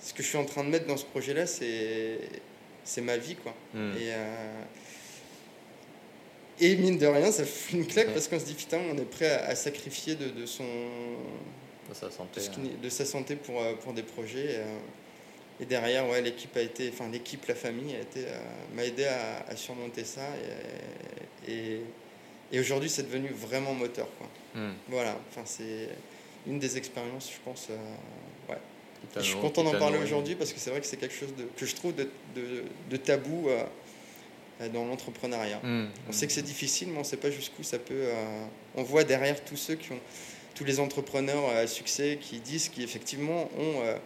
ce 0.00 0.12
que 0.12 0.22
je 0.22 0.28
suis 0.28 0.38
en 0.38 0.44
train 0.44 0.64
de 0.64 0.68
mettre 0.68 0.86
dans 0.86 0.96
ce 0.96 1.04
projet-là, 1.04 1.46
c'est 1.46 2.18
c'est 2.84 3.00
ma 3.00 3.16
vie, 3.16 3.36
quoi. 3.36 3.54
Mm. 3.74 3.92
Et, 3.96 4.12
euh, 4.12 4.62
et 6.60 6.76
mine 6.76 6.98
de 6.98 7.06
rien, 7.06 7.30
ça 7.30 7.44
fout 7.46 7.72
une 7.74 7.86
claque 7.86 8.08
Ouais. 8.08 8.12
parce 8.14 8.28
qu'on 8.28 8.40
se 8.40 8.44
dit, 8.44 8.54
putain, 8.54 8.78
on 8.92 8.96
est 8.98 9.04
prêt 9.04 9.30
à, 9.30 9.46
à 9.46 9.54
sacrifier 9.54 10.16
de, 10.16 10.28
de 10.30 10.46
son, 10.46 10.64
De 11.88 11.94
sa 11.94 12.10
santé. 12.10 12.40
de, 12.40 12.86
hein. 12.86 12.90
sa 12.90 13.04
santé 13.04 13.36
pour, 13.36 13.60
euh, 13.62 13.74
pour 13.74 13.92
des 13.92 14.02
projets. 14.02 14.60
et 15.60 15.64
derrière, 15.64 16.08
ouais, 16.08 16.20
l'équipe 16.20 16.56
a 16.56 16.60
été, 16.60 16.90
enfin 16.92 17.08
l'équipe, 17.08 17.46
la 17.46 17.54
famille 17.54 17.94
a 17.94 18.00
été, 18.00 18.26
m'a 18.74 18.84
aidé 18.84 19.04
à, 19.04 19.44
à 19.48 19.56
surmonter 19.56 20.04
ça. 20.04 20.22
Et, 21.46 21.52
et, 21.52 21.80
et 22.52 22.60
aujourd'hui, 22.60 22.90
c'est 22.90 23.02
devenu 23.04 23.28
vraiment 23.28 23.72
moteur, 23.74 24.08
quoi. 24.18 24.28
Mm. 24.54 24.72
Voilà. 24.88 25.16
Enfin, 25.30 25.42
c'est 25.44 25.88
une 26.46 26.58
des 26.58 26.76
expériences, 26.76 27.30
je 27.32 27.38
pense. 27.44 27.68
euh, 27.70 28.52
ouais. 28.52 28.58
Qui 29.14 29.18
Je 29.20 29.24
suis 29.24 29.40
content 29.40 29.64
qui 29.64 29.72
d'en 29.72 29.78
parler 29.78 29.98
aujourd'hui 29.98 30.34
parce 30.36 30.52
que 30.52 30.60
c'est 30.60 30.70
vrai 30.70 30.80
que 30.80 30.86
c'est 30.86 30.96
quelque 30.96 31.14
chose 31.14 31.34
de, 31.36 31.44
que 31.56 31.66
je 31.66 31.74
trouve 31.74 31.94
de, 31.94 32.08
de, 32.36 32.64
de 32.90 32.96
tabou 32.96 33.48
euh, 33.48 33.64
dans 34.68 34.84
l'entrepreneuriat. 34.84 35.58
Mm. 35.62 35.88
On 36.08 36.12
sait 36.12 36.26
que 36.26 36.32
c'est 36.32 36.42
difficile, 36.42 36.88
mais 36.88 36.96
on 36.96 37.00
ne 37.00 37.04
sait 37.04 37.16
pas 37.16 37.30
jusqu'où 37.30 37.62
ça 37.62 37.78
peut. 37.78 37.94
euh, 37.94 38.44
on 38.76 38.82
voit 38.82 39.04
derrière 39.04 39.42
tous 39.44 39.56
ceux 39.56 39.74
qui 39.74 39.90
ont, 39.92 39.98
tous 40.54 40.64
les 40.64 40.78
entrepreneurs 40.78 41.48
à 41.56 41.66
succès 41.66 42.18
qui 42.20 42.38
disent 42.38 42.68
qu'effectivement 42.68 43.48
ont, 43.58 43.80
euh, 43.82 43.96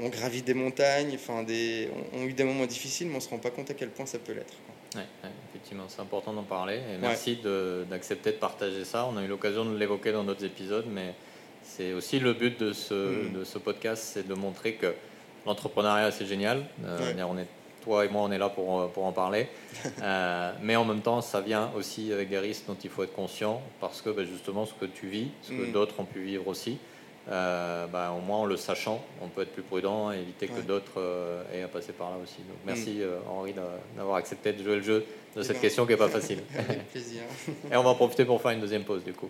ont 0.00 0.08
gravi 0.08 0.42
des 0.42 0.54
montagnes, 0.54 1.14
enfin 1.14 1.42
des, 1.42 1.88
ont, 2.14 2.18
ont 2.20 2.26
eu 2.26 2.32
des 2.32 2.44
moments 2.44 2.66
difficiles, 2.66 3.06
mais 3.08 3.14
on 3.14 3.16
ne 3.16 3.22
se 3.22 3.28
rend 3.28 3.38
pas 3.38 3.50
compte 3.50 3.70
à 3.70 3.74
quel 3.74 3.88
point 3.90 4.06
ça 4.06 4.18
peut 4.18 4.32
l'être. 4.34 4.54
Ouais, 4.96 5.02
ouais, 5.22 5.30
effectivement, 5.50 5.84
c'est 5.88 6.00
important 6.00 6.32
d'en 6.32 6.42
parler. 6.42 6.76
Et 6.92 6.98
merci 7.00 7.36
de- 7.36 7.84
d'accepter 7.88 8.32
de, 8.32 8.36
partager 8.36 8.84
ça. 8.84 9.06
On 9.12 9.16
a 9.16 9.22
eu 9.22 9.28
l'occasion 9.28 9.64
de 9.64 9.76
l'évoquer 9.76 10.10
dans 10.12 10.24
d'autres 10.24 10.44
épisodes, 10.44 10.86
mais 10.90 11.14
c'est 11.62 11.92
aussi 11.92 12.18
le 12.18 12.32
but 12.32 12.58
de 12.58 12.72
ce, 12.72 12.94
Mm. 13.28 13.32
de 13.38 13.44
ce 13.44 13.58
podcast, 13.58 14.02
c'est 14.04 14.26
de 14.26 14.34
montrer 14.34 14.74
que 14.74 14.92
l'entrepreneuriat, 15.46 16.10
c'est 16.10 16.26
génial. 16.26 16.64
Euh, 16.84 16.98
Ouais. 17.14 17.22
on 17.22 17.38
est, 17.38 17.46
toi 17.84 18.04
et 18.04 18.08
moi, 18.08 18.22
on 18.22 18.32
est 18.32 18.38
là 18.38 18.48
pour, 18.48 18.80
euh, 18.80 18.86
pour 18.88 19.04
en 19.04 19.12
parler. 19.12 19.48
Euh, 20.02 20.52
mais 20.62 20.74
en 20.76 20.84
même 20.84 21.02
temps, 21.02 21.20
ça 21.20 21.40
vient 21.40 21.70
aussi 21.76 22.12
avec 22.12 22.28
des 22.28 22.38
risques 22.38 22.64
dont 22.66 22.76
il 22.82 22.90
faut 22.90 23.04
être 23.04 23.14
conscient, 23.14 23.62
parce 23.80 24.00
que 24.02 24.10
ben, 24.10 24.26
justement, 24.26 24.66
ce 24.66 24.74
que 24.74 24.86
tu 24.86 25.06
vis, 25.06 25.28
ce 25.42 25.50
que 25.52 25.68
Mm. 25.68 25.72
d'autres 25.72 26.00
ont 26.00 26.04
pu 26.04 26.20
vivre 26.22 26.48
aussi, 26.48 26.78
euh, 27.28 27.86
ben, 27.86 28.10
au 28.12 28.20
moins 28.20 28.38
en 28.38 28.44
le 28.46 28.56
sachant, 28.56 29.00
on 29.22 29.28
peut 29.28 29.42
être 29.42 29.52
plus 29.52 29.62
prudent 29.62 30.10
et 30.12 30.18
éviter 30.20 30.46
que 30.48 30.54
Ouais. 30.54 30.62
d'autres 30.62 30.98
euh, 30.98 31.42
aient 31.54 31.62
à 31.62 31.68
passer 31.68 31.92
par 31.92 32.10
là 32.10 32.16
aussi. 32.22 32.38
Donc, 32.38 32.56
merci 32.66 32.96
Mm. 32.98 33.02
euh, 33.02 33.18
Henri 33.28 33.52
d'a- 33.52 33.62
d'avoir 33.96 34.16
accepté 34.16 34.52
de 34.52 34.62
jouer 34.62 34.76
le 34.76 34.82
jeu 34.82 35.04
de 35.36 35.40
Eh 35.40 35.44
cette 35.44 35.56
ben. 35.56 35.60
question 35.62 35.84
qui 35.84 35.92
n'est 35.92 35.98
pas 35.98 36.08
facile. 36.20 36.38
Avec 36.58 36.88
plaisir. 36.90 37.22
et 37.72 37.76
on 37.76 37.82
va 37.82 37.90
en 37.90 37.94
profiter 37.94 38.24
pour 38.24 38.40
faire 38.40 38.52
une 38.52 38.60
deuxième 38.60 38.84
pause 38.84 39.04
du 39.04 39.12
coup. 39.12 39.28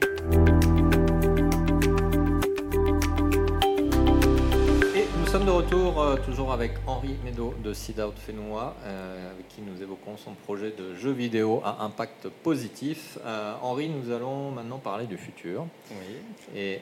Sommes 5.30 5.44
de 5.46 5.50
retour 5.50 6.00
euh, 6.00 6.16
toujours 6.16 6.52
avec 6.52 6.72
Henri 6.88 7.14
Médo 7.24 7.54
de 7.62 7.72
Seed 7.72 8.00
Out 8.00 8.18
Fénois, 8.18 8.74
euh, 8.84 9.30
avec 9.30 9.46
qui 9.48 9.60
nous 9.60 9.80
évoquons 9.80 10.16
son 10.16 10.32
projet 10.34 10.72
de 10.76 10.96
jeu 10.96 11.12
vidéo 11.12 11.62
à 11.64 11.84
impact 11.84 12.28
positif. 12.42 13.16
Euh, 13.24 13.54
Henri, 13.62 13.88
nous 13.90 14.10
allons 14.10 14.50
maintenant 14.50 14.78
parler 14.78 15.06
du 15.06 15.16
futur. 15.16 15.66
Oui. 15.92 16.58
Et 16.58 16.80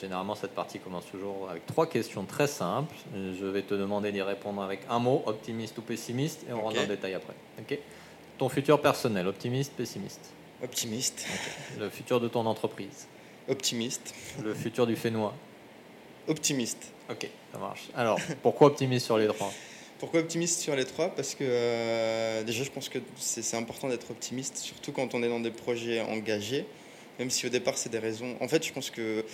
généralement, 0.00 0.36
cette 0.36 0.54
partie 0.54 0.78
commence 0.78 1.06
toujours 1.06 1.48
avec 1.50 1.66
trois 1.66 1.88
questions 1.88 2.24
très 2.24 2.46
simples. 2.46 2.94
Je 3.12 3.44
vais 3.46 3.62
te 3.62 3.74
demander 3.74 4.12
d'y 4.12 4.22
répondre 4.22 4.62
avec 4.62 4.82
un 4.88 5.00
mot, 5.00 5.24
optimiste 5.26 5.76
ou 5.78 5.82
pessimiste, 5.82 6.44
et 6.48 6.52
on 6.52 6.58
Ok. 6.58 6.62
rentre 6.62 6.76
dans 6.76 6.82
le 6.82 6.86
détail 6.88 7.14
après. 7.14 7.34
Ok 7.58 7.76
Ton 8.38 8.48
futur 8.48 8.80
personnel, 8.80 9.26
optimiste, 9.26 9.72
pessimiste? 9.72 10.32
Optimiste. 10.62 11.26
Le 11.80 11.88
futur 11.88 12.20
de 12.20 12.28
ton 12.28 12.46
entreprise? 12.46 13.08
Optimiste. 13.48 14.14
Le 14.44 14.54
futur 14.54 14.86
du 14.86 14.94
Fénois. 14.94 15.34
Optimiste. 16.28 16.92
Ok, 17.10 17.28
ça 17.52 17.58
marche. 17.58 17.88
Alors, 17.94 18.18
pourquoi 18.42 18.68
optimiste 18.68 19.06
sur 19.06 19.18
les 19.18 19.26
trois? 19.28 19.52
Pourquoi 19.98 20.20
optimiste 20.20 20.60
sur 20.60 20.74
les 20.76 20.84
trois? 20.84 21.08
Parce 21.08 21.34
que 21.34 21.44
euh, 21.44 22.42
déjà, 22.42 22.64
je 22.64 22.70
pense 22.70 22.88
que 22.88 22.98
c'est 23.16 23.56
important 23.56 23.88
d'être 23.88 24.10
optimiste, 24.10 24.56
surtout 24.56 24.92
quand 24.92 25.14
on 25.14 25.22
est 25.22 25.28
dans 25.28 25.40
des 25.40 25.50
projets 25.50 26.00
engagés, 26.00 26.64
même 27.18 27.28
si 27.28 27.46
au 27.46 27.50
départ, 27.50 27.76
c'est 27.76 27.90
des 27.90 27.98
raisons. 27.98 28.34
En 28.40 28.48
fait, 28.48 28.64
je 28.64 28.72
pense 28.72 28.90
que 28.90 29.24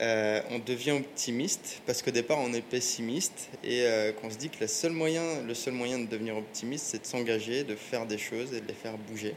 euh, 0.00 0.40
on 0.50 0.58
devient 0.58 0.92
optimiste 0.92 1.82
parce 1.86 2.02
qu'au 2.02 2.10
départ, 2.10 2.38
on 2.38 2.52
est 2.54 2.62
pessimiste 2.62 3.50
et 3.62 3.82
euh, 3.82 4.12
qu'on 4.12 4.30
se 4.30 4.36
dit 4.36 4.48
que 4.48 4.60
le 4.60 4.66
seul 4.68 4.92
moyen, 4.92 5.42
le 5.42 5.54
seul 5.54 5.74
moyen 5.74 5.98
de 5.98 6.06
devenir 6.06 6.36
optimiste, 6.36 6.86
c'est 6.86 7.02
de 7.02 7.06
s'engager, 7.06 7.62
de 7.64 7.76
faire 7.76 8.06
des 8.06 8.18
choses 8.18 8.54
et 8.54 8.60
de 8.60 8.66
les 8.66 8.74
faire 8.74 8.96
bouger. 8.96 9.34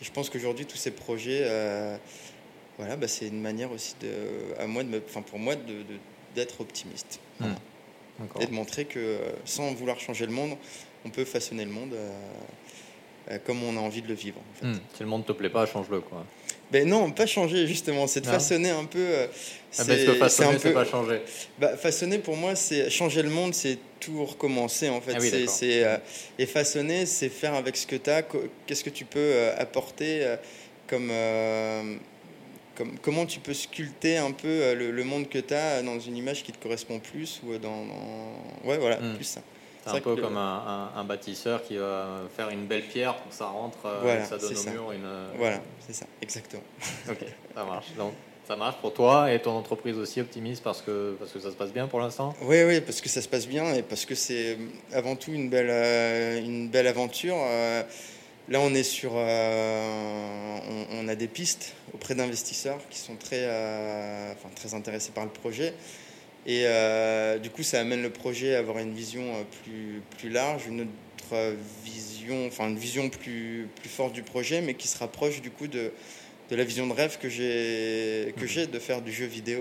Et 0.00 0.04
je 0.04 0.10
pense 0.10 0.28
qu'aujourd'hui, 0.28 0.66
tous 0.66 0.76
ces 0.76 0.90
projets, 0.90 1.48
voilà, 2.76 2.96
bah, 2.96 3.08
c'est 3.08 3.28
une 3.28 3.40
manière 3.40 3.70
aussi 3.72 3.94
de, 4.02 4.60
à 4.60 4.66
moi 4.66 4.82
de 4.82 4.88
me, 4.88 5.00
pour 5.00 5.38
moi, 5.38 5.54
de- 5.54 5.84
d'être 6.36 6.60
optimiste. 6.60 7.18
Voilà 7.40 7.56
D'accord. 8.20 8.40
et 8.42 8.46
de 8.46 8.52
montrer 8.52 8.84
que 8.84 8.98
euh, 8.98 9.18
sans 9.44 9.74
vouloir 9.74 9.98
changer 10.00 10.24
le 10.26 10.32
monde, 10.32 10.56
on 11.04 11.10
peut 11.10 11.24
façonner 11.24 11.64
le 11.64 11.70
monde 11.70 11.92
euh, 11.94 12.10
euh, 13.30 13.38
comme 13.44 13.62
on 13.64 13.76
a 13.76 13.80
envie 13.80 14.00
de 14.02 14.08
le 14.08 14.14
vivre. 14.14 14.38
en 14.38 14.54
fait. 14.60 14.66
Hmm, 14.66 14.80
Si 14.94 15.00
le 15.02 15.08
monde 15.08 15.26
te 15.26 15.32
plaît 15.32 15.50
pas, 15.50 15.66
change-le 15.66 16.00
quoi. 16.00 16.24
Ben 16.72 16.88
non, 16.88 17.10
pas 17.12 17.26
changer 17.26 17.66
justement, 17.66 18.06
c'est 18.08 18.20
de 18.22 18.26
Non. 18.26 18.32
façonner 18.32 18.70
un 18.70 18.84
peu. 18.86 18.98
euh, 18.98 19.26
Ah, 19.78 19.84
parce 19.84 19.88
que 19.88 19.94
c'est 20.06 20.14
façonner, 20.16 20.48
un 20.48 20.58
c'est 20.58 20.68
peu- 20.68 20.74
pas 20.74 20.84
changer. 20.84 21.20
bah, 21.58 21.76
façonner 21.76 22.18
pour 22.18 22.36
moi, 22.36 22.54
c'est 22.56 22.88
changer 22.90 23.22
le 23.22 23.30
monde, 23.30 23.52
c'est 23.54 23.78
tout 24.00 24.24
recommencer 24.24 24.88
en 24.88 25.00
fait. 25.00 25.12
Ah 25.14 25.18
oui, 25.20 25.46
c'est, 25.48 25.84
euh, 25.84 25.96
et 26.38 26.46
façonner, 26.46 27.04
c'est 27.06 27.28
faire 27.28 27.54
avec 27.54 27.76
ce 27.76 27.86
que 27.86 27.96
tu 27.96 28.10
as, 28.10 28.22
qu'est-ce 28.66 28.82
que 28.82 28.90
tu 28.90 29.04
peux 29.04 29.50
apporter 29.58 30.36
comme, 30.88 31.10
comme. 32.76 32.98
Comment 33.00 33.26
tu 33.26 33.40
peux 33.40 33.54
sculpter 33.54 34.18
un 34.18 34.32
peu 34.32 34.46
euh, 34.48 34.74
le, 34.74 34.90
le 34.90 35.04
monde 35.04 35.28
que 35.28 35.38
tu 35.38 35.54
as 35.54 35.82
dans 35.82 35.98
une 35.98 36.16
image 36.16 36.42
qui 36.42 36.52
te 36.52 36.62
correspond 36.62 36.98
plus 37.00 37.40
ou 37.46 37.56
dans. 37.58 37.84
dans- 37.86 38.68
Ouais, 38.68 38.78
voilà, 38.78 38.96
Hmm. 38.98 39.14
plus 39.14 39.24
ça. 39.24 39.40
C'est 39.84 39.92
un 39.98 40.00
peu 40.00 40.16
comme 40.16 40.36
un, 40.36 40.90
un- 40.96 41.00
un 41.00 41.04
bâtisseur 41.04 41.62
qui 41.62 41.76
va 41.76 42.22
faire 42.36 42.48
une 42.50 42.66
belle 42.66 42.82
pierre 42.82 43.14
pour 43.16 43.28
que 43.30 43.34
ça 43.36 43.46
rentre, 43.46 43.78
euh, 43.86 44.00
Voilà, 44.02 44.24
ça 44.24 44.36
donne 44.36 44.52
au 44.52 44.56
ça. 44.56 44.70
mur 44.72 44.90
une. 44.92 45.08
Voilà, 45.38 45.60
c'est 45.86 45.92
ça, 45.94 46.06
exactement. 46.20 46.62
Ok, 47.08 47.24
ça 47.54 47.64
marche. 47.64 47.86
Donc, 47.96 48.12
ça 48.48 48.56
marche 48.56 48.76
pour 48.80 48.92
toi 48.92 49.32
et 49.32 49.40
ton 49.40 49.52
entreprise 49.52 49.96
aussi 49.96 50.20
optimiste 50.20 50.62
parce 50.64 50.82
que, 50.82 51.14
parce 51.20 51.30
que 51.30 51.38
ça 51.38 51.50
se 51.50 51.54
passe 51.56 51.72
bien 51.72 51.86
pour 51.86 52.00
l'instant? 52.00 52.34
Oui, 52.42 52.64
oui, 52.64 52.80
parce 52.80 53.00
que 53.00 53.08
ça 53.08 53.22
se 53.22 53.28
passe 53.28 53.46
bien 53.46 53.74
et 53.74 53.82
parce 53.82 54.04
que 54.04 54.16
c'est 54.16 54.54
euh, 54.54 54.56
avant 54.92 55.14
tout 55.14 55.32
une 55.32 55.48
belle, 55.50 55.68
euh, 55.70 56.40
une 56.40 56.68
belle 56.68 56.88
aventure. 56.88 57.36
Euh, 57.38 57.82
Là, 58.48 58.60
on 58.60 58.74
est 58.74 58.84
sur, 58.84 59.12
euh, 59.16 60.58
on, 60.68 61.04
on 61.04 61.08
a 61.08 61.16
des 61.16 61.26
pistes 61.26 61.74
auprès 61.92 62.14
d'investisseurs 62.14 62.80
qui 62.90 62.98
sont 62.98 63.16
très, 63.16 63.40
euh, 63.42 64.32
enfin, 64.32 64.48
très 64.54 64.74
intéressés 64.74 65.10
par 65.12 65.24
le 65.24 65.30
projet. 65.30 65.74
Et 66.46 66.62
euh, 66.64 67.38
du 67.38 67.50
coup, 67.50 67.64
ça 67.64 67.80
amène 67.80 68.02
le 68.02 68.10
projet 68.10 68.54
à 68.54 68.60
avoir 68.60 68.78
une 68.78 68.94
vision 68.94 69.24
plus, 69.64 70.00
plus 70.18 70.30
large, 70.30 70.66
une 70.68 70.82
autre 70.82 71.56
vision, 71.84 72.46
enfin 72.46 72.68
une 72.68 72.78
vision 72.78 73.08
plus, 73.08 73.66
plus 73.80 73.88
forte 73.88 74.12
du 74.12 74.22
projet, 74.22 74.60
mais 74.60 74.74
qui 74.74 74.86
se 74.86 74.96
rapproche 74.96 75.40
du 75.40 75.50
coup 75.50 75.66
de, 75.66 75.90
de 76.50 76.56
la 76.56 76.62
vision 76.62 76.86
de 76.86 76.92
rêve 76.92 77.18
que 77.18 77.28
j'ai, 77.28 78.32
que 78.36 78.42
Mhm. 78.42 78.48
j'ai 78.48 78.66
de 78.68 78.78
faire 78.78 79.02
du 79.02 79.10
jeu 79.12 79.26
vidéo 79.26 79.60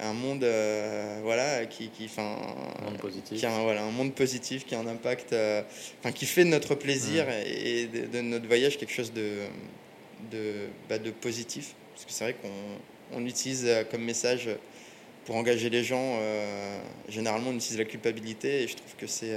un 0.00 0.12
monde, 0.12 0.44
euh, 0.44 1.20
voilà, 1.22 1.66
qui, 1.66 1.88
qui, 1.88 2.04
enfin, 2.06 2.36
Un 2.80 2.84
monde 2.84 2.98
positif. 2.98 3.38
qui 3.38 3.46
a 3.46 3.50
voilà, 3.62 3.82
un 3.82 3.90
monde 3.90 4.14
positif, 4.14 4.64
qui 4.64 4.74
a 4.74 4.78
un 4.78 4.86
impact, 4.86 5.32
euh, 5.32 5.62
enfin, 6.00 6.12
qui 6.12 6.26
fait 6.26 6.44
de 6.44 6.50
notre 6.50 6.74
plaisir 6.74 7.26
et, 7.28 7.82
et 7.82 7.86
de, 7.86 8.06
de 8.06 8.20
notre 8.20 8.46
voyage 8.46 8.78
quelque 8.78 8.92
chose 8.92 9.12
de, 9.12 9.40
de, 10.30 10.66
bah, 10.88 10.98
de 10.98 11.10
positif. 11.10 11.74
Parce 11.94 12.04
que 12.04 12.12
c'est 12.12 12.24
vrai 12.24 12.34
qu'on 12.40 13.18
on 13.20 13.26
utilise 13.26 13.64
euh, 13.66 13.82
comme 13.90 14.02
message 14.04 14.48
pour 15.24 15.36
engager 15.36 15.68
les 15.68 15.82
gens, 15.84 16.16
euh, 16.20 16.80
généralement 17.08 17.50
on 17.50 17.54
utilise 17.56 17.78
la 17.78 17.84
culpabilité 17.84 18.62
et 18.62 18.68
je 18.68 18.76
trouve 18.76 18.94
que 18.96 19.06
c'est 19.06 19.36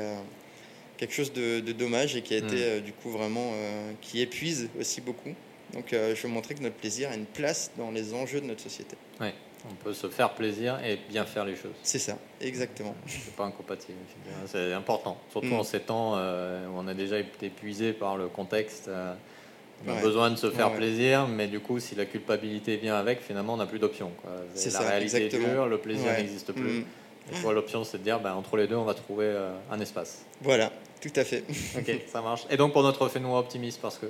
quelque 0.97 1.13
chose 1.13 1.33
de, 1.33 1.59
de 1.59 1.71
dommage 1.73 2.15
et 2.15 2.21
qui 2.21 2.33
a 2.33 2.37
été 2.37 2.79
du 2.79 2.93
coup 2.93 3.09
vraiment, 3.09 3.51
qui 3.99 4.21
épuise 4.21 4.69
aussi 4.79 5.01
beaucoup. 5.01 5.33
Donc 5.73 5.87
je 5.91 6.21
veux 6.21 6.29
montrer 6.29 6.55
que 6.55 6.61
notre 6.61 6.75
plaisir 6.77 7.09
a 7.11 7.15
une 7.15 7.25
place 7.25 7.71
dans 7.77 7.91
les 7.91 8.13
enjeux 8.13 8.39
de 8.39 8.45
notre 8.45 8.61
société. 8.61 8.95
Ouais. 9.19 9.33
On 9.69 9.75
peut 9.75 9.93
se 9.93 10.07
faire 10.07 10.31
plaisir 10.31 10.79
et 10.83 10.99
bien 11.09 11.25
faire 11.25 11.45
les 11.45 11.55
choses. 11.55 11.71
C'est 11.83 11.99
ça, 11.99 12.17
exactement. 12.39 12.95
C'est 13.07 13.35
pas 13.35 13.45
incompatible. 13.45 13.97
C'est 14.47 14.73
important, 14.73 15.17
surtout 15.31 15.47
mm. 15.47 15.59
en 15.59 15.63
ces 15.63 15.81
temps 15.81 16.13
euh, 16.15 16.67
où 16.67 16.71
on 16.77 16.87
a 16.87 16.93
déjà 16.93 17.19
été 17.19 17.47
épuisé 17.47 17.93
par 17.93 18.17
le 18.17 18.27
contexte. 18.27 18.87
Euh, 18.87 19.13
on 19.87 19.91
a 19.91 20.01
besoin 20.01 20.29
de 20.29 20.35
se 20.35 20.49
faire 20.51 20.71
plaisir, 20.73 21.27
mais 21.27 21.47
du 21.47 21.59
coup, 21.59 21.79
si 21.79 21.95
la 21.95 22.05
culpabilité 22.05 22.77
vient 22.77 22.95
avec, 22.95 23.21
finalement, 23.21 23.55
on 23.55 23.57
n'a 23.57 23.65
plus 23.65 23.79
d'option. 23.79 24.11
C'est 24.53 24.71
la 24.73 24.79
ça, 24.79 24.87
réalité 24.87 25.25
exactement. 25.25 25.47
est 25.47 25.53
dure, 25.53 25.67
le 25.67 25.77
plaisir 25.79 26.11
n'existe 26.13 26.51
plus. 26.51 26.81
Mm. 26.81 26.85
Et 27.31 27.53
l'option, 27.53 27.83
c'est 27.83 27.97
de 27.97 28.03
dire, 28.03 28.19
ben, 28.19 28.33
entre 28.33 28.57
les 28.57 28.67
deux, 28.67 28.75
on 28.75 28.83
va 28.83 28.93
trouver 28.93 29.25
euh, 29.25 29.51
un 29.71 29.79
espace. 29.79 30.25
Voilà, 30.41 30.71
tout 31.01 31.11
à 31.15 31.23
fait. 31.23 31.43
ok, 31.77 32.01
ça 32.07 32.21
marche. 32.21 32.45
Et 32.49 32.57
donc, 32.57 32.73
pour 32.73 32.83
notre 32.83 33.07
Fénois 33.07 33.39
optimiste, 33.39 33.79
parce 33.81 33.97
que 33.97 34.07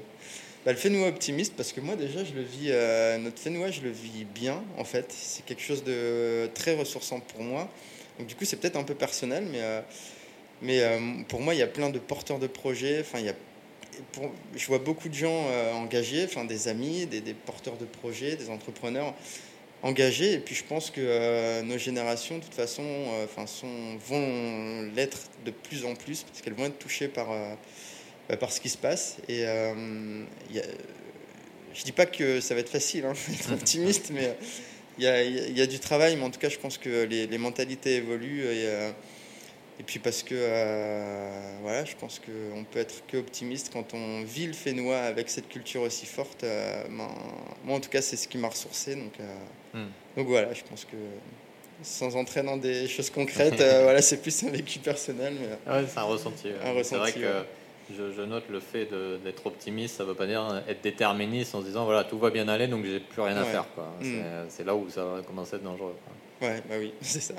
bah, 0.65 0.71
le 0.71 0.77
Fénois 0.77 1.07
optimiste, 1.07 1.53
parce 1.57 1.73
que 1.73 1.81
moi 1.81 1.95
déjà, 1.95 2.23
je 2.23 2.33
le 2.33 2.43
vis, 2.43 2.67
euh, 2.69 3.17
notre 3.17 3.39
Fénois, 3.39 3.71
je 3.71 3.81
le 3.81 3.89
vis 3.89 4.25
bien, 4.25 4.63
en 4.77 4.83
fait. 4.83 5.11
C'est 5.11 5.43
quelque 5.43 5.63
chose 5.63 5.83
de 5.83 6.47
très 6.53 6.75
ressourçant 6.75 7.19
pour 7.19 7.41
moi. 7.41 7.67
Donc, 8.19 8.27
du 8.27 8.35
coup, 8.35 8.45
c'est 8.45 8.57
peut-être 8.57 8.75
un 8.75 8.83
peu 8.83 8.93
personnel, 8.93 9.47
mais, 9.51 9.61
euh, 9.61 9.81
mais 10.61 10.81
euh, 10.81 10.99
pour 11.27 11.41
moi, 11.41 11.55
il 11.55 11.57
y 11.57 11.63
a 11.63 11.67
plein 11.67 11.89
de 11.89 11.97
porteurs 11.97 12.37
de 12.37 12.45
projets. 12.45 12.99
Enfin, 13.01 13.19
je 14.55 14.67
vois 14.67 14.77
beaucoup 14.77 15.09
de 15.09 15.15
gens 15.15 15.47
engagés, 15.73 16.25
enfin, 16.25 16.45
des 16.45 16.67
amis, 16.67 17.07
des, 17.07 17.21
des, 17.21 17.33
porteurs 17.33 17.77
de 17.77 17.85
projets, 17.85 18.35
des 18.35 18.51
entrepreneurs 18.51 19.15
engagés. 19.81 20.33
Et 20.33 20.39
puis, 20.39 20.53
je 20.53 20.63
pense 20.63 20.91
que 20.91 21.61
nos 21.63 21.79
générations, 21.79 22.37
de 22.37 22.43
toute 22.43 22.53
façon, 22.53 22.83
enfin, 23.23 23.47
sont, 23.47 23.97
vont 24.07 24.91
l'être 24.95 25.21
de 25.43 25.51
plus 25.51 25.85
en 25.85 25.95
plus, 25.95 26.21
parce 26.23 26.41
qu'elles 26.41 26.53
vont 26.53 26.65
être 26.65 26.79
touchées 26.79 27.07
par 27.07 27.31
euh, 27.31 27.55
par 28.37 28.51
ce 28.51 28.61
qui 28.61 28.69
se 28.69 28.77
passe. 28.77 29.17
Et 29.27 29.45
euh, 29.45 30.23
y 30.51 30.59
a, 30.59 30.63
je 31.73 31.83
dis 31.83 31.91
pas 31.91 32.05
que 32.05 32.41
ça 32.41 32.53
va 32.53 32.61
être 32.61 32.69
facile, 32.69 33.05
hein, 33.05 33.13
être 33.33 33.53
optimiste, 33.53 34.11
mais 34.13 34.35
il 34.97 35.05
y, 35.05 35.07
a, 35.07 35.23
il 35.23 35.57
y, 35.57 35.61
a, 35.61 35.67
du 35.67 35.79
travail, 35.79 36.15
mais 36.15 36.23
en 36.23 36.29
tout 36.29 36.39
cas, 36.39 36.49
je 36.49 36.57
pense 36.57 36.77
que 36.77 37.05
les, 37.05 37.25
les 37.27 37.37
mentalités 37.37 37.95
évoluent. 37.95 38.43
Et, 38.43 38.65
euh, 38.67 38.91
et 39.79 39.83
puis 39.83 39.97
parce 39.97 40.21
que, 40.21 40.35
voilà, 41.63 41.85
je 41.85 41.95
pense 41.95 42.19
qu'on 42.19 42.63
peut 42.65 42.77
être 42.77 43.03
que 43.07 43.17
optimiste 43.17 43.71
quand 43.73 43.95
on 43.95 44.21
vit 44.21 44.45
le 44.45 44.53
Fénois 44.53 44.99
avec 44.99 45.27
cette 45.29 45.47
culture 45.47 45.81
aussi 45.81 46.05
forte. 46.05 46.41
Ben, 46.41 47.07
moi, 47.63 47.77
en 47.77 47.79
tout 47.79 47.89
cas, 47.89 48.01
c'est 48.01 48.17
ce 48.17 48.27
qui 48.27 48.37
m'a 48.37 48.49
ressourcé. 48.49 48.93
Donc, 48.93 49.13
hmm. 49.73 49.87
donc 50.17 50.27
voilà, 50.27 50.53
je 50.53 50.61
pense 50.69 50.85
que 50.85 50.97
sans 51.81 52.15
entrer 52.15 52.43
dans 52.43 52.57
des 52.57 52.87
choses 52.87 53.09
concrètes, 53.09 53.55
voilà, 53.81 54.03
c'est 54.03 54.21
plus 54.21 54.43
un 54.43 54.49
vécu 54.49 54.77
personnel. 54.77 55.33
Mais, 55.39 55.73
ouais, 55.73 55.85
c'est 55.91 55.97
un 55.97 56.03
ressenti. 56.03 56.49
Un 56.63 56.73
ressenti 56.73 56.89
c'est 56.89 56.97
vrai 56.97 57.13
que 57.13 57.45
je, 57.89 58.21
note 58.21 58.43
le 58.49 58.59
fait 58.59 58.87
d'être 59.23 59.45
optimiste, 59.45 59.97
ça 59.97 60.03
ne 60.03 60.09
veut 60.09 60.15
pas 60.15 60.27
dire 60.27 60.63
être 60.67 60.81
déterministe 60.81 61.55
en 61.55 61.61
se 61.61 61.65
disant 61.65 61.85
voilà 61.85 62.03
tout 62.03 62.17
va 62.17 62.29
bien 62.29 62.47
aller 62.47 62.67
donc 62.67 62.85
j'ai 62.85 62.99
plus 62.99 63.21
rien 63.21 63.37
à 63.37 63.43
faire. 63.43 63.65
Mm. 64.01 64.21
C'est 64.49 64.65
là 64.65 64.75
où 64.75 64.89
ça 64.89 65.03
va 65.03 65.21
commencer 65.21 65.55
à 65.55 65.57
être 65.57 65.63
dangereux. 65.63 65.95
Ouais, 66.41 66.61
bah 66.67 66.75
oui, 66.79 66.93
c'est 67.01 67.19
ça. 67.21 67.35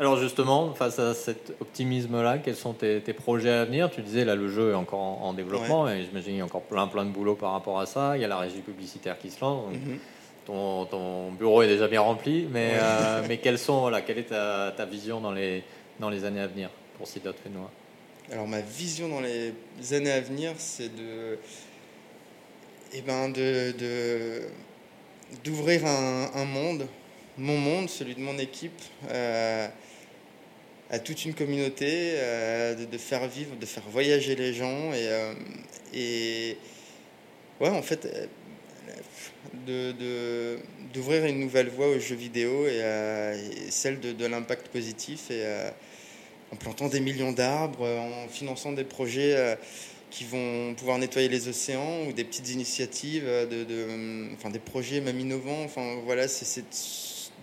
Alors 0.00 0.16
justement, 0.16 0.74
face 0.74 0.98
à 0.98 1.14
cet 1.14 1.54
optimisme-là, 1.60 2.38
quels 2.38 2.56
sont 2.56 2.72
tes, 2.72 3.00
projets 3.12 3.50
à 3.50 3.64
venir? 3.64 3.90
Tu 3.90 4.00
disais 4.00 4.24
là 4.24 4.34
le 4.34 4.48
jeu 4.48 4.72
est 4.72 4.74
encore 4.74 5.00
en, 5.00 5.32
développement 5.32 5.88
et 5.88 6.02
j'imagine 6.02 6.30
qu'il 6.30 6.36
y 6.38 6.40
a 6.40 6.44
encore 6.44 6.62
plein 6.62 6.86
plein 6.86 7.04
de 7.04 7.10
boulot 7.10 7.34
par 7.34 7.52
rapport 7.52 7.78
à 7.78 7.86
ça. 7.86 8.16
Il 8.16 8.22
y 8.22 8.24
a 8.24 8.28
la 8.28 8.38
régie 8.38 8.60
publicitaire 8.60 9.18
qui 9.18 9.30
se 9.30 9.40
lance. 9.40 9.72
Mm-hmm. 9.72 10.46
ton, 10.46 10.86
ton, 10.86 11.30
bureau 11.32 11.62
est 11.62 11.68
déjà 11.68 11.88
bien 11.88 12.00
rempli, 12.00 12.48
mais, 12.50 12.72
euh, 12.74 13.22
mais 13.28 13.38
quelles 13.38 13.58
sont, 13.58 13.80
voilà, 13.80 14.00
quelle 14.00 14.18
est 14.18 14.30
ta, 14.30 14.72
ta, 14.76 14.84
vision 14.86 15.20
dans 15.20 15.32
les, 15.32 15.62
dans 16.00 16.10
les 16.10 16.24
années 16.24 16.40
à 16.40 16.48
venir 16.48 16.70
pour 16.96 17.06
Cidotte 17.06 17.36
Fénois 17.42 17.70
alors 18.32 18.48
ma 18.48 18.62
vision 18.62 19.08
dans 19.08 19.20
les 19.20 19.52
années 19.92 20.10
à 20.10 20.20
venir, 20.20 20.54
c'est 20.56 20.90
eh 22.94 23.00
ben 23.02 23.30
d'ouvrir 25.44 25.84
un, 25.84 26.44
monde, 26.46 26.86
mon 27.36 27.58
monde, 27.58 27.90
celui 27.90 28.14
de 28.14 28.20
mon 28.20 28.38
équipe, 28.38 28.80
euh, 29.10 29.68
à 30.90 30.98
toute 30.98 31.26
une 31.26 31.34
communauté, 31.34 31.88
euh, 31.90 32.86
de, 32.86 32.98
faire 32.98 33.28
vivre, 33.28 33.54
de 33.56 33.66
faire 33.66 33.84
voyager 33.90 34.34
les 34.34 34.54
gens 34.54 34.92
et, 34.94 35.08
euh, 35.08 35.34
et 35.92 36.56
ouais, 37.60 37.68
en 37.68 37.82
fait, 37.82 38.30
d'ouvrir 40.94 41.26
une 41.26 41.40
nouvelle 41.40 41.68
voie 41.68 41.88
aux 41.88 41.98
jeux 41.98 42.16
vidéo 42.16 42.66
et, 42.66 42.80
celle 43.68 44.00
de, 44.00 44.12
de 44.12 44.24
l'impact 44.24 44.68
positif 44.68 45.30
et 45.30 45.44
en 46.52 46.56
plantant 46.56 46.88
des 46.88 47.00
millions 47.00 47.32
d'arbres, 47.32 47.86
en 47.86 48.28
finançant 48.28 48.72
des 48.72 48.84
projets 48.84 49.34
euh, 49.34 49.56
qui 50.10 50.24
vont 50.24 50.74
pouvoir 50.74 50.98
nettoyer 50.98 51.28
les 51.28 51.48
océans 51.48 52.04
ou 52.06 52.12
des 52.12 52.24
petites 52.24 52.50
initiatives, 52.50 53.24
euh, 53.26 53.46
de, 53.46 54.34
enfin 54.34 54.50
des 54.50 54.58
projets 54.58 55.00
même 55.00 55.18
innovants. 55.18 55.64
Enfin 55.64 55.96
voilà, 56.04 56.28
c'est 56.28 56.64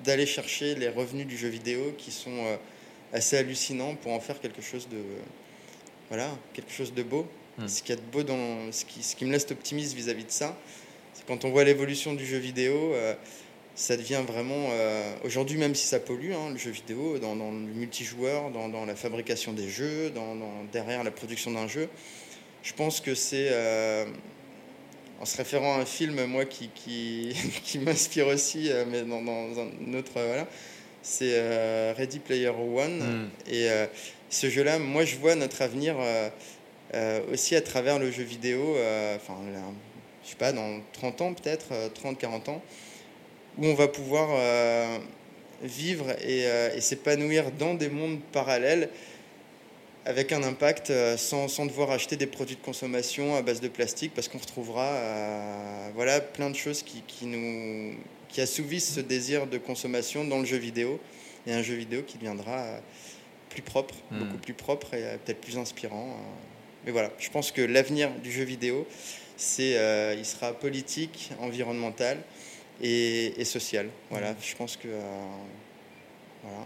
d'aller 0.03 0.25
chercher 0.25 0.75
les 0.75 0.87
revenus 0.87 1.25
du 1.25 1.37
jeu 1.37 1.49
vidéo 1.49 1.93
qui 1.97 2.11
sont 2.11 2.29
euh, 2.45 2.55
assez 3.11 3.35
hallucinants 3.35 3.95
pour 3.95 4.13
en 4.13 4.19
faire 4.19 4.39
quelque 4.39 4.61
chose 4.61 4.87
de 4.87 5.01
voilà 6.09 6.29
quelque 6.53 6.71
chose 6.71 6.93
de 6.93 7.03
beau. 7.03 7.27
Hmm. 7.57 7.67
Ce 7.67 7.81
qui 7.81 7.93
de 7.93 8.01
beau 8.11 8.23
dans 8.23 8.71
ce 8.71 8.85
qui, 8.85 9.01
ce 9.01 9.15
qui 9.15 9.25
me 9.25 9.31
laisse 9.31 9.49
optimiste 9.49 9.95
vis-à-vis 9.95 10.25
de 10.25 10.31
ça, 10.31 10.57
c'est 11.13 11.25
quand 11.25 11.43
on 11.45 11.49
voit 11.49 11.63
l'évolution 11.63 12.13
du 12.13 12.25
jeu 12.25 12.37
vidéo 12.37 12.93
ça 13.79 13.95
devient 13.95 14.21
vraiment. 14.27 14.67
Euh, 14.71 15.15
aujourd'hui, 15.23 15.57
même 15.57 15.73
si 15.73 15.87
ça 15.87 16.01
pollue, 16.01 16.33
hein, 16.33 16.49
le 16.51 16.57
jeu 16.57 16.69
vidéo, 16.69 17.17
dans, 17.17 17.33
le 17.33 17.73
multijoueur, 17.73 18.51
dans, 18.51 18.67
dans, 18.67 18.85
la 18.85 18.93
fabrication 18.93 19.53
des 19.53 19.69
jeux, 19.69 20.09
dans, 20.09 20.35
derrière 20.73 21.01
la 21.05 21.11
production 21.11 21.51
d'un 21.51 21.67
jeu, 21.69 21.87
je 22.61 22.73
pense 22.73 22.99
que 22.99 23.15
c'est. 23.15 23.47
Euh, 23.51 24.05
en 25.21 25.25
se 25.25 25.35
référant 25.37 25.75
à 25.75 25.79
un 25.79 25.85
film, 25.85 26.25
moi, 26.25 26.43
qui, 26.43 26.69
qui, 26.75 27.33
qui 27.63 27.79
m'inspire 27.79 28.27
aussi, 28.27 28.69
euh, 28.69 28.83
mais 28.85 29.03
dans, 29.03 29.15
un 29.17 29.93
autre. 29.93 30.11
voilà, 30.13 30.45
c'est 31.01 31.93
Ready 31.93 32.19
Player 32.19 32.49
One. 32.49 32.99
Hmm. 32.99 33.29
Et 33.49 33.69
ce 34.29 34.49
jeu-là, 34.49 34.77
moi, 34.77 35.05
je 35.05 35.15
vois 35.15 35.35
notre 35.35 35.61
avenir 35.61 35.95
aussi 37.31 37.55
à 37.55 37.61
travers 37.61 37.97
le 37.97 38.11
jeu 38.11 38.23
vidéo, 38.23 38.75
enfin, 39.15 39.37
je 40.25 40.29
sais 40.29 40.35
pas, 40.35 40.51
dans 40.51 40.81
30 40.91 41.21
ans 41.21 41.33
peut-être, 41.33 41.69
30-40 41.95 42.49
ans 42.49 42.61
où 43.57 43.65
on 43.65 43.73
va 43.73 43.87
pouvoir 43.87 44.29
euh, 44.31 44.97
vivre 45.63 46.05
euh, 46.21 46.75
et, 46.75 46.81
s'épanouir 46.81 47.51
dans 47.51 47.73
des 47.73 47.89
mondes 47.89 48.19
parallèles 48.31 48.89
avec 50.05 50.31
un 50.31 50.43
impact 50.43 50.89
euh, 50.89 51.17
sans, 51.17 51.47
sans, 51.47 51.65
devoir 51.65 51.91
acheter 51.91 52.15
des 52.15 52.25
produits 52.25 52.55
de 52.55 52.61
consommation 52.61 53.35
à 53.35 53.41
base 53.41 53.59
de 53.61 53.67
plastique 53.67 54.13
parce 54.15 54.27
qu'on 54.27 54.37
retrouvera 54.37 54.89
voilà, 55.95 56.21
plein 56.21 56.49
de 56.49 56.55
choses 56.55 56.83
qui, 56.83 57.03
qui, 57.05 57.25
nous, 57.25 57.95
qui 58.29 58.41
assouvissent 58.41 58.93
ce 58.93 59.01
désir 59.01 59.47
de 59.47 59.57
consommation 59.57 60.23
dans 60.23 60.39
le 60.39 60.45
jeu 60.45 60.57
vidéo 60.57 60.99
et 61.45 61.53
un 61.53 61.61
jeu 61.61 61.75
vidéo 61.75 62.03
qui 62.03 62.17
deviendra 62.17 62.65
plus 63.49 63.61
propre, 63.61 63.95
hmm. 64.11 64.19
beaucoup 64.19 64.37
plus 64.37 64.53
propre 64.53 64.93
et 64.93 65.17
peut-être 65.25 65.41
plus 65.41 65.57
inspirant. 65.57 66.15
Mais 66.85 66.91
voilà, 66.91 67.11
je 67.19 67.29
pense 67.29 67.51
que 67.51 67.61
l'avenir 67.61 68.09
du 68.23 68.31
jeu 68.31 68.43
vidéo, 68.43 68.87
c'est, 69.35 69.75
il 70.17 70.25
sera 70.25 70.53
politique, 70.53 71.31
environnemental 71.39 72.17
et, 72.81 73.45
social. 73.45 73.87
Voilà, 74.09 74.35
je 74.41 74.55
pense 74.55 74.77
que. 74.77 74.87
Euh, 74.87 75.01
voilà. 76.43 76.65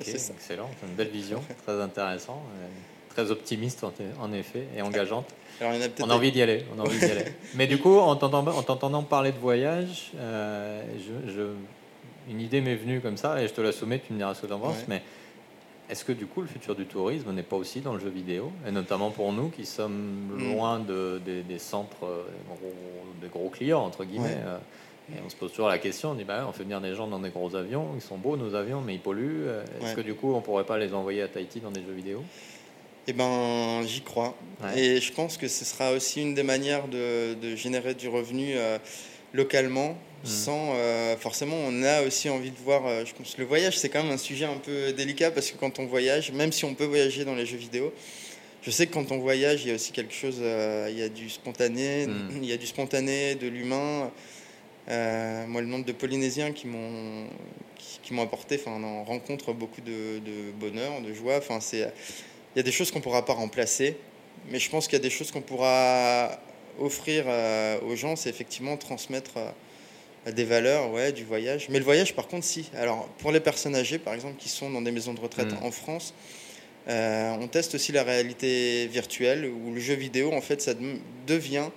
excellent, 0.00 0.70
une 0.82 0.94
belle 0.94 1.08
vision, 1.08 1.42
très 1.64 1.80
intéressant, 1.80 2.42
euh, 2.60 2.66
très 3.08 3.30
optimiste 3.30 3.84
en, 3.84 4.32
effet 4.32 4.66
et 4.76 4.82
engageante. 4.82 5.28
on 5.60 6.10
a 6.10 6.14
envie 6.14 6.32
d'y 6.32 6.42
aller, 6.42 6.64
on 6.74 6.80
a 6.80 6.82
envie 6.82 6.98
d'y 6.98 7.04
aller. 7.04 7.24
Mais 7.54 7.66
du 7.66 7.78
coup, 7.78 7.96
en 7.98 8.16
t'entendant 8.16 9.02
parler 9.04 9.32
de 9.32 9.38
voyage, 9.38 10.10
euh, 10.16 10.82
je, 10.98 11.42
une 12.28 12.40
idée 12.40 12.60
m'est 12.60 12.74
venue 12.74 13.00
comme 13.00 13.16
ça 13.16 13.40
et 13.40 13.46
je 13.46 13.52
te 13.52 13.60
la 13.60 13.70
soumets, 13.70 14.00
tu 14.00 14.12
me 14.12 14.18
diras 14.18 14.34
ce 14.34 14.42
que 14.42 14.48
tu 14.48 14.52
en 14.52 14.58
penses. 14.58 14.84
Mais 14.88 15.02
est-ce 15.88 16.04
que 16.04 16.10
du 16.10 16.26
coup, 16.26 16.40
le 16.40 16.48
futur 16.48 16.74
du 16.74 16.86
tourisme 16.86 17.32
n'est 17.32 17.44
pas 17.44 17.54
aussi 17.54 17.80
dans 17.80 17.94
le 17.94 18.00
jeu 18.00 18.08
vidéo 18.08 18.50
Et 18.66 18.72
notamment 18.72 19.12
pour 19.12 19.32
nous 19.32 19.50
qui 19.50 19.64
sommes 19.64 20.32
mm. 20.34 20.52
loin 20.52 20.80
de, 20.80 21.20
des 21.24 21.58
centres, 21.60 22.26
des 23.22 23.28
gros, 23.28 23.50
clients, 23.50 23.84
entre 23.84 24.04
guillemets. 24.04 24.36
Et 25.12 25.18
on 25.24 25.28
se 25.28 25.36
pose 25.36 25.50
toujours 25.50 25.68
la 25.68 25.78
question, 25.78 26.10
on 26.10 26.14
dit 26.14 26.24
bah, 26.24 26.44
on 26.48 26.52
fait 26.52 26.64
venir 26.64 26.80
des 26.80 26.94
gens 26.94 27.06
dans 27.06 27.20
des 27.20 27.30
gros 27.30 27.54
avions, 27.54 27.90
ils 27.94 28.00
sont 28.00 28.18
beaux 28.18 28.36
nos 28.36 28.54
avions, 28.54 28.80
mais 28.80 28.94
ils 28.94 29.00
polluent. 29.00 29.46
Euh, 29.46 29.64
est-ce 29.80 29.94
que 29.94 30.00
du 30.00 30.14
coup 30.14 30.34
on 30.34 30.40
pourrait 30.40 30.64
pas 30.64 30.78
les 30.78 30.92
envoyer 30.94 31.22
à 31.22 31.28
Tahiti 31.28 31.60
dans 31.60 31.70
des 31.70 31.82
jeux 31.82 31.92
vidéo? 31.92 32.24
Eh 33.06 33.12
ben 33.12 33.82
j'y 33.86 34.00
crois. 34.00 34.34
Et 34.74 35.00
je 35.00 35.12
pense 35.12 35.36
que 35.36 35.46
ce 35.46 35.64
sera 35.64 35.92
aussi 35.92 36.22
une 36.22 36.34
des 36.34 36.42
manières 36.42 36.88
de, 36.88 37.34
de 37.34 37.54
générer 37.54 37.94
du 37.94 38.08
revenu 38.08 38.54
euh, 38.56 38.78
localement, 39.32 39.90
mmh. 39.90 40.26
sans 40.26 40.72
euh, 40.74 41.16
forcément 41.16 41.56
on 41.56 41.84
a 41.84 42.02
aussi 42.02 42.28
envie 42.28 42.50
de 42.50 42.58
voir. 42.58 42.82
je 43.04 43.14
pense 43.14 43.38
le 43.38 43.44
voyage 43.44 43.78
c'est 43.78 43.88
quand 43.88 44.02
même 44.02 44.12
un 44.12 44.18
sujet 44.18 44.46
un 44.46 44.58
peu 44.58 44.92
délicat 44.92 45.30
parce 45.30 45.52
que 45.52 45.56
quand 45.56 45.78
on 45.78 45.86
voyage, 45.86 46.32
même 46.32 46.50
si 46.50 46.64
on 46.64 46.74
peut 46.74 46.84
voyager 46.84 47.24
dans 47.24 47.36
les 47.36 47.46
jeux 47.46 47.58
vidéo, 47.58 47.92
je 48.62 48.72
sais 48.72 48.88
que 48.88 48.94
quand 48.94 49.12
on 49.12 49.18
voyage, 49.18 49.62
il 49.62 49.68
y 49.68 49.70
a 49.70 49.76
aussi 49.76 49.92
quelque 49.92 50.12
chose, 50.12 50.40
il 50.40 50.98
y 50.98 51.02
a 51.02 51.08
du 51.08 51.30
spontané, 51.30 52.08
mmh. 52.08 52.30
il 52.42 52.46
y 52.46 52.52
a 52.52 52.56
du 52.56 52.66
spontané, 52.66 53.36
de 53.36 53.46
l'humain. 53.46 54.10
Euh, 54.88 55.46
moi, 55.46 55.60
le 55.60 55.66
nombre 55.66 55.84
de 55.84 55.92
Polynésiens 55.92 56.52
qui 56.52 56.66
m'ont 56.66 57.26
qui, 58.02 58.14
m'ont 58.14 58.22
apporté, 58.22 58.54
enfin, 58.60 58.70
on 58.80 58.84
en 58.84 59.02
rencontre 59.04 59.52
beaucoup 59.52 59.80
de, 59.80 60.20
bonheur, 60.60 61.00
de 61.00 61.12
joie. 61.12 61.38
Enfin, 61.38 61.58
c'est, 61.60 61.78
il 61.78 62.56
y 62.56 62.60
a 62.60 62.62
des 62.62 62.70
choses 62.70 62.92
qu'on 62.92 63.00
pourra 63.00 63.24
pas 63.24 63.32
remplacer, 63.32 63.96
mais 64.48 64.60
je 64.60 64.70
pense 64.70 64.86
qu'il 64.86 64.92
y 64.96 65.00
a 65.00 65.02
des 65.02 65.10
choses 65.10 65.32
qu'on 65.32 65.40
pourra 65.40 66.40
offrir 66.78 67.24
euh, 67.26 67.80
aux 67.80 67.96
gens, 67.96 68.14
c'est 68.14 68.30
effectivement 68.30 68.76
transmettre 68.76 69.32
euh, 69.38 70.30
des 70.32 70.44
valeurs, 70.44 70.92
ouais, 70.92 71.10
du 71.10 71.24
voyage. 71.24 71.66
Mais 71.68 71.78
le 71.80 71.84
voyage, 71.84 72.14
par 72.14 72.28
contre, 72.28 72.44
si. 72.44 72.70
Alors, 72.76 73.08
pour 73.18 73.32
les 73.32 73.40
personnes 73.40 73.74
âgées, 73.74 73.98
par 73.98 74.14
exemple, 74.14 74.36
qui 74.38 74.48
sont 74.48 74.70
dans 74.70 74.82
des 74.82 74.92
maisons 74.92 75.14
de 75.14 75.20
retraite 75.20 75.50
Mm. 75.60 75.64
en 75.64 75.70
France, 75.72 76.14
on 76.88 77.48
teste 77.50 77.74
aussi 77.74 77.90
la 77.90 78.04
réalité 78.04 78.86
virtuelle, 78.86 79.46
où 79.46 79.72
le 79.74 79.80
jeu 79.80 79.94
vidéo, 79.94 80.32
en 80.32 80.40
fait, 80.40 80.62
ça 80.62 80.74
de- 80.74 80.98
devient 81.26 81.70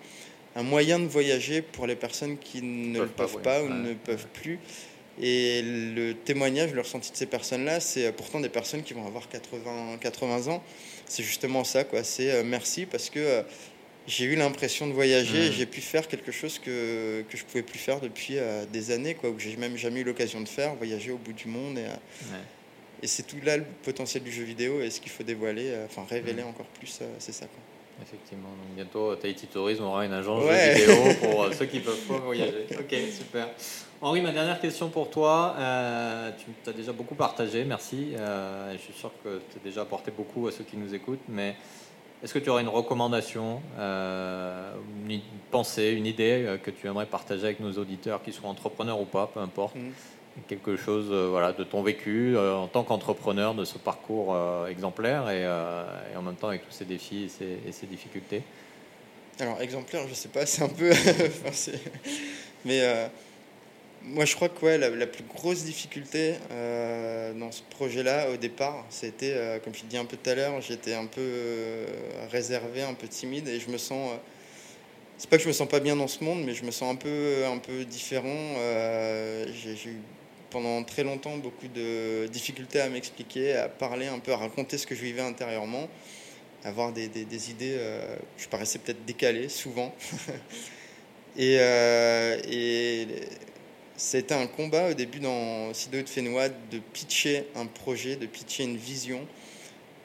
un 0.55 0.63
moyen 0.63 0.99
de 0.99 1.07
voyager 1.07 1.61
pour 1.61 1.85
les 1.87 1.95
personnes 1.95 2.37
qui 2.37 2.61
ne 2.61 2.99
Peuvent 2.99 3.07
le 3.07 3.13
pas, 3.13 3.23
peuvent 3.25 3.35
oui. 3.37 3.41
pas 3.43 3.61
ou 3.63 3.67
Ouais. 3.67 3.73
ne 3.89 3.93
peuvent 3.93 4.27
plus. 4.33 4.59
Et 5.21 5.61
le 5.63 6.13
témoignage, 6.13 6.73
le 6.73 6.81
ressenti 6.81 7.11
de 7.11 7.15
ces 7.17 7.25
personnes-là, 7.25 7.79
c'est 7.81 8.05
euh, 8.07 8.11
pourtant 8.13 8.39
des 8.39 8.47
personnes 8.49 8.83
qui 8.83 8.93
vont 8.93 9.05
avoir 9.05 9.27
80, 9.27 9.97
80 9.99 10.47
ans. 10.47 10.63
C'est 11.07 11.23
justement 11.23 11.63
ça, 11.65 11.83
quoi. 11.83 12.03
C'est 12.03 12.31
euh, 12.31 12.43
merci 12.45 12.85
parce 12.85 13.09
que 13.09 13.19
euh, 13.19 13.43
j'ai 14.07 14.25
eu 14.25 14.35
l'impression 14.35 14.87
de 14.87 14.93
voyager, 14.93 15.47
et 15.47 15.49
Mm. 15.49 15.53
j'ai 15.53 15.65
pu 15.65 15.81
faire 15.81 16.07
quelque 16.07 16.31
chose 16.31 16.57
que, 16.57 17.23
que 17.29 17.37
je 17.37 17.43
pouvais 17.43 17.63
plus 17.63 17.77
faire 17.79 17.99
depuis 17.99 18.37
euh, 18.37 18.65
des 18.71 18.91
années, 18.91 19.13
quoi, 19.13 19.29
ou 19.29 19.33
que 19.33 19.41
j'ai 19.41 19.55
même 19.57 19.75
jamais 19.77 19.99
eu 19.99 20.03
l'occasion 20.05 20.39
de 20.41 20.47
faire, 20.47 20.73
voyager 20.75 21.11
au 21.11 21.17
bout 21.17 21.33
du 21.33 21.47
monde. 21.47 21.77
Et, 21.77 21.81
Ouais. 21.83 22.39
et 23.03 23.07
c'est 23.07 23.23
tout 23.23 23.37
là 23.43 23.57
le 23.57 23.65
potentiel 23.83 24.23
du 24.23 24.31
jeu 24.31 24.43
vidéo 24.43 24.81
et 24.81 24.89
ce 24.89 25.01
qu'il 25.01 25.11
faut 25.11 25.23
dévoiler, 25.23 25.73
enfin 25.85 26.05
révéler 26.09 26.43
Mm. 26.43 26.47
encore 26.47 26.65
plus, 26.67 26.99
c'est 27.19 27.33
ça. 27.33 27.45
Quoi. 27.45 27.59
Effectivement, 28.01 28.49
donc 28.49 28.75
bientôt 28.75 29.15
Tahiti 29.15 29.47
Tourisme 29.47 29.83
aura 29.83 30.05
une 30.05 30.13
agence 30.13 30.43
Ouais. 30.45 30.73
vidéo 30.73 30.95
pour 31.21 31.43
euh, 31.43 31.51
ceux 31.51 31.65
qui 31.65 31.79
peuvent 31.79 31.99
pas 32.07 32.17
voyager. 32.17 32.65
Ok, 32.79 32.95
super. 33.11 33.47
Henri, 34.01 34.21
ma 34.21 34.31
dernière 34.31 34.59
question 34.61 34.89
pour 34.89 35.09
toi. 35.09 35.55
Euh, 35.59 36.31
tu 36.63 36.69
as 36.69 36.73
déjà 36.73 36.93
beaucoup 36.93 37.15
partagé, 37.15 37.65
merci. 37.65 38.13
Euh, 38.17 38.71
je 38.73 38.77
suis 38.77 38.93
sûr 38.93 39.11
que 39.23 39.41
tu 39.51 39.57
as 39.57 39.63
déjà 39.63 39.81
apporté 39.81 40.11
beaucoup 40.11 40.47
à 40.47 40.51
ceux 40.51 40.63
qui 40.63 40.77
nous 40.77 40.93
écoutent, 40.95 41.19
mais 41.27 41.55
est-ce 42.23 42.33
que 42.33 42.39
tu 42.39 42.49
aurais 42.49 42.61
une 42.61 42.69
recommandation, 42.69 43.61
euh, 43.77 44.73
une 45.09 45.19
pensée, 45.51 45.91
une 45.91 46.05
idée 46.05 46.43
euh, 46.45 46.57
que 46.57 46.71
tu 46.71 46.87
aimerais 46.87 47.05
partager 47.05 47.43
avec 47.45 47.59
nos 47.59 47.73
auditeurs, 47.73 48.21
qu'ils 48.23 48.33
soient 48.33 48.49
entrepreneurs 48.49 48.99
ou 49.01 49.05
pas, 49.05 49.27
peu 49.33 49.39
importe 49.41 49.75
Mm. 49.75 49.89
Quelque 50.47 50.75
chose 50.75 51.07
euh, 51.11 51.27
voilà, 51.29 51.53
de 51.53 51.63
ton 51.63 51.81
vécu 51.81 52.35
euh, 52.35 52.55
en 52.55 52.67
tant 52.67 52.83
qu'entrepreneur, 52.83 53.53
de 53.53 53.65
ce 53.65 53.77
parcours 53.77 54.33
euh, 54.33 54.67
exemplaire 54.67 55.29
et, 55.29 55.45
en 56.15 56.21
même 56.21 56.35
temps 56.35 56.49
avec 56.49 56.65
tous 56.65 56.73
ces 56.73 56.85
défis 56.85 57.31
et 57.41 57.71
ces, 57.71 57.87
difficultés. 57.87 58.43
Alors 59.39 59.61
exemplaire, 59.61 60.07
je 60.07 60.13
sais 60.13 60.29
pas, 60.29 60.45
c'est 60.45 60.63
un 60.63 60.69
peu... 60.69 60.91
enfin, 61.47 61.77
Mais 62.65 62.81
moi 64.03 64.25
je 64.25 64.35
crois 64.35 64.49
que 64.49 64.65
ouais, 64.65 64.77
la, 64.77 65.07
plus 65.07 65.23
grosse 65.23 65.63
difficulté 65.63 66.35
dans 66.49 67.51
ce 67.51 67.61
projet-là 67.69 68.31
au 68.31 68.37
départ, 68.37 68.85
c'était, 68.89 69.61
comme 69.63 69.73
je 69.73 69.83
dis 69.85 69.97
un 69.97 70.05
peu 70.05 70.17
tout 70.17 70.29
à 70.29 70.35
l'heure, 70.35 70.61
j'étais 70.61 70.93
un 70.93 71.05
peu 71.05 71.85
réservé, 72.31 72.83
un 72.83 72.93
peu 72.93 73.07
timide 73.07 73.47
et 73.47 73.59
je 73.59 73.69
me 73.69 73.77
sens... 73.77 74.11
c'est 75.17 75.29
pas 75.29 75.37
que 75.37 75.43
je 75.43 75.47
me 75.47 75.53
sens 75.53 75.69
pas 75.69 75.79
bien 75.79 75.95
dans 75.95 76.09
ce 76.09 76.23
monde, 76.23 76.43
mais 76.45 76.53
je 76.53 76.65
me 76.65 76.71
sens 76.71 76.91
un 76.91 76.97
peu, 76.97 77.45
un 77.45 77.59
peu 77.59 77.85
différent. 77.85 78.55
J'ai 79.53 79.89
eu 79.89 80.01
pendant 80.49 80.83
très 80.83 81.03
longtemps 81.03 81.37
beaucoup 81.37 81.67
de 81.67 82.27
difficultés 82.27 82.79
à 82.81 82.89
m'expliquer, 82.89 83.53
à 83.55 83.69
parler 83.69 84.07
un 84.07 84.19
peu, 84.19 84.31
à 84.33 84.37
raconter 84.37 84.77
ce 84.77 84.87
que 84.87 84.95
je 84.95 85.01
vivais 85.01 85.21
intérieurement, 85.21 85.87
avoir 86.63 86.91
des, 86.91 87.07
des- 87.07 87.25
des 87.25 87.51
idées. 87.51 87.75
euh, 87.77 88.15
je 88.37 88.47
paraissais 88.47 88.79
peut-être 88.79 89.05
décalé 89.05 89.47
souvent. 89.49 89.93
et, 91.37 91.57
euh, 91.59 92.37
et 92.49 93.07
c'était 93.95 94.33
un 94.35 94.47
combat 94.47 94.89
au 94.89 94.93
début 94.93 95.19
dans 95.19 95.73
Sido 95.73 96.01
de 96.01 96.07
Fénois 96.09 96.49
de 96.49 96.79
pitcher 96.93 97.45
un 97.55 97.65
projet, 97.65 98.15
de 98.15 98.25
pitcher 98.25 98.63
une 98.63 98.77
vision, 98.77 99.25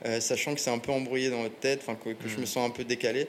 euh, 0.04 0.20
sachant 0.20 0.54
que 0.54 0.60
c'est 0.60 0.70
un 0.70 0.78
peu 0.78 0.92
embrouillé 0.92 1.30
dans 1.30 1.42
votre 1.42 1.58
tête, 1.58 1.80
enfin, 1.82 1.94
que, 1.96 2.10
que 2.10 2.28
je 2.28 2.36
Mm. 2.36 2.40
me 2.40 2.46
sens 2.46 2.68
un 2.68 2.70
peu 2.72 2.84
décalé. 2.84 3.26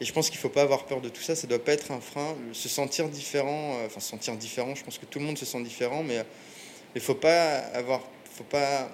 Et 0.00 0.04
je 0.04 0.12
pense 0.12 0.28
qu'il 0.30 0.38
ne 0.38 0.42
faut 0.42 0.48
pas 0.48 0.62
avoir 0.62 0.86
peur 0.86 1.00
de 1.00 1.08
tout 1.08 1.22
ça, 1.22 1.34
ça 1.36 1.46
ne 1.46 1.50
doit 1.50 1.64
pas 1.64 1.72
être 1.72 1.90
un 1.92 2.00
frein. 2.00 2.34
Se 2.52 2.68
sentir 2.68 3.08
différent, 3.08 3.76
euh, 3.78 3.86
enfin 3.86 4.00
se 4.00 4.08
sentir 4.08 4.36
différent, 4.36 4.74
je 4.74 4.82
pense 4.84 4.98
que 4.98 5.06
tout 5.06 5.18
le 5.18 5.24
monde 5.24 5.38
se 5.38 5.44
sent 5.44 5.62
différent, 5.62 6.02
mais 6.02 6.18
euh, 6.18 6.22
il 6.94 6.98
ne 6.98 7.00
faut 7.00 7.14
pas 7.14 7.58
avoir, 7.74 8.02
faut 8.24 8.44
pas 8.44 8.88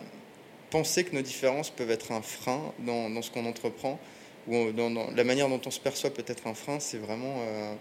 penser 0.71 1.05
que 1.05 1.15
nos 1.15 1.23
différences 1.23 1.71
peuvent 1.71 1.91
être 1.91 2.13
un 2.13 2.23
frein 2.23 2.73
dans, 2.81 3.23
ce 3.23 3.31
qu'on 3.31 3.47
entreprend, 3.47 3.99
ou 4.47 4.73
dans, 4.73 5.11
la 5.11 5.25
manière 5.25 5.49
dont 5.49 5.61
on 5.65 5.71
se 5.71 5.81
perçoit 5.81 6.11
peut 6.11 6.25
être 6.27 6.47
un 6.47 6.55
frein, 6.55 6.81
c'est 6.81 6.99
vraiment... 6.99 7.37
euh, 7.41 7.75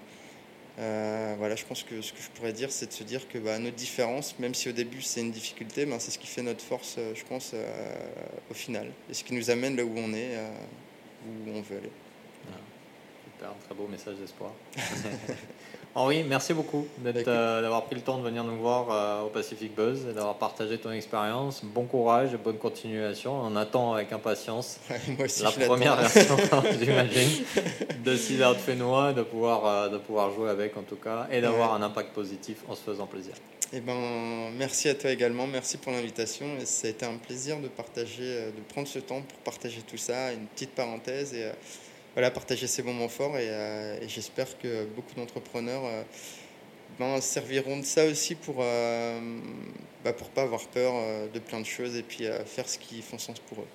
euh, 0.79 1.33
voilà, 1.39 1.55
je 1.55 1.65
pense 1.65 1.81
que 1.81 2.03
ce 2.03 2.13
que 2.13 2.21
je 2.21 2.29
pourrais 2.29 2.53
dire, 2.53 2.71
c'est 2.71 2.85
de 2.85 2.91
se 2.91 3.03
dire 3.03 3.27
que 3.27 3.39
bah, 3.39 3.57
nos 3.57 3.71
différences, 3.71 4.37
même 4.37 4.53
si 4.53 4.69
au 4.69 4.73
début 4.73 5.01
c'est 5.01 5.21
une 5.21 5.31
difficulté, 5.31 5.87
ben, 5.87 5.97
c'est 5.97 6.11
ce 6.11 6.19
qui 6.19 6.27
fait 6.27 6.43
notre 6.43 6.63
force, 6.63 6.97
euh, 6.99 7.15
je 7.15 7.23
pense, 7.23 7.55
au 8.51 8.53
final. 8.53 8.91
Et 9.09 9.15
ce 9.15 9.23
qui 9.23 9.33
nous 9.33 9.49
amène 9.49 9.75
là 9.75 9.83
où 9.83 9.93
on 9.97 10.13
est, 10.13 10.37
où 11.25 11.49
on 11.49 11.61
veut 11.61 11.77
aller. 11.77 11.91
Super, 13.37 13.53
très 13.67 13.75
beau 13.75 13.87
message 13.87 14.15
d'espoir. 14.15 14.51
Henri, 15.95 16.23
merci 16.23 16.55
beaucoup 16.55 16.87
Écoute. 17.05 17.27
euh, 17.27 17.61
d'avoir 17.61 17.85
pris 17.85 17.93
le 17.93 18.01
temps 18.01 18.17
de 18.17 18.23
venir 18.23 18.43
nous 18.43 18.57
voir 18.57 18.87
euh, 18.89 19.27
au 19.27 19.29
Pacific 19.29 19.75
Buzz 19.75 20.07
et 20.09 20.13
d'avoir 20.13 20.37
partagé 20.39 20.79
ton 20.79 20.91
expérience. 20.91 21.61
Bon 21.63 21.85
courage 21.85 22.33
et 22.33 22.37
bonne 22.37 22.57
continuation. 22.57 23.39
On 23.39 23.55
attend 23.55 23.93
avec 23.93 24.11
impatience 24.11 24.79
Moi 25.07 25.25
aussi, 25.25 25.43
la 25.43 25.51
première 25.51 25.95
version, 25.97 26.35
j'imagine, 26.79 27.43
de 28.03 28.15
Siddharth 28.15 28.57
de 28.57 28.61
Fénois, 28.61 29.13
de 29.13 29.21
pouvoir, 29.21 29.65
euh, 29.67 29.89
de 29.89 29.99
pouvoir 29.99 30.31
jouer 30.33 30.49
avec 30.49 30.75
en 30.75 30.83
tout 30.83 30.95
cas, 30.95 31.27
et 31.31 31.39
d'avoir 31.39 31.75
un 31.75 31.83
impact 31.83 32.13
positif 32.13 32.57
en 32.67 32.73
se 32.73 32.81
faisant 32.81 33.05
plaisir. 33.05 33.35
Eh 33.71 33.81
ben, 33.81 34.49
merci 34.57 34.89
à 34.89 34.95
toi 34.95 35.11
également, 35.11 35.45
merci 35.45 35.77
pour 35.77 35.91
l'invitation. 35.91 36.47
Et 36.59 36.65
ça 36.65 36.87
a 36.87 36.89
été 36.89 37.05
un 37.05 37.17
plaisir 37.17 37.59
de 37.59 37.67
partager, 37.67 38.45
de 38.45 38.73
prendre 38.73 38.87
ce 38.87 38.97
temps 38.97 39.21
pour 39.21 39.37
partager 39.39 39.81
tout 39.81 39.97
ça, 39.97 40.31
une 40.33 40.47
petite 40.47 40.71
parenthèse 40.71 41.35
et 41.35 41.51
voilà, 42.17 42.31
partager 42.31 42.65
ces 42.65 42.81
moments 42.81 43.09
forts. 43.09 43.37
Et, 43.37 43.47
euh, 43.47 43.99
et 44.01 44.09
j'espère 44.09 44.57
que 44.57 44.85
beaucoup 44.85 45.13
d'entrepreneurs 45.13 45.85
euh, 45.85 46.01
ben, 46.97 47.21
serviront 47.21 47.77
de 47.77 47.85
ça 47.85 48.07
aussi 48.07 48.33
pour 48.33 48.55
euh, 48.59 49.19
bah, 50.03 50.13
pour 50.13 50.29
pas 50.31 50.41
avoir 50.41 50.65
peur 50.67 50.93
euh, 50.95 51.27
de 51.27 51.37
plein 51.37 51.61
de 51.61 51.65
choses 51.67 51.95
et 51.95 52.01
puis 52.01 52.25
euh, 52.25 52.43
faire 52.43 52.67
ce 52.67 52.79
qui 52.79 53.03
font 53.03 53.19
sens 53.19 53.39
pour 53.41 53.59
eux. 53.59 53.67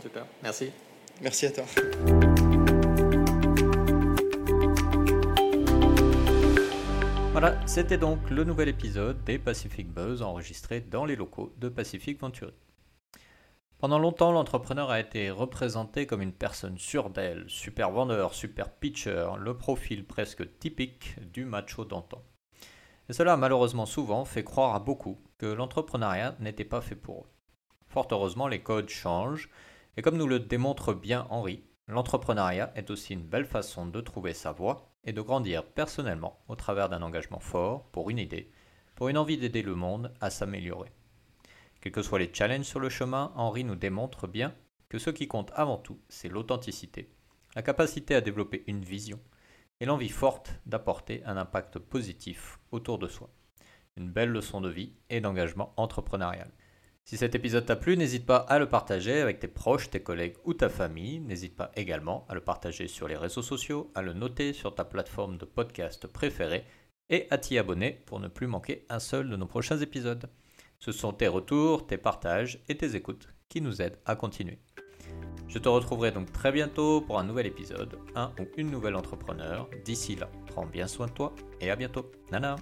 Super, 0.00 0.24
merci. 0.44 0.70
Merci 1.20 1.46
à 1.46 1.50
toi. 1.50 1.64
Voilà, 7.32 7.58
c'était 7.66 7.98
donc 7.98 8.30
le 8.30 8.44
nouvel 8.44 8.68
épisode 8.68 9.24
des 9.24 9.40
Pacific 9.40 9.88
Buzz 9.88 10.22
enregistré 10.22 10.82
dans 10.82 11.04
les 11.04 11.16
locaux 11.16 11.52
de 11.58 11.68
Pacific 11.68 12.20
Venturi. 12.20 12.52
Pendant 13.82 13.98
longtemps, 13.98 14.30
l'entrepreneur 14.30 14.90
a 14.90 15.00
été 15.00 15.28
représenté 15.32 16.06
comme 16.06 16.22
une 16.22 16.32
personne 16.32 16.78
sûre 16.78 17.10
d'elle, 17.10 17.46
super 17.48 17.90
vendeur, 17.90 18.32
super 18.32 18.70
pitcher, 18.70 19.30
le 19.40 19.56
profil 19.56 20.06
presque 20.06 20.56
typique 20.60 21.16
du 21.32 21.44
macho 21.44 21.84
d'antan. 21.84 22.22
Et 23.08 23.12
cela 23.12 23.32
a 23.32 23.36
malheureusement 23.36 23.84
souvent 23.84 24.24
fait 24.24 24.44
croire 24.44 24.76
à 24.76 24.78
beaucoup 24.78 25.18
que 25.36 25.46
l'entrepreneuriat 25.46 26.36
n'était 26.38 26.64
pas 26.64 26.80
fait 26.80 26.94
pour 26.94 27.24
eux. 27.24 27.30
Fort 27.88 28.06
heureusement, 28.12 28.46
les 28.46 28.62
codes 28.62 28.88
changent, 28.88 29.50
et 29.96 30.02
comme 30.02 30.16
nous 30.16 30.28
le 30.28 30.38
démontre 30.38 30.94
bien 30.94 31.26
Henri, 31.28 31.64
l'entrepreneuriat 31.88 32.70
est 32.76 32.88
aussi 32.88 33.14
une 33.14 33.26
belle 33.26 33.46
façon 33.46 33.86
de 33.86 34.00
trouver 34.00 34.32
sa 34.32 34.52
voie 34.52 34.92
et 35.02 35.12
de 35.12 35.20
grandir 35.20 35.64
personnellement 35.64 36.38
au 36.46 36.54
travers 36.54 36.88
d'un 36.88 37.02
engagement 37.02 37.40
fort 37.40 37.90
pour 37.90 38.10
une 38.10 38.20
idée, 38.20 38.52
pour 38.94 39.08
une 39.08 39.18
envie 39.18 39.38
d'aider 39.38 39.62
le 39.62 39.74
monde 39.74 40.14
à 40.20 40.30
s'améliorer. 40.30 40.92
Quels 41.82 41.90
que 41.90 42.02
soient 42.02 42.20
les 42.20 42.32
challenges 42.32 42.64
sur 42.64 42.78
le 42.78 42.88
chemin, 42.88 43.32
Henri 43.34 43.64
nous 43.64 43.74
démontre 43.74 44.28
bien 44.28 44.54
que 44.88 44.98
ce 44.98 45.10
qui 45.10 45.26
compte 45.26 45.50
avant 45.56 45.78
tout, 45.78 45.98
c'est 46.08 46.28
l'authenticité, 46.28 47.10
la 47.56 47.62
capacité 47.62 48.14
à 48.14 48.20
développer 48.20 48.62
une 48.68 48.84
vision 48.84 49.18
et 49.80 49.84
l'envie 49.84 50.08
forte 50.08 50.54
d'apporter 50.64 51.24
un 51.24 51.36
impact 51.36 51.80
positif 51.80 52.60
autour 52.70 53.00
de 53.00 53.08
soi. 53.08 53.30
Une 53.96 54.12
belle 54.12 54.30
leçon 54.30 54.60
de 54.60 54.68
vie 54.68 54.92
et 55.10 55.20
d'engagement 55.20 55.74
entrepreneurial. 55.76 56.52
Si 57.04 57.16
cet 57.16 57.34
épisode 57.34 57.66
t'a 57.66 57.74
plu, 57.74 57.96
n'hésite 57.96 58.26
pas 58.26 58.36
à 58.36 58.60
le 58.60 58.68
partager 58.68 59.20
avec 59.20 59.40
tes 59.40 59.48
proches, 59.48 59.90
tes 59.90 60.04
collègues 60.04 60.36
ou 60.44 60.54
ta 60.54 60.68
famille. 60.68 61.18
N'hésite 61.18 61.56
pas 61.56 61.72
également 61.74 62.24
à 62.28 62.34
le 62.34 62.42
partager 62.42 62.86
sur 62.86 63.08
les 63.08 63.16
réseaux 63.16 63.42
sociaux, 63.42 63.90
à 63.96 64.02
le 64.02 64.12
noter 64.12 64.52
sur 64.52 64.72
ta 64.72 64.84
plateforme 64.84 65.36
de 65.36 65.44
podcast 65.44 66.06
préférée 66.06 66.64
et 67.10 67.26
à 67.30 67.38
t'y 67.38 67.58
abonner 67.58 67.90
pour 68.06 68.20
ne 68.20 68.28
plus 68.28 68.46
manquer 68.46 68.86
un 68.88 69.00
seul 69.00 69.28
de 69.28 69.34
nos 69.34 69.46
prochains 69.46 69.78
épisodes. 69.78 70.30
Ce 70.84 70.90
sont 70.90 71.12
tes 71.12 71.28
retours, 71.28 71.86
tes 71.86 71.96
partages 71.96 72.58
et 72.68 72.76
tes 72.76 72.96
écoutes 72.96 73.28
qui 73.48 73.60
nous 73.60 73.80
aident 73.80 74.00
à 74.04 74.16
continuer. 74.16 74.58
Je 75.46 75.60
te 75.60 75.68
retrouverai 75.68 76.10
donc 76.10 76.32
très 76.32 76.50
bientôt 76.50 77.00
pour 77.02 77.20
un 77.20 77.24
nouvel 77.24 77.46
épisode, 77.46 78.00
un 78.16 78.32
ou 78.40 78.46
une 78.56 78.72
nouvelle 78.72 78.96
entrepreneur. 78.96 79.68
D'ici 79.84 80.16
là, 80.16 80.28
prends 80.48 80.66
bien 80.66 80.88
soin 80.88 81.06
de 81.06 81.12
toi 81.12 81.32
et 81.60 81.70
à 81.70 81.76
bientôt. 81.76 82.10
Nana 82.32 82.56